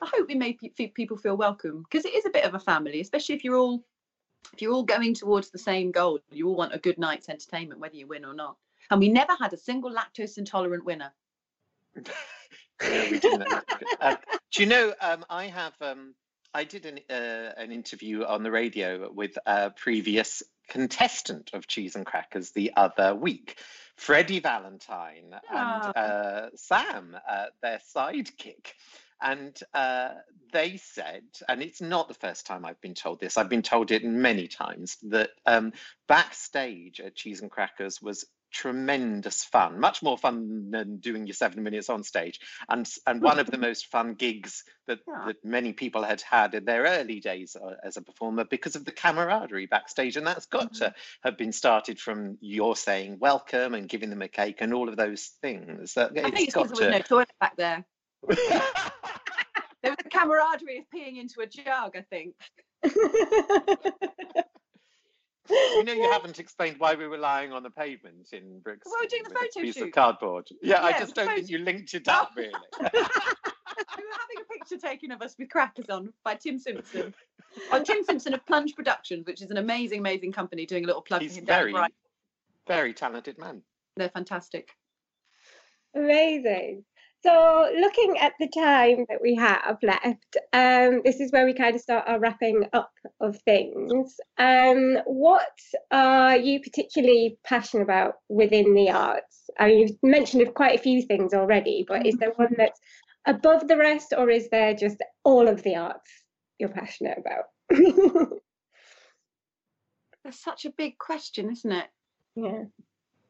I 0.00 0.06
hope 0.06 0.28
we 0.28 0.34
made 0.34 0.58
people 0.94 1.16
feel 1.16 1.36
welcome 1.36 1.84
because 1.88 2.04
it 2.04 2.14
is 2.14 2.24
a 2.26 2.30
bit 2.30 2.44
of 2.44 2.54
a 2.54 2.58
family, 2.58 3.00
especially 3.00 3.34
if 3.34 3.44
you're 3.44 3.56
all 3.56 3.84
if 4.54 4.62
you're 4.62 4.72
all 4.72 4.84
going 4.84 5.14
towards 5.14 5.50
the 5.50 5.58
same 5.58 5.90
goal. 5.92 6.20
You 6.30 6.48
all 6.48 6.56
want 6.56 6.74
a 6.74 6.78
good 6.78 6.98
night's 6.98 7.28
entertainment, 7.28 7.80
whether 7.80 7.96
you 7.96 8.06
win 8.06 8.24
or 8.24 8.34
not. 8.34 8.56
And 8.90 8.98
we 8.98 9.08
never 9.08 9.34
had 9.38 9.52
a 9.52 9.58
single 9.58 9.92
lactose 9.92 10.38
intolerant 10.38 10.84
winner. 10.84 11.12
uh, 12.80 14.16
do 14.52 14.62
you 14.62 14.66
know? 14.66 14.94
Um, 15.00 15.24
I 15.28 15.46
have. 15.46 15.74
Um, 15.80 16.14
I 16.52 16.64
did 16.64 16.86
an 16.86 16.98
uh, 17.08 17.52
an 17.56 17.70
interview 17.70 18.24
on 18.24 18.42
the 18.42 18.50
radio 18.50 19.10
with 19.12 19.38
a 19.46 19.70
previous 19.70 20.42
contestant 20.68 21.50
of 21.52 21.66
Cheese 21.66 21.96
and 21.96 22.06
Crackers 22.06 22.50
the 22.52 22.72
other 22.76 23.14
week, 23.14 23.58
Freddie 23.96 24.40
Valentine 24.40 25.34
and 25.52 25.96
uh, 25.96 26.48
Sam, 26.54 27.16
uh, 27.28 27.46
their 27.62 27.80
sidekick. 27.94 28.72
And 29.22 29.58
uh, 29.74 30.10
they 30.52 30.76
said, 30.76 31.24
and 31.48 31.62
it's 31.62 31.80
not 31.80 32.08
the 32.08 32.14
first 32.14 32.46
time 32.46 32.64
I've 32.64 32.80
been 32.80 32.94
told 32.94 33.20
this, 33.20 33.36
I've 33.36 33.48
been 33.48 33.62
told 33.62 33.90
it 33.90 34.04
many 34.04 34.48
times, 34.48 34.96
that 35.08 35.30
um, 35.46 35.72
backstage 36.08 37.00
at 37.00 37.14
Cheese 37.14 37.40
and 37.42 37.50
Crackers 37.50 38.00
was 38.00 38.24
tremendous 38.52 39.44
fun, 39.44 39.78
much 39.78 40.02
more 40.02 40.18
fun 40.18 40.70
than 40.70 40.96
doing 40.98 41.26
your 41.26 41.34
seven 41.34 41.62
minutes 41.62 41.88
on 41.88 42.02
stage, 42.02 42.40
and 42.68 42.88
and 43.06 43.22
one 43.22 43.38
of 43.38 43.50
the 43.50 43.58
most 43.68 43.86
fun 43.86 44.14
gigs 44.14 44.64
that 44.86 44.98
yeah. 45.06 45.26
that 45.26 45.44
many 45.44 45.72
people 45.72 46.02
had 46.02 46.20
had 46.22 46.54
in 46.54 46.64
their 46.64 46.82
early 46.82 47.20
days 47.20 47.56
uh, 47.56 47.74
as 47.84 47.96
a 47.96 48.02
performer 48.02 48.44
because 48.44 48.76
of 48.76 48.84
the 48.84 48.92
camaraderie 48.92 49.66
backstage, 49.66 50.16
and 50.16 50.26
that's 50.26 50.46
got 50.46 50.72
mm-hmm. 50.72 50.84
to 50.84 50.94
have 51.22 51.36
been 51.36 51.52
started 51.52 51.98
from 51.98 52.36
your 52.40 52.76
saying 52.76 53.18
welcome 53.20 53.74
and 53.74 53.88
giving 53.88 54.10
them 54.10 54.22
a 54.22 54.28
cake 54.28 54.58
and 54.60 54.74
all 54.74 54.88
of 54.88 54.96
those 54.96 55.30
things. 55.40 55.96
I 55.96 56.08
think 56.08 56.28
it's 56.40 56.46
because 56.46 56.72
there 56.72 56.88
was 56.88 56.98
no 56.98 57.02
toilet 57.02 57.30
back 57.40 57.56
there. 57.56 57.84
there 59.82 59.92
was 59.92 59.98
a 60.04 60.08
camaraderie 60.08 60.78
of 60.78 60.84
peeing 60.94 61.18
into 61.18 61.40
a 61.40 61.46
jug, 61.46 61.96
I 61.96 62.02
think. 62.10 62.34
you 65.50 65.84
know, 65.84 65.92
you 65.92 66.10
haven't 66.10 66.38
explained 66.38 66.76
why 66.78 66.94
we 66.94 67.06
were 67.06 67.18
lying 67.18 67.52
on 67.52 67.62
the 67.62 67.70
pavement 67.70 68.28
in 68.32 68.60
Brixton. 68.60 68.92
Well, 68.92 69.00
we're 69.02 69.08
doing 69.08 69.24
the 69.24 69.30
photo 69.30 69.60
piece 69.60 69.74
shoot. 69.74 69.88
of 69.88 69.92
cardboard. 69.92 70.48
Yeah, 70.62 70.80
yeah 70.80 70.84
I 70.84 70.98
just 70.98 71.14
don't 71.14 71.26
photo... 71.26 71.36
think 71.36 71.50
you 71.50 71.58
linked 71.58 71.94
it 71.94 72.08
up 72.08 72.30
really. 72.36 72.50
we 72.80 72.86
were 72.86 72.92
having 72.92 74.38
a 74.40 74.52
picture 74.52 74.78
taken 74.78 75.12
of 75.12 75.22
us 75.22 75.34
with 75.38 75.48
crackers 75.50 75.88
on 75.88 76.12
by 76.24 76.34
Tim 76.34 76.58
Simpson. 76.58 77.14
On 77.72 77.82
Tim 77.84 78.04
Simpson 78.04 78.34
of 78.34 78.46
Plunge 78.46 78.74
Productions, 78.76 79.26
which 79.26 79.42
is 79.42 79.50
an 79.50 79.56
amazing, 79.56 80.00
amazing 80.00 80.32
company 80.32 80.66
doing 80.66 80.84
a 80.84 80.86
little 80.86 81.02
plug 81.02 81.22
He's 81.22 81.38
very. 81.38 81.74
Very 82.68 82.94
talented 82.94 83.36
man. 83.38 83.62
They're 83.96 84.10
fantastic. 84.10 84.70
Amazing. 85.94 86.84
So, 87.22 87.68
looking 87.78 88.16
at 88.18 88.32
the 88.40 88.48
time 88.48 89.04
that 89.10 89.20
we 89.20 89.34
have 89.34 89.76
left, 89.82 90.36
um, 90.54 91.02
this 91.04 91.20
is 91.20 91.30
where 91.32 91.44
we 91.44 91.52
kind 91.52 91.74
of 91.74 91.82
start 91.82 92.08
our 92.08 92.18
wrapping 92.18 92.64
up 92.72 92.92
of 93.20 93.38
things. 93.42 94.18
Um, 94.38 94.96
what 95.04 95.52
are 95.90 96.36
you 96.36 96.60
particularly 96.60 97.38
passionate 97.44 97.82
about 97.82 98.14
within 98.30 98.72
the 98.72 98.90
arts? 98.90 99.50
I 99.58 99.66
mean, 99.66 99.78
you've 99.80 100.02
mentioned 100.02 100.54
quite 100.54 100.78
a 100.78 100.82
few 100.82 101.02
things 101.02 101.34
already, 101.34 101.84
but 101.86 102.06
is 102.06 102.16
there 102.16 102.32
one 102.36 102.54
that's 102.56 102.80
above 103.26 103.68
the 103.68 103.76
rest, 103.76 104.14
or 104.16 104.30
is 104.30 104.48
there 104.48 104.72
just 104.72 105.02
all 105.22 105.46
of 105.46 105.62
the 105.62 105.76
arts 105.76 106.10
you're 106.58 106.70
passionate 106.70 107.18
about? 107.18 107.44
That's 110.24 110.42
such 110.42 110.64
a 110.64 110.70
big 110.70 110.98
question, 110.98 111.50
isn't 111.50 111.72
it? 111.72 111.88
Yeah. 112.36 112.64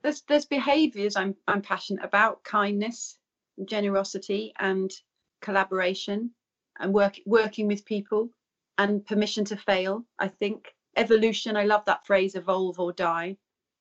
There's 0.02 0.22
there's 0.22 0.46
behaviours 0.46 1.16
I'm 1.16 1.36
I'm 1.46 1.62
passionate 1.62 2.04
about, 2.04 2.42
kindness, 2.42 3.18
generosity 3.66 4.52
and 4.58 4.90
collaboration 5.40 6.30
and 6.78 6.92
work, 6.92 7.18
working 7.26 7.66
with 7.66 7.84
people 7.84 8.30
and 8.78 9.04
permission 9.06 9.44
to 9.46 9.56
fail. 9.56 10.04
I 10.18 10.28
think 10.28 10.74
evolution, 10.96 11.56
I 11.56 11.64
love 11.64 11.84
that 11.86 12.06
phrase, 12.06 12.34
evolve 12.34 12.78
or 12.78 12.92
die. 12.92 13.36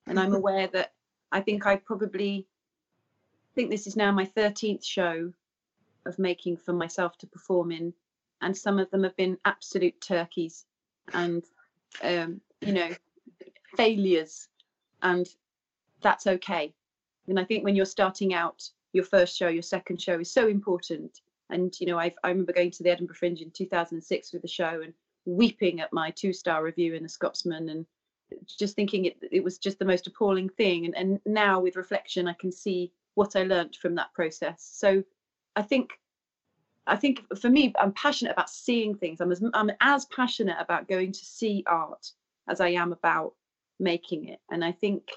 And 0.07 0.19
I'm 0.19 0.33
aware 0.33 0.67
that 0.67 0.93
I 1.31 1.41
think 1.41 1.65
I 1.65 1.75
probably 1.75 2.47
think 3.55 3.69
this 3.69 3.87
is 3.87 3.95
now 3.95 4.11
my 4.11 4.25
13th 4.25 4.83
show 4.83 5.31
of 6.05 6.19
making 6.19 6.57
for 6.57 6.73
myself 6.73 7.17
to 7.19 7.27
perform 7.27 7.71
in. 7.71 7.93
And 8.41 8.57
some 8.57 8.79
of 8.79 8.89
them 8.89 9.03
have 9.03 9.15
been 9.15 9.37
absolute 9.45 9.99
turkeys 10.01 10.65
and, 11.13 11.43
um, 12.01 12.41
you 12.61 12.73
know, 12.73 12.89
failures. 13.75 14.47
And 15.01 15.27
that's 16.01 16.25
okay. 16.25 16.73
And 17.27 17.39
I 17.39 17.43
think 17.43 17.63
when 17.63 17.75
you're 17.75 17.85
starting 17.85 18.33
out, 18.33 18.69
your 18.93 19.03
first 19.03 19.37
show, 19.37 19.47
your 19.47 19.61
second 19.61 20.01
show 20.01 20.19
is 20.19 20.31
so 20.31 20.47
important. 20.47 21.21
And 21.49 21.73
you 21.79 21.87
know, 21.87 21.97
I've, 21.97 22.13
I 22.23 22.29
remember 22.29 22.53
going 22.53 22.71
to 22.71 22.83
the 22.83 22.91
Edinburgh 22.91 23.15
Fringe 23.15 23.41
in 23.41 23.51
2006 23.51 24.33
with 24.33 24.41
the 24.41 24.47
show 24.47 24.81
and 24.83 24.93
weeping 25.25 25.79
at 25.81 25.93
my 25.93 26.11
two-star 26.11 26.63
review 26.63 26.93
in 26.93 27.03
the 27.03 27.09
Scotsman 27.09 27.69
and 27.69 27.85
just 28.47 28.75
thinking 28.75 29.05
it, 29.05 29.17
it 29.31 29.43
was 29.43 29.57
just 29.57 29.79
the 29.79 29.85
most 29.85 30.07
appalling 30.07 30.49
thing. 30.49 30.85
And, 30.85 30.95
and 30.95 31.19
now 31.25 31.59
with 31.59 31.75
reflection, 31.75 32.27
I 32.27 32.33
can 32.33 32.51
see 32.51 32.91
what 33.15 33.35
I 33.35 33.43
learned 33.43 33.75
from 33.75 33.95
that 33.95 34.13
process. 34.13 34.69
So 34.71 35.03
I 35.55 35.61
think 35.61 35.91
I 36.87 36.95
think 36.95 37.23
for 37.37 37.49
me, 37.49 37.73
I'm 37.79 37.93
passionate 37.93 38.31
about 38.31 38.49
seeing 38.49 38.95
things. 38.95 39.21
I'm 39.21 39.31
as 39.31 39.43
I'm 39.53 39.71
as 39.81 40.05
passionate 40.05 40.57
about 40.59 40.87
going 40.87 41.11
to 41.11 41.25
see 41.25 41.63
art 41.67 42.11
as 42.47 42.59
I 42.59 42.69
am 42.69 42.91
about 42.93 43.33
making 43.79 44.27
it. 44.29 44.39
And 44.51 44.63
I 44.63 44.71
think 44.71 45.09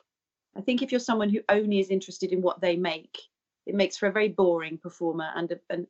I 0.57 0.61
think 0.61 0.83
if 0.83 0.91
you're 0.91 1.01
someone 1.01 1.31
who 1.31 1.41
only 1.49 1.81
is 1.81 1.89
interested 1.89 2.33
in 2.33 2.43
what 2.43 2.61
they 2.61 2.77
make, 2.77 3.19
it 3.67 3.75
makes 3.75 3.97
for 3.97 4.07
a 4.07 4.13
very 4.13 4.29
boring 4.29 4.79
performer 4.79 5.31
and 5.37 5.59
and 5.71 5.87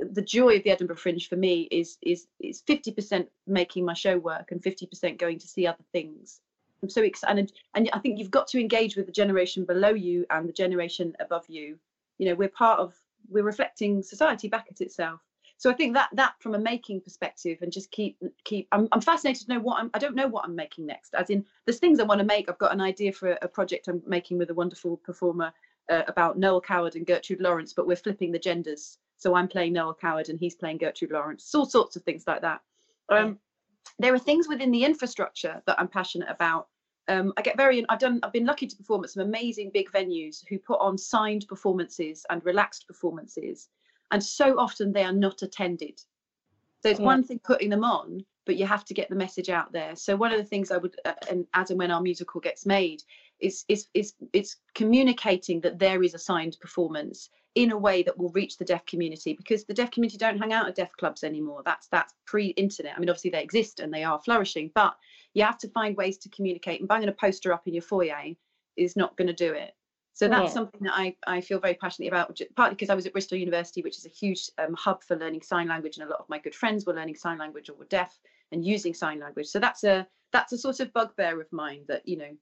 the 0.00 0.22
joy 0.22 0.56
of 0.56 0.64
the 0.64 0.70
Edinburgh 0.70 0.96
Fringe 0.96 1.28
for 1.28 1.36
me 1.36 1.68
is 1.70 1.98
is 2.02 2.26
is 2.40 2.62
50% 2.62 3.26
making 3.46 3.84
my 3.84 3.94
show 3.94 4.18
work 4.18 4.50
and 4.50 4.62
50% 4.62 5.18
going 5.18 5.38
to 5.38 5.48
see 5.48 5.66
other 5.66 5.84
things. 5.92 6.40
I'm 6.82 6.88
so 6.88 7.02
excited 7.02 7.52
and 7.74 7.90
I 7.92 7.98
think 7.98 8.18
you've 8.18 8.30
got 8.30 8.46
to 8.48 8.60
engage 8.60 8.96
with 8.96 9.06
the 9.06 9.12
generation 9.12 9.64
below 9.64 9.90
you 9.90 10.24
and 10.30 10.48
the 10.48 10.52
generation 10.52 11.14
above 11.20 11.44
you. 11.48 11.78
You 12.18 12.28
know, 12.28 12.34
we're 12.34 12.48
part 12.48 12.80
of 12.80 12.94
we're 13.28 13.44
reflecting 13.44 14.02
society 14.02 14.48
back 14.48 14.66
at 14.70 14.80
itself. 14.80 15.20
So 15.58 15.70
I 15.70 15.74
think 15.74 15.92
that 15.92 16.08
that 16.14 16.36
from 16.38 16.54
a 16.54 16.58
making 16.58 17.02
perspective 17.02 17.58
and 17.60 17.70
just 17.70 17.90
keep 17.90 18.16
keep 18.44 18.66
I'm, 18.72 18.88
I'm 18.92 19.02
fascinated 19.02 19.46
to 19.46 19.54
know 19.54 19.60
what 19.60 19.78
I'm 19.78 19.90
I 19.92 19.98
don't 19.98 20.14
know 20.14 20.28
what 20.28 20.46
I'm 20.46 20.56
making 20.56 20.86
next. 20.86 21.14
As 21.14 21.28
in 21.28 21.44
there's 21.66 21.78
things 21.78 22.00
I 22.00 22.04
want 22.04 22.20
to 22.20 22.26
make. 22.26 22.48
I've 22.48 22.56
got 22.56 22.72
an 22.72 22.80
idea 22.80 23.12
for 23.12 23.32
a, 23.32 23.38
a 23.42 23.48
project 23.48 23.88
I'm 23.88 24.02
making 24.06 24.38
with 24.38 24.48
a 24.48 24.54
wonderful 24.54 24.96
performer 24.96 25.52
uh, 25.90 26.04
about 26.08 26.38
Noel 26.38 26.60
Coward 26.60 26.96
and 26.96 27.06
Gertrude 27.06 27.40
Lawrence, 27.40 27.72
but 27.72 27.86
we're 27.86 27.96
flipping 27.96 28.32
the 28.32 28.38
genders. 28.38 28.98
So 29.18 29.34
I'm 29.34 29.48
playing 29.48 29.74
Noel 29.74 29.94
Coward 29.94 30.30
and 30.30 30.38
he's 30.38 30.54
playing 30.54 30.78
Gertrude 30.78 31.10
Lawrence. 31.10 31.54
all 31.54 31.66
sorts 31.66 31.96
of 31.96 32.02
things 32.04 32.24
like 32.26 32.40
that. 32.40 32.62
Um, 33.10 33.38
there 33.98 34.14
are 34.14 34.18
things 34.18 34.48
within 34.48 34.70
the 34.70 34.84
infrastructure 34.84 35.60
that 35.66 35.78
I'm 35.78 35.88
passionate 35.88 36.30
about. 36.30 36.68
Um, 37.08 37.32
I 37.36 37.42
get 37.42 37.56
very. 37.56 37.84
I've 37.88 37.98
done. 37.98 38.20
I've 38.22 38.32
been 38.32 38.46
lucky 38.46 38.66
to 38.66 38.76
perform 38.76 39.02
at 39.04 39.10
some 39.10 39.24
amazing 39.24 39.70
big 39.74 39.90
venues 39.90 40.44
who 40.48 40.58
put 40.58 40.78
on 40.80 40.96
signed 40.96 41.46
performances 41.48 42.24
and 42.30 42.44
relaxed 42.44 42.86
performances, 42.86 43.68
and 44.12 44.22
so 44.22 44.58
often 44.58 44.92
they 44.92 45.02
are 45.02 45.12
not 45.12 45.42
attended. 45.42 45.98
So 46.82 46.88
it's 46.88 47.00
yeah. 47.00 47.06
one 47.06 47.24
thing 47.24 47.40
putting 47.42 47.68
them 47.68 47.84
on, 47.84 48.24
but 48.46 48.56
you 48.56 48.66
have 48.66 48.84
to 48.86 48.94
get 48.94 49.08
the 49.08 49.16
message 49.16 49.50
out 49.50 49.72
there. 49.72 49.96
So 49.96 50.16
one 50.16 50.32
of 50.32 50.38
the 50.38 50.44
things 50.44 50.70
I 50.70 50.76
would, 50.76 50.96
uh, 51.04 51.12
and 51.28 51.46
as 51.52 51.70
and 51.70 51.78
when 51.78 51.90
our 51.90 52.00
musical 52.00 52.40
gets 52.40 52.64
made, 52.64 53.02
is 53.40 53.64
is 53.68 53.88
is 53.94 54.14
it's 54.32 54.56
communicating 54.74 55.60
that 55.60 55.78
there 55.78 56.02
is 56.02 56.14
assigned 56.14 56.56
performance 56.60 57.30
in 57.54 57.72
a 57.72 57.78
way 57.78 58.02
that 58.02 58.16
will 58.16 58.30
reach 58.30 58.56
the 58.56 58.64
deaf 58.64 58.86
community 58.86 59.32
because 59.32 59.64
the 59.64 59.74
deaf 59.74 59.90
community 59.90 60.16
don't 60.16 60.38
hang 60.38 60.52
out 60.52 60.68
at 60.68 60.76
deaf 60.76 60.92
clubs 60.98 61.24
anymore. 61.24 61.62
That's 61.64 61.88
that's 61.88 62.14
pre-internet. 62.26 62.94
I 62.96 63.00
mean, 63.00 63.10
obviously 63.10 63.30
they 63.30 63.42
exist 63.42 63.80
and 63.80 63.92
they 63.92 64.04
are 64.04 64.20
flourishing, 64.20 64.70
but 64.74 64.94
you 65.34 65.44
have 65.44 65.58
to 65.58 65.68
find 65.68 65.96
ways 65.96 66.18
to 66.18 66.28
communicate 66.28 66.80
and 66.80 66.88
banging 66.88 67.08
a 67.08 67.12
poster 67.12 67.52
up 67.52 67.66
in 67.66 67.74
your 67.74 67.82
foyer 67.82 68.34
is 68.76 68.96
not 68.96 69.16
going 69.16 69.28
to 69.28 69.34
do 69.34 69.52
it 69.52 69.74
so 70.12 70.28
that's 70.28 70.50
Yeah. 70.50 70.54
something 70.54 70.82
that 70.82 70.92
I, 70.94 71.16
I 71.26 71.40
feel 71.40 71.60
very 71.60 71.74
passionate 71.74 72.08
about, 72.08 72.38
partly 72.54 72.74
because 72.74 72.90
I 72.90 72.94
was 72.94 73.06
at 73.06 73.12
Bristol 73.12 73.38
University, 73.38 73.80
which 73.80 73.96
is 73.96 74.04
a 74.04 74.10
huge 74.10 74.50
um, 74.58 74.74
hub 74.74 75.02
for 75.02 75.16
learning 75.16 75.40
sign 75.40 75.68
language, 75.68 75.96
and 75.96 76.06
a 76.06 76.10
lot 76.10 76.20
of 76.20 76.28
my 76.28 76.38
good 76.38 76.54
friends 76.54 76.84
were 76.84 76.92
learning 76.94 77.14
sign 77.14 77.38
language 77.38 77.70
or 77.70 77.74
were 77.74 77.86
deaf 77.86 78.18
and 78.52 78.62
using 78.64 78.92
sign 78.92 79.18
language. 79.18 79.46
So 79.46 79.58
that's 79.58 79.84
a 79.84 80.06
that's 80.32 80.52
a 80.52 80.58
sort 80.58 80.80
of 80.80 80.92
bugbear 80.92 81.40
of 81.40 81.50
mine 81.52 81.84
that 81.88 82.06
you 82.06 82.16
know 82.18 82.36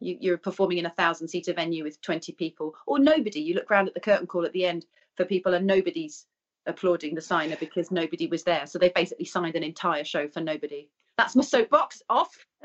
you, 0.00 0.16
you're 0.20 0.38
performing 0.38 0.78
in 0.78 0.86
a 0.86 0.90
thousand 0.90 1.28
seater 1.28 1.52
venue 1.52 1.84
with 1.84 2.00
20 2.00 2.32
people 2.32 2.74
or 2.86 2.98
nobody. 2.98 3.40
You 3.40 3.54
look 3.54 3.70
round 3.70 3.88
at 3.88 3.94
the 3.94 4.00
curtain 4.00 4.26
call 4.26 4.44
at 4.44 4.52
the 4.52 4.66
end 4.66 4.86
for 5.16 5.24
people 5.24 5.54
and 5.54 5.66
nobody's 5.66 6.26
applauding 6.66 7.14
the 7.14 7.20
signer 7.20 7.56
because 7.56 7.90
nobody 7.90 8.26
was 8.26 8.42
there. 8.42 8.66
So 8.66 8.78
they 8.78 8.90
basically 8.90 9.26
signed 9.26 9.56
an 9.56 9.62
entire 9.62 10.04
show 10.04 10.28
for 10.28 10.40
nobody. 10.40 10.88
That's 11.16 11.36
my 11.36 11.42
soapbox 11.42 12.02
off. 12.08 12.46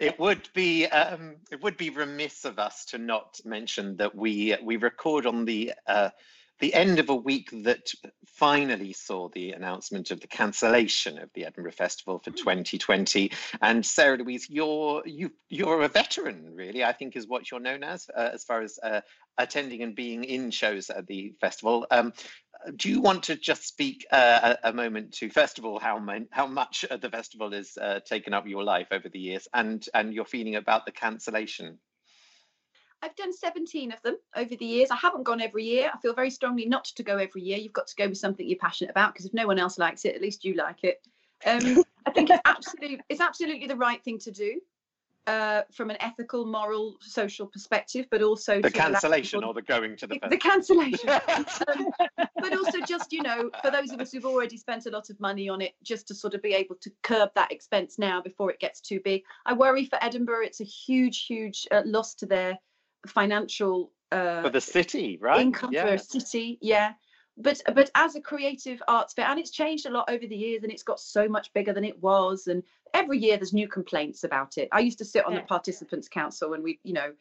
it 0.00 0.18
would 0.18 0.48
be 0.54 0.86
um, 0.86 1.36
it 1.50 1.62
would 1.62 1.76
be 1.76 1.90
remiss 1.90 2.44
of 2.44 2.58
us 2.58 2.84
to 2.86 2.98
not 2.98 3.38
mention 3.44 3.96
that 3.98 4.14
we 4.14 4.56
we 4.62 4.76
record 4.76 5.26
on 5.26 5.44
the 5.44 5.72
uh, 5.86 6.10
the 6.60 6.74
end 6.74 6.98
of 6.98 7.08
a 7.08 7.14
week 7.14 7.50
that 7.64 7.90
finally 8.26 8.92
saw 8.92 9.28
the 9.28 9.52
announcement 9.52 10.10
of 10.10 10.20
the 10.20 10.26
cancellation 10.26 11.18
of 11.18 11.30
the 11.34 11.44
Edinburgh 11.44 11.72
Festival 11.72 12.18
for 12.18 12.30
2020. 12.30 13.32
And 13.60 13.84
Sarah 13.84 14.18
Louise, 14.18 14.48
you're 14.48 15.02
you 15.06 15.32
you're 15.48 15.82
a 15.82 15.88
veteran, 15.88 16.54
really. 16.54 16.84
I 16.84 16.92
think 16.92 17.16
is 17.16 17.26
what 17.26 17.50
you're 17.50 17.60
known 17.60 17.82
as, 17.82 18.08
uh, 18.16 18.30
as 18.32 18.44
far 18.44 18.62
as 18.62 18.78
uh, 18.82 19.00
attending 19.38 19.82
and 19.82 19.94
being 19.94 20.24
in 20.24 20.50
shows 20.50 20.90
at 20.90 21.06
the 21.06 21.34
festival. 21.40 21.86
Um, 21.90 22.12
do 22.76 22.90
you 22.90 23.00
want 23.00 23.22
to 23.24 23.36
just 23.36 23.66
speak 23.66 24.06
uh, 24.12 24.54
a, 24.62 24.68
a 24.68 24.72
moment 24.72 25.12
to 25.12 25.30
first 25.30 25.58
of 25.58 25.64
all 25.64 25.78
how 25.78 25.98
mon- 25.98 26.28
how 26.30 26.46
much 26.46 26.84
the 27.00 27.08
festival 27.08 27.52
has 27.52 27.76
uh, 27.80 28.00
taken 28.00 28.34
up 28.34 28.46
your 28.46 28.64
life 28.64 28.88
over 28.90 29.08
the 29.08 29.18
years 29.18 29.48
and 29.54 29.86
and 29.94 30.12
your 30.12 30.26
feeling 30.26 30.56
about 30.56 30.84
the 30.84 30.92
cancellation 30.92 31.78
I've 33.02 33.16
done 33.16 33.32
17 33.32 33.92
of 33.92 34.02
them 34.02 34.16
over 34.36 34.54
the 34.54 34.64
years. 34.64 34.90
I 34.90 34.96
haven't 34.96 35.22
gone 35.22 35.40
every 35.40 35.64
year. 35.64 35.90
I 35.92 35.98
feel 35.98 36.14
very 36.14 36.30
strongly 36.30 36.66
not 36.66 36.84
to 36.84 37.02
go 37.02 37.16
every 37.16 37.42
year. 37.42 37.58
You've 37.58 37.72
got 37.72 37.86
to 37.86 37.96
go 37.96 38.08
with 38.08 38.18
something 38.18 38.46
you're 38.46 38.58
passionate 38.58 38.90
about 38.90 39.14
because 39.14 39.26
if 39.26 39.34
no 39.34 39.46
one 39.46 39.58
else 39.58 39.78
likes 39.78 40.04
it, 40.04 40.14
at 40.14 40.20
least 40.20 40.44
you 40.44 40.54
like 40.54 40.84
it. 40.84 41.06
Um, 41.46 41.82
I 42.06 42.10
think 42.10 42.30
it's 42.30 42.42
absolutely 42.44 43.00
it's 43.08 43.20
absolutely 43.20 43.66
the 43.66 43.76
right 43.76 44.02
thing 44.02 44.18
to 44.20 44.30
do 44.30 44.60
uh, 45.26 45.62
from 45.72 45.90
an 45.90 45.96
ethical, 46.00 46.44
moral, 46.44 46.96
social 47.00 47.46
perspective, 47.46 48.06
but 48.10 48.22
also 48.22 48.60
the 48.60 48.70
cancellation 48.70 49.44
or 49.44 49.54
the 49.54 49.62
going 49.62 49.96
to 49.96 50.06
the 50.06 50.18
the, 50.22 50.28
the 50.30 50.36
cancellation. 50.36 51.08
Um, 51.68 51.86
but 52.36 52.56
also 52.56 52.80
just 52.80 53.12
you 53.12 53.22
know 53.22 53.50
for 53.62 53.70
those 53.70 53.92
of 53.92 54.00
us 54.00 54.12
who've 54.12 54.24
already 54.24 54.56
spent 54.56 54.86
a 54.86 54.90
lot 54.90 55.10
of 55.10 55.20
money 55.20 55.48
on 55.48 55.60
it 55.60 55.72
just 55.82 56.08
to 56.08 56.14
sort 56.14 56.34
of 56.34 56.42
be 56.42 56.54
able 56.54 56.74
to 56.76 56.90
curb 57.02 57.30
that 57.34 57.52
expense 57.52 57.98
now 57.98 58.20
before 58.20 58.50
it 58.50 58.58
gets 58.58 58.80
too 58.80 58.98
big 59.04 59.22
i 59.46 59.52
worry 59.52 59.84
for 59.84 60.02
edinburgh 60.02 60.44
it's 60.44 60.60
a 60.60 60.64
huge 60.64 61.26
huge 61.26 61.66
uh, 61.70 61.82
loss 61.84 62.14
to 62.14 62.26
their 62.26 62.58
financial 63.06 63.92
uh, 64.12 64.42
for 64.42 64.50
the 64.50 64.60
city 64.60 65.18
right? 65.20 65.40
income 65.40 65.72
for 65.72 65.94
a 65.94 65.98
city 65.98 66.58
yeah. 66.60 66.92
But 67.36 67.62
but 67.74 67.90
as 67.94 68.16
a 68.16 68.20
creative 68.20 68.82
arts 68.88 69.14
fair 69.14 69.26
and 69.26 69.38
it's 69.38 69.50
changed 69.50 69.86
a 69.86 69.90
lot 69.90 70.10
over 70.10 70.26
the 70.26 70.36
years 70.36 70.62
and 70.62 70.70
it's 70.72 70.82
got 70.82 71.00
so 71.00 71.28
much 71.28 71.52
bigger 71.54 71.72
than 71.72 71.84
it 71.84 71.98
was 72.02 72.48
and 72.48 72.62
every 72.92 73.18
year 73.18 73.36
there's 73.36 73.52
new 73.54 73.68
complaints 73.68 74.24
about 74.24 74.58
it. 74.58 74.68
I 74.72 74.80
used 74.80 74.98
to 74.98 75.04
sit 75.04 75.24
on 75.24 75.32
Yeah. 75.32 75.40
the 75.40 75.46
participants 75.46 76.08
council 76.08 76.52
and 76.54 76.62
we 76.62 76.80
you 76.82 76.92
know 76.92 77.12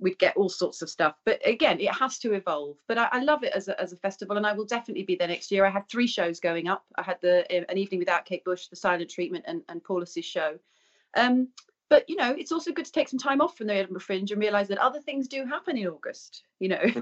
we'd 0.00 0.18
get 0.18 0.36
all 0.36 0.48
sorts 0.48 0.80
of 0.80 0.88
stuff. 0.88 1.16
But 1.24 1.40
again 1.46 1.78
it 1.80 1.92
has 1.94 2.18
to 2.20 2.32
evolve. 2.32 2.78
But 2.88 2.98
i, 2.98 3.08
I 3.12 3.22
love 3.22 3.44
it 3.44 3.52
as 3.52 3.68
a, 3.68 3.80
as 3.80 3.92
a 3.92 3.96
festival 3.96 4.36
and 4.36 4.46
i 4.46 4.52
will 4.52 4.64
definitely 4.64 5.04
be 5.04 5.14
there 5.16 5.28
next 5.28 5.52
year. 5.52 5.64
I 5.64 5.70
had 5.70 5.88
three 5.88 6.06
shows 6.08 6.40
going 6.40 6.66
up. 6.66 6.84
I 6.96 7.02
had 7.02 7.20
the 7.20 7.44
uh, 7.54 7.64
an 7.68 7.78
evening 7.78 8.00
without 8.00 8.24
kate 8.24 8.44
bush 8.44 8.66
the 8.68 8.76
silent 8.76 9.10
treatment 9.10 9.44
and, 9.46 9.62
and 9.68 9.84
paulus's 9.84 10.24
show. 10.24 10.58
Um 11.14 11.48
but 11.88 12.08
you 12.08 12.16
know 12.16 12.34
it's 12.38 12.52
also 12.52 12.72
good 12.72 12.84
to 12.84 12.92
take 12.92 13.08
some 13.08 13.18
time 13.18 13.40
off 13.40 13.56
from 13.56 13.66
the 13.66 13.74
edinburgh 13.74 14.00
fringe 14.00 14.30
and 14.30 14.40
realize 14.40 14.68
that 14.68 14.78
other 14.78 15.00
things 15.00 15.28
do 15.28 15.44
happen 15.44 15.76
in 15.76 15.86
august 15.86 16.42
you 16.60 16.68
know 16.68 16.80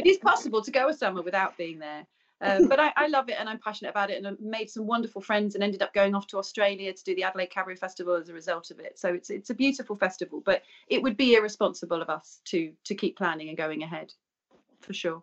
it 0.00 0.06
is 0.06 0.18
possible 0.18 0.62
to 0.62 0.70
go 0.70 0.88
a 0.88 0.94
summer 0.94 1.22
without 1.22 1.56
being 1.56 1.78
there. 1.78 2.06
Um, 2.42 2.68
but 2.68 2.80
I, 2.80 2.90
I 2.96 3.06
love 3.08 3.28
it 3.28 3.36
and 3.38 3.50
I'm 3.50 3.58
passionate 3.58 3.90
about 3.90 4.10
it 4.10 4.16
and 4.16 4.26
I've 4.26 4.40
made 4.40 4.70
some 4.70 4.86
wonderful 4.86 5.20
friends 5.20 5.54
and 5.54 5.62
ended 5.62 5.82
up 5.82 5.92
going 5.92 6.14
off 6.14 6.26
to 6.28 6.38
Australia 6.38 6.90
to 6.90 7.04
do 7.04 7.14
the 7.14 7.22
Adelaide 7.22 7.50
Cabaret 7.50 7.76
Festival 7.76 8.14
as 8.14 8.30
a 8.30 8.32
result 8.32 8.70
of 8.70 8.80
it. 8.80 8.98
So 8.98 9.12
it's 9.12 9.28
it's 9.28 9.50
a 9.50 9.54
beautiful 9.54 9.94
festival, 9.94 10.42
but 10.42 10.62
it 10.88 11.02
would 11.02 11.18
be 11.18 11.34
irresponsible 11.34 12.00
of 12.00 12.08
us 12.08 12.40
to 12.46 12.72
to 12.84 12.94
keep 12.94 13.18
planning 13.18 13.48
and 13.48 13.58
going 13.58 13.82
ahead, 13.82 14.14
for 14.80 14.94
sure. 14.94 15.22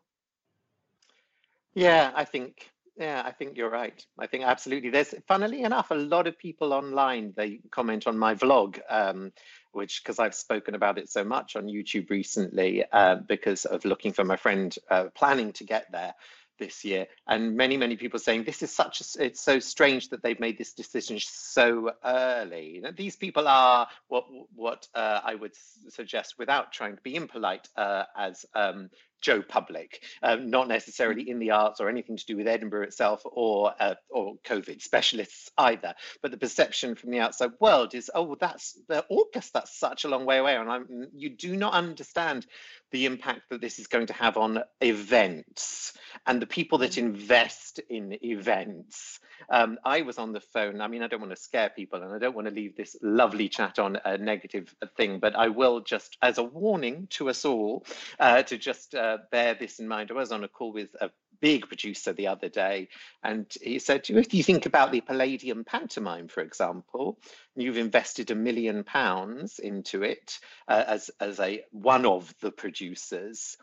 Yeah, 1.74 2.12
I 2.16 2.24
think 2.24 2.70
yeah, 2.98 3.22
I 3.24 3.32
think 3.32 3.58
you're 3.58 3.70
right. 3.70 4.04
I 4.18 4.28
think 4.28 4.44
absolutely. 4.44 4.90
There's 4.90 5.14
funnily 5.28 5.62
enough, 5.62 5.92
a 5.92 5.96
lot 5.96 6.26
of 6.28 6.38
people 6.38 6.74
online 6.74 7.34
they 7.36 7.60
comment 7.72 8.08
on 8.08 8.18
my 8.18 8.34
vlog, 8.34 8.80
um, 8.90 9.32
which 9.72 10.02
because 10.04 10.18
I've 10.18 10.36
spoken 10.36 10.74
about 10.74 10.98
it 10.98 11.10
so 11.10 11.24
much 11.24 11.56
on 11.56 11.68
YouTube 11.68 12.10
recently, 12.10 12.84
uh, 12.92 13.18
because 13.28 13.66
of 13.66 13.86
looking 13.86 14.14
for 14.14 14.24
my 14.24 14.36
friend 14.36 14.76
uh, 14.90 15.06
planning 15.14 15.54
to 15.54 15.64
get 15.64 15.92
there 15.92 16.16
this 16.58 16.84
year, 16.84 17.06
and 17.28 17.56
many 17.56 17.78
many 17.78 17.96
people 17.96 18.18
saying 18.20 18.44
this 18.44 18.64
is 18.64 18.76
such 18.76 19.02
a, 19.02 19.24
it's 19.24 19.42
so 19.42 19.60
strange 19.60 20.10
that 20.10 20.24
they've 20.24 20.40
made 20.40 20.58
this 20.58 20.74
decision 20.74 21.20
so 21.20 21.92
early. 22.04 22.84
These 22.96 23.16
people 23.16 23.48
are 23.48 23.88
what 24.08 24.26
what 24.56 24.88
uh, 24.96 25.22
I 25.24 25.36
would 25.36 25.54
suggest, 25.90 26.40
without 26.40 26.72
trying 26.72 26.96
to 26.96 27.02
be 27.04 27.16
impolite, 27.16 27.70
uh, 27.78 28.06
as 28.18 28.44
um, 28.56 28.90
Joe 29.22 29.42
Public, 29.42 30.02
um, 30.24 30.50
not 30.50 30.68
necessarily 30.68 31.30
in 31.30 31.40
the 31.40 31.52
arts 31.52 31.80
or 31.80 31.90
anything 31.90 32.18
to 32.18 32.26
do 32.26 32.38
with 32.38 32.48
Edinburgh 32.48 32.84
itself 32.84 33.22
or 33.26 33.74
uh, 33.80 33.96
or 34.10 34.36
COVID 34.46 34.82
specialists 34.82 35.52
either. 35.58 35.94
But 36.22 36.32
the 36.32 36.38
perception 36.38 36.96
from 36.96 37.12
the 37.12 37.20
outside 37.20 37.52
world 37.60 37.96
is, 37.96 38.12
oh, 38.14 38.36
that's 38.36 38.80
the 38.88 39.06
August. 39.10 39.54
That's 39.54 39.78
such 39.78 40.06
a 40.06 40.08
long 40.10 40.26
way 40.26 40.38
away, 40.38 40.56
and 40.56 40.70
I'm, 40.70 41.08
you 41.14 41.30
do 41.30 41.56
not 41.56 41.74
understand 41.74 42.46
the 42.92 43.06
impact 43.06 43.50
that 43.50 43.62
this 43.62 43.80
is 43.80 43.88
going 43.88 44.08
to 44.08 44.14
have 44.14 44.38
on 44.38 44.64
events 44.82 45.94
and 46.26 46.42
the 46.42 46.48
people 46.48 46.78
that 46.80 46.98
invest 46.98 47.80
in 47.90 48.18
events. 48.24 49.20
Um, 49.50 49.78
I 49.86 50.02
was 50.02 50.18
on 50.18 50.34
the 50.34 50.42
phone. 50.42 50.82
I 50.82 50.88
mean, 50.88 51.04
I 51.04 51.08
don't 51.08 51.22
want 51.22 51.36
to 51.36 51.42
scare 51.42 51.70
people, 51.70 52.02
and 52.02 52.14
I 52.14 52.20
don't 52.20 52.36
want 52.36 52.48
to 52.48 52.54
leave 52.54 52.76
this 52.76 52.96
lovely 53.02 53.50
chat 53.50 53.80
on 53.80 53.98
a 54.06 54.18
negative 54.18 54.74
thing, 54.96 55.20
but 55.20 55.36
I 55.36 55.50
will 55.50 55.82
just, 55.82 56.18
as 56.22 56.38
a 56.38 56.44
warning 56.44 57.08
to 57.12 57.30
us 57.30 57.46
all, 57.46 57.86
uh, 58.20 58.44
to 58.44 58.58
just 58.58 58.96
uh, 58.96 59.20
bear 59.32 59.54
this 59.56 59.80
in 59.80 59.88
mind. 59.88 60.12
I 60.12 60.16
was 60.16 60.32
on 60.32 60.44
a 60.44 60.48
call 60.48 60.74
with 60.74 60.90
a 61.02 61.10
big 61.40 61.68
producer 61.68 62.14
the 62.14 62.28
other 62.28 62.50
day, 62.50 62.90
and 63.24 63.46
he 63.62 63.80
said, 63.80 64.10
if 64.10 64.34
you 64.34 64.44
think 64.44 64.66
about 64.66 64.92
the 64.92 65.02
Palladium 65.02 65.64
pantomime, 65.64 66.28
for 66.28 66.42
example, 66.42 67.20
you've 67.56 67.78
invested 67.78 68.32
a 68.32 68.36
million 68.36 68.84
pounds 68.84 69.60
into 69.60 70.04
it 70.04 70.40
uh, 70.68 70.84
as 70.88 71.12
as 71.20 71.40
a 71.40 71.64
one 71.72 72.06
of 72.06 72.34
the 72.42 72.52
producers. 72.52 73.58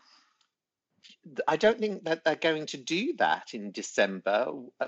I 1.49 1.57
don't 1.57 1.79
think 1.79 2.05
that 2.05 2.25
they're 2.25 2.37
going 2.37 2.67
to 2.67 2.77
do 2.77 3.15
that 3.19 3.55
in 3.55 3.73
December. 3.73 4.49
uh, 4.81 4.87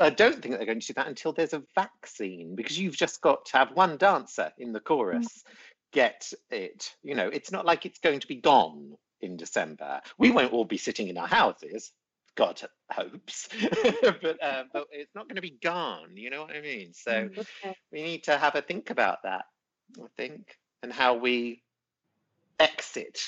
I 0.00 0.10
don't 0.10 0.42
think 0.42 0.56
they're 0.56 0.66
going 0.66 0.80
to 0.80 0.86
do 0.86 0.94
that 0.94 1.08
until 1.08 1.32
there's 1.32 1.52
a 1.52 1.62
vaccine, 1.74 2.56
because 2.56 2.78
you've 2.78 2.96
just 2.96 3.20
got 3.20 3.44
to 3.46 3.58
have 3.58 3.72
one 3.72 3.96
dancer 3.96 4.52
in 4.58 4.72
the 4.72 4.80
chorus 4.80 5.44
get 5.96 6.32
it. 6.50 6.94
You 7.02 7.14
know, 7.14 7.28
it's 7.28 7.50
not 7.50 7.64
like 7.64 7.86
it's 7.86 7.98
going 7.98 8.20
to 8.20 8.26
be 8.26 8.36
gone 8.36 8.92
in 9.20 9.36
December. 9.36 10.00
We 10.18 10.30
won't 10.30 10.52
all 10.52 10.64
be 10.64 10.76
sitting 10.76 11.08
in 11.08 11.16
our 11.16 11.26
houses. 11.26 11.90
God 12.36 12.60
hopes, 12.92 13.48
but 14.22 14.42
uh, 14.42 14.64
but 14.70 14.86
it's 14.90 15.14
not 15.14 15.26
going 15.26 15.36
to 15.36 15.42
be 15.42 15.56
gone. 15.62 16.16
You 16.16 16.28
know 16.28 16.42
what 16.42 16.54
I 16.54 16.60
mean? 16.60 16.92
So 16.92 17.30
we 17.90 18.02
need 18.02 18.24
to 18.24 18.36
have 18.36 18.54
a 18.56 18.60
think 18.60 18.90
about 18.90 19.22
that. 19.24 19.46
I 19.98 20.06
think, 20.18 20.58
and 20.82 20.92
how 20.92 21.14
we 21.14 21.62
exit, 22.60 23.18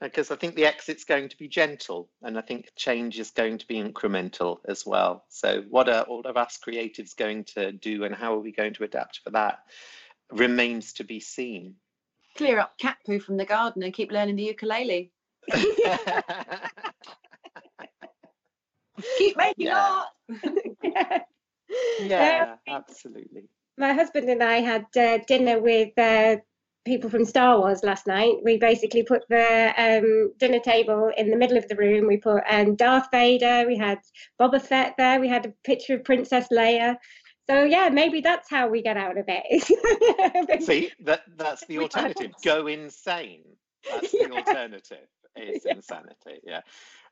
because 0.00 0.30
I 0.30 0.36
think 0.36 0.54
the 0.54 0.64
exit's 0.66 1.04
going 1.04 1.28
to 1.28 1.36
be 1.36 1.48
gentle, 1.48 2.08
and 2.22 2.38
I 2.38 2.40
think 2.40 2.70
change 2.76 3.18
is 3.20 3.30
going 3.30 3.58
to 3.58 3.66
be 3.66 3.76
incremental 3.76 4.58
as 4.66 4.86
well. 4.86 5.24
So, 5.28 5.62
what 5.68 5.88
are 5.88 6.02
all 6.02 6.22
of 6.22 6.36
us 6.36 6.58
creatives 6.66 7.14
going 7.16 7.44
to 7.54 7.72
do, 7.72 8.04
and 8.04 8.14
how 8.14 8.34
are 8.34 8.40
we 8.40 8.52
going 8.52 8.74
to 8.74 8.84
adapt 8.84 9.20
for 9.22 9.30
that? 9.30 9.58
Remains 10.32 10.92
to 10.94 11.04
be 11.04 11.20
seen. 11.20 11.74
Clear 12.36 12.60
up 12.60 12.78
cat 12.78 12.96
poo 13.04 13.18
from 13.20 13.36
the 13.36 13.44
garden 13.44 13.82
and 13.82 13.92
keep 13.92 14.10
learning 14.12 14.36
the 14.36 14.44
ukulele. 14.44 15.10
Keep 19.18 19.36
making 19.36 19.66
Yeah. 19.66 20.02
art. 20.28 20.42
yeah, 22.00 22.56
absolutely. 22.68 23.44
my 23.78 23.92
husband 23.92 24.28
and 24.28 24.42
I 24.42 24.56
had 24.60 24.86
uh, 24.96 25.18
dinner 25.26 25.58
with 25.60 25.96
uh, 25.98 26.36
people 26.84 27.10
from 27.10 27.24
Star 27.24 27.58
Wars 27.58 27.82
last 27.82 28.06
night. 28.06 28.34
We 28.42 28.56
basically 28.56 29.02
put 29.02 29.22
the 29.28 29.72
um, 29.76 30.32
dinner 30.38 30.60
table 30.60 31.10
in 31.16 31.30
the 31.30 31.36
middle 31.36 31.56
of 31.56 31.68
the 31.68 31.76
room. 31.76 32.06
We 32.06 32.16
put 32.16 32.42
um, 32.48 32.74
Darth 32.76 33.08
Vader, 33.12 33.64
we 33.66 33.76
had 33.76 33.98
Boba 34.40 34.60
Fett 34.60 34.94
there, 34.96 35.20
we 35.20 35.28
had 35.28 35.46
a 35.46 35.52
picture 35.64 35.94
of 35.94 36.04
Princess 36.04 36.48
Leia. 36.52 36.96
So 37.48 37.64
yeah, 37.64 37.88
maybe 37.88 38.20
that's 38.20 38.48
how 38.48 38.68
we 38.68 38.80
get 38.82 38.96
out 38.96 39.18
of 39.18 39.24
it. 39.28 40.62
See, 40.62 40.92
that 41.00 41.22
that's 41.36 41.66
the 41.66 41.78
alternative. 41.78 42.30
Go 42.44 42.66
insane. 42.68 43.42
That's 43.90 44.12
the 44.12 44.18
Yeah. 44.28 44.34
alternative. 44.34 45.06
Is 45.36 45.64
Yeah. 45.64 45.74
insanity. 45.74 46.40
Yeah. 46.44 46.60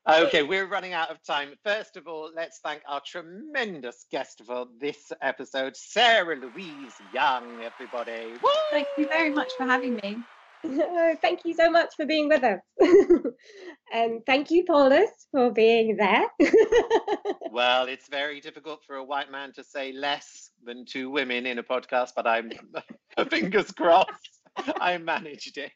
Okay, 0.09 0.41
we're 0.41 0.65
running 0.65 0.93
out 0.93 1.11
of 1.11 1.21
time. 1.23 1.49
First 1.63 1.95
of 1.95 2.07
all, 2.07 2.31
let's 2.35 2.59
thank 2.63 2.81
our 2.87 2.99
tremendous 3.05 4.07
guest 4.11 4.41
for 4.43 4.65
this 4.81 5.11
episode, 5.21 5.77
Sarah 5.77 6.35
Louise 6.35 6.95
Young, 7.13 7.61
everybody. 7.61 8.33
Woo! 8.41 8.49
Thank 8.71 8.87
you 8.97 9.07
very 9.07 9.29
much 9.29 9.51
for 9.55 9.65
having 9.65 9.97
me. 9.97 10.17
Oh, 10.65 11.15
thank 11.21 11.41
you 11.45 11.53
so 11.53 11.69
much 11.69 11.89
for 11.95 12.07
being 12.07 12.27
with 12.27 12.43
us. 12.43 12.59
and 13.93 14.25
thank 14.25 14.49
you, 14.49 14.65
Paulus, 14.65 15.11
for 15.29 15.51
being 15.51 15.95
there. 15.95 16.25
well, 17.51 17.87
it's 17.87 18.07
very 18.09 18.41
difficult 18.41 18.83
for 18.87 18.95
a 18.95 19.03
white 19.03 19.29
man 19.29 19.53
to 19.53 19.63
say 19.63 19.91
less 19.91 20.49
than 20.63 20.85
two 20.85 21.11
women 21.11 21.45
in 21.45 21.59
a 21.59 21.63
podcast, 21.63 22.13
but 22.15 22.25
I'm 22.25 22.51
fingers 23.29 23.71
crossed. 23.71 24.38
I 24.81 24.97
managed 24.97 25.57
it. 25.57 25.71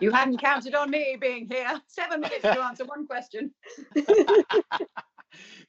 You 0.00 0.10
hadn't 0.10 0.38
counted 0.38 0.74
on 0.74 0.90
me 0.90 1.16
being 1.20 1.48
here. 1.50 1.80
Seven 1.86 2.20
minutes 2.20 2.42
to 2.42 2.62
answer 2.62 2.84
one 2.84 3.06
question. 3.06 3.52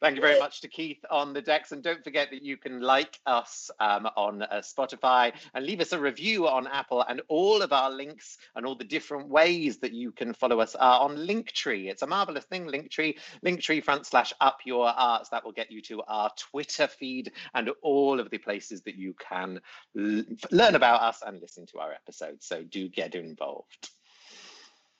Thank 0.02 0.16
you 0.16 0.22
very 0.22 0.40
much 0.40 0.62
to 0.62 0.70
Keith 0.70 1.04
on 1.12 1.34
the 1.34 1.42
decks. 1.42 1.74
And 1.74 1.84
don't 1.84 2.02
forget 2.06 2.30
that 2.32 2.42
you 2.42 2.56
can 2.56 2.80
like 2.80 3.20
us 3.26 3.70
um, 3.82 4.08
on 4.16 4.44
uh, 4.44 4.62
Spotify 4.62 5.34
and 5.54 5.66
leave 5.66 5.82
us 5.82 5.92
a 5.92 6.00
review 6.00 6.48
on 6.48 6.68
Apple. 6.68 7.04
And 7.08 7.22
all 7.28 7.62
of 7.62 7.74
our 7.74 7.92
links 7.92 8.38
and 8.56 8.66
all 8.66 8.76
the 8.76 8.86
different 8.86 9.28
ways 9.28 9.80
that 9.80 9.92
you 9.92 10.14
can 10.14 10.34
follow 10.34 10.62
us 10.62 10.74
are 10.76 11.02
on 11.02 11.18
Linktree. 11.18 11.90
It's 11.90 12.02
a 12.02 12.08
marvelous 12.08 12.46
thing, 12.46 12.68
Linktree, 12.68 13.18
Linktree 13.46 13.84
front 13.84 14.06
slash 14.06 14.32
up 14.40 14.60
your 14.66 14.88
arts. 14.88 15.30
That 15.30 15.44
will 15.44 15.52
get 15.52 15.70
you 15.70 15.82
to 15.84 16.02
our 16.08 16.32
Twitter 16.38 16.88
feed 16.88 17.34
and 17.54 17.70
all 17.82 18.22
of 18.22 18.30
the 18.30 18.38
places 18.38 18.82
that 18.84 18.96
you 18.96 19.14
can 19.20 19.60
learn 19.96 20.76
about 20.76 21.02
us 21.02 21.22
and 21.26 21.42
listen 21.42 21.66
to 21.68 21.80
our 21.80 21.92
episodes. 21.92 22.46
So 22.46 22.64
do 22.64 22.88
get 22.88 23.16
involved. 23.16 23.90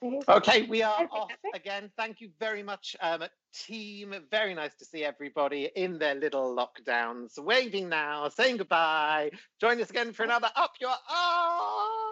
Okay, 0.02 0.62
we 0.64 0.82
are 0.82 1.08
off 1.12 1.32
again. 1.54 1.92
Thank 1.98 2.22
you 2.22 2.30
very 2.40 2.64
much, 2.64 2.96
um, 3.02 3.24
team. 3.54 4.16
Very 4.32 4.54
nice 4.54 4.74
to 4.76 4.86
see 4.86 5.04
everybody 5.04 5.70
in 5.76 6.00
their 6.00 6.16
little 6.16 6.56
lockdowns, 6.56 7.38
waving 7.38 7.90
now, 7.90 8.30
saying 8.30 8.58
goodbye. 8.58 9.32
Join 9.60 9.82
us 9.82 9.90
again 9.90 10.14
for 10.14 10.24
another 10.24 10.50
Up 10.56 10.72
Your 10.80 10.92
Arts. 10.92 12.09